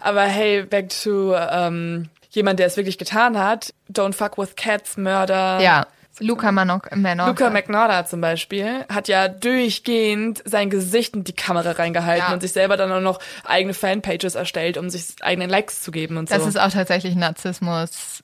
aber 0.00 0.22
hey, 0.22 0.62
back 0.64 0.88
to 0.88 1.34
ähm, 1.36 2.08
jemand, 2.30 2.58
der 2.58 2.66
es 2.66 2.76
wirklich 2.76 2.98
getan 2.98 3.38
hat. 3.38 3.72
Don't 3.92 4.14
fuck 4.14 4.36
with 4.36 4.56
cats, 4.56 4.96
Mörder. 4.96 5.60
Ja, 5.60 5.86
Luca 6.18 6.50
Manoc, 6.52 6.94
Manoc. 6.96 7.26
Luca 7.28 7.50
McNaughter 7.50 8.06
zum 8.06 8.20
Beispiel 8.20 8.84
hat 8.92 9.06
ja 9.08 9.26
durchgehend 9.28 10.42
sein 10.44 10.70
Gesicht 10.70 11.14
in 11.14 11.24
die 11.24 11.32
Kamera 11.34 11.72
reingehalten 11.72 12.26
Ja. 12.28 12.34
und 12.34 12.40
sich 12.40 12.52
selber 12.52 12.76
dann 12.76 12.90
auch 12.92 13.00
noch 13.00 13.18
eigene 13.44 13.74
Fanpages 13.74 14.34
erstellt, 14.34 14.76
um 14.76 14.90
sich 14.90 15.14
eigene 15.22 15.46
Likes 15.46 15.82
zu 15.82 15.90
geben 15.92 16.16
und 16.16 16.28
so. 16.28 16.34
Das 16.36 16.46
ist 16.46 16.58
auch 16.58 16.70
tatsächlich 16.70 17.14
Narzissmus. 17.16 18.22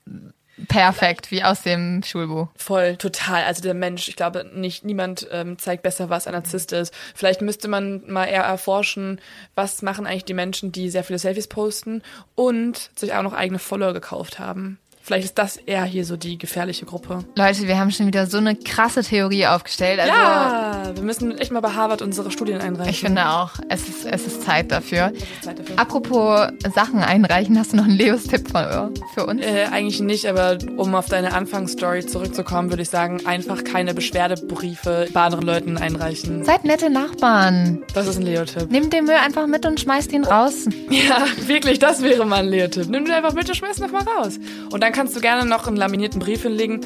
Perfekt, 0.68 1.30
wie 1.30 1.42
aus 1.42 1.62
dem 1.62 2.02
Schulbuch. 2.02 2.48
Voll, 2.56 2.96
total. 2.96 3.44
Also 3.44 3.62
der 3.62 3.74
Mensch, 3.74 4.08
ich 4.08 4.16
glaube 4.16 4.50
nicht, 4.54 4.84
niemand 4.84 5.26
ähm, 5.30 5.58
zeigt 5.58 5.82
besser, 5.82 6.10
was 6.10 6.26
ein 6.26 6.32
Narzisst 6.32 6.72
ist. 6.72 6.94
Vielleicht 7.14 7.42
müsste 7.42 7.68
man 7.68 8.02
mal 8.10 8.26
eher 8.26 8.42
erforschen, 8.42 9.20
was 9.54 9.82
machen 9.82 10.06
eigentlich 10.06 10.24
die 10.24 10.34
Menschen, 10.34 10.72
die 10.72 10.90
sehr 10.90 11.04
viele 11.04 11.18
Selfies 11.18 11.48
posten 11.48 12.02
und 12.34 12.90
sich 12.96 13.14
auch 13.14 13.22
noch 13.22 13.32
eigene 13.32 13.58
Follower 13.58 13.92
gekauft 13.92 14.38
haben. 14.38 14.78
Vielleicht 15.02 15.24
ist 15.24 15.38
das 15.38 15.56
eher 15.56 15.82
hier 15.84 16.04
so 16.04 16.16
die 16.16 16.36
gefährliche 16.38 16.84
Gruppe. 16.84 17.24
Leute, 17.34 17.66
wir 17.66 17.78
haben 17.78 17.90
schon 17.90 18.06
wieder 18.06 18.26
so 18.26 18.36
eine 18.36 18.54
krasse 18.54 19.02
Theorie 19.02 19.46
aufgestellt. 19.46 19.98
Also, 19.98 20.12
ja, 20.12 20.92
wir 20.94 21.02
müssen 21.02 21.36
echt 21.38 21.50
mal 21.50 21.60
bei 21.60 21.70
Harvard 21.72 22.02
unsere 22.02 22.30
Studien 22.30 22.60
einreichen. 22.60 22.90
ich 22.90 23.00
finde 23.00 23.26
auch, 23.28 23.52
es 23.68 23.88
ist, 23.88 24.04
es 24.04 24.26
ist 24.26 24.42
Zeit 24.42 24.70
dafür. 24.70 25.12
Zeit 25.40 25.58
dafür. 25.58 25.78
Apropos 25.78 26.48
Sachen 26.74 26.98
einreichen, 27.00 27.58
hast 27.58 27.72
du 27.72 27.78
noch 27.78 27.84
einen 27.84 27.96
Leos-Tipp 27.96 28.50
von- 28.50 28.94
für 29.14 29.26
uns? 29.26 29.42
Äh, 29.42 29.66
eigentlich 29.72 30.00
nicht, 30.00 30.26
aber 30.26 30.58
um 30.76 30.94
auf 30.94 31.06
deine 31.06 31.32
Anfangsstory 31.32 32.04
zurückzukommen, 32.06 32.68
würde 32.70 32.82
ich 32.82 32.90
sagen, 32.90 33.24
einfach 33.26 33.64
keine 33.64 33.94
Beschwerdebriefe 33.94 35.08
bei 35.12 35.20
anderen 35.22 35.44
Leuten 35.46 35.78
einreichen. 35.78 36.44
Seid 36.44 36.64
nette 36.64 36.90
Nachbarn. 36.90 37.82
Das 37.94 38.06
ist 38.06 38.16
ein 38.18 38.22
Leo-Tipp. 38.22 38.70
Nehmt 38.70 38.92
den 38.92 39.06
Müll 39.06 39.14
einfach 39.16 39.46
mit 39.46 39.66
und 39.66 39.80
schmeißt 39.80 40.12
ihn 40.12 40.24
raus. 40.24 40.66
Ja, 40.90 41.24
wirklich, 41.46 41.78
das 41.78 42.02
wäre 42.02 42.24
mal 42.26 42.40
ein 42.40 42.48
Leo-Tipp. 42.48 42.88
Nimm 42.88 43.04
den 43.04 43.14
einfach 43.14 43.32
mit 43.32 43.48
und 43.48 43.54
schmeiß 43.54 43.78
ihn 43.78 43.84
einfach 43.84 44.04
mal 44.04 44.12
raus. 44.12 44.38
Und 44.70 44.82
dann 44.82 44.92
kannst 45.00 45.16
du 45.16 45.20
gerne 45.22 45.48
noch 45.48 45.66
einen 45.66 45.78
laminierten 45.78 46.20
Brief 46.20 46.42
hinlegen. 46.42 46.82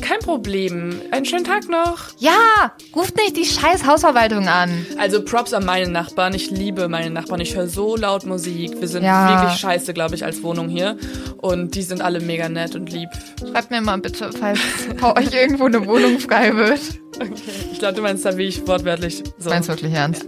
Kein 0.00 0.20
Problem. 0.20 1.02
Einen 1.10 1.26
schönen 1.26 1.44
Tag 1.44 1.68
noch. 1.68 1.98
Ja, 2.16 2.72
ruft 2.96 3.14
nicht 3.16 3.36
die 3.36 3.44
scheiß 3.44 3.84
Hausverwaltung 3.86 4.48
an. 4.48 4.86
Also 4.98 5.22
Props 5.22 5.52
an 5.52 5.66
meine 5.66 5.86
Nachbarn. 5.90 6.32
Ich 6.32 6.50
liebe 6.50 6.88
meine 6.88 7.10
Nachbarn. 7.10 7.42
Ich 7.42 7.54
höre 7.54 7.68
so 7.68 7.94
laut 7.94 8.24
Musik. 8.24 8.80
Wir 8.80 8.88
sind 8.88 9.04
Ja. 9.04 9.42
wirklich 9.42 9.60
scheiße, 9.60 9.92
glaube 9.92 10.14
ich, 10.14 10.24
als 10.24 10.42
Wohnung 10.42 10.70
hier. 10.70 10.96
Und 11.36 11.74
die 11.74 11.82
sind 11.82 12.00
alle 12.00 12.20
mega 12.20 12.48
nett 12.48 12.74
und 12.74 12.90
lieb. 12.90 13.10
Schreibt 13.52 13.70
mir 13.70 13.82
mal 13.82 13.98
bitte, 13.98 14.30
falls 14.32 14.60
bei 14.98 15.14
euch 15.20 15.34
irgendwo 15.34 15.66
eine 15.66 15.84
Wohnung 15.86 16.18
frei 16.20 16.56
wird. 16.56 16.80
Okay. 17.16 17.32
Ich 17.72 17.78
glaube, 17.78 17.92
du 17.96 18.00
meinst 18.00 18.24
da 18.24 18.34
wie 18.38 18.44
ich 18.44 18.66
wortwörtlich 18.66 19.22
so. 19.38 19.50
Meinst 19.50 19.68
wirklich 19.68 19.92
ernst? 19.92 20.24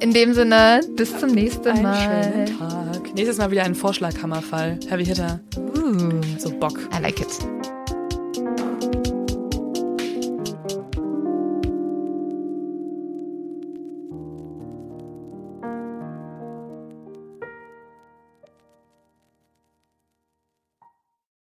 In 0.00 0.12
dem 0.12 0.34
Sinne, 0.34 0.80
bis 0.96 1.18
zum 1.18 1.30
nächsten 1.30 1.68
Einen 1.68 1.82
Mal. 1.82 2.22
schönen 2.22 2.58
Tag. 2.58 3.14
Nächstes 3.14 3.38
Mal 3.38 3.50
wieder 3.50 3.64
ein 3.64 3.74
Vorschlaghammerfall. 3.74 4.78
Heavy 4.88 5.04
Hitter. 5.06 5.40
Ooh, 5.56 6.20
So 6.38 6.50
Bock. 6.50 6.78
I 6.96 7.00
like 7.02 7.20
it. 7.20 7.28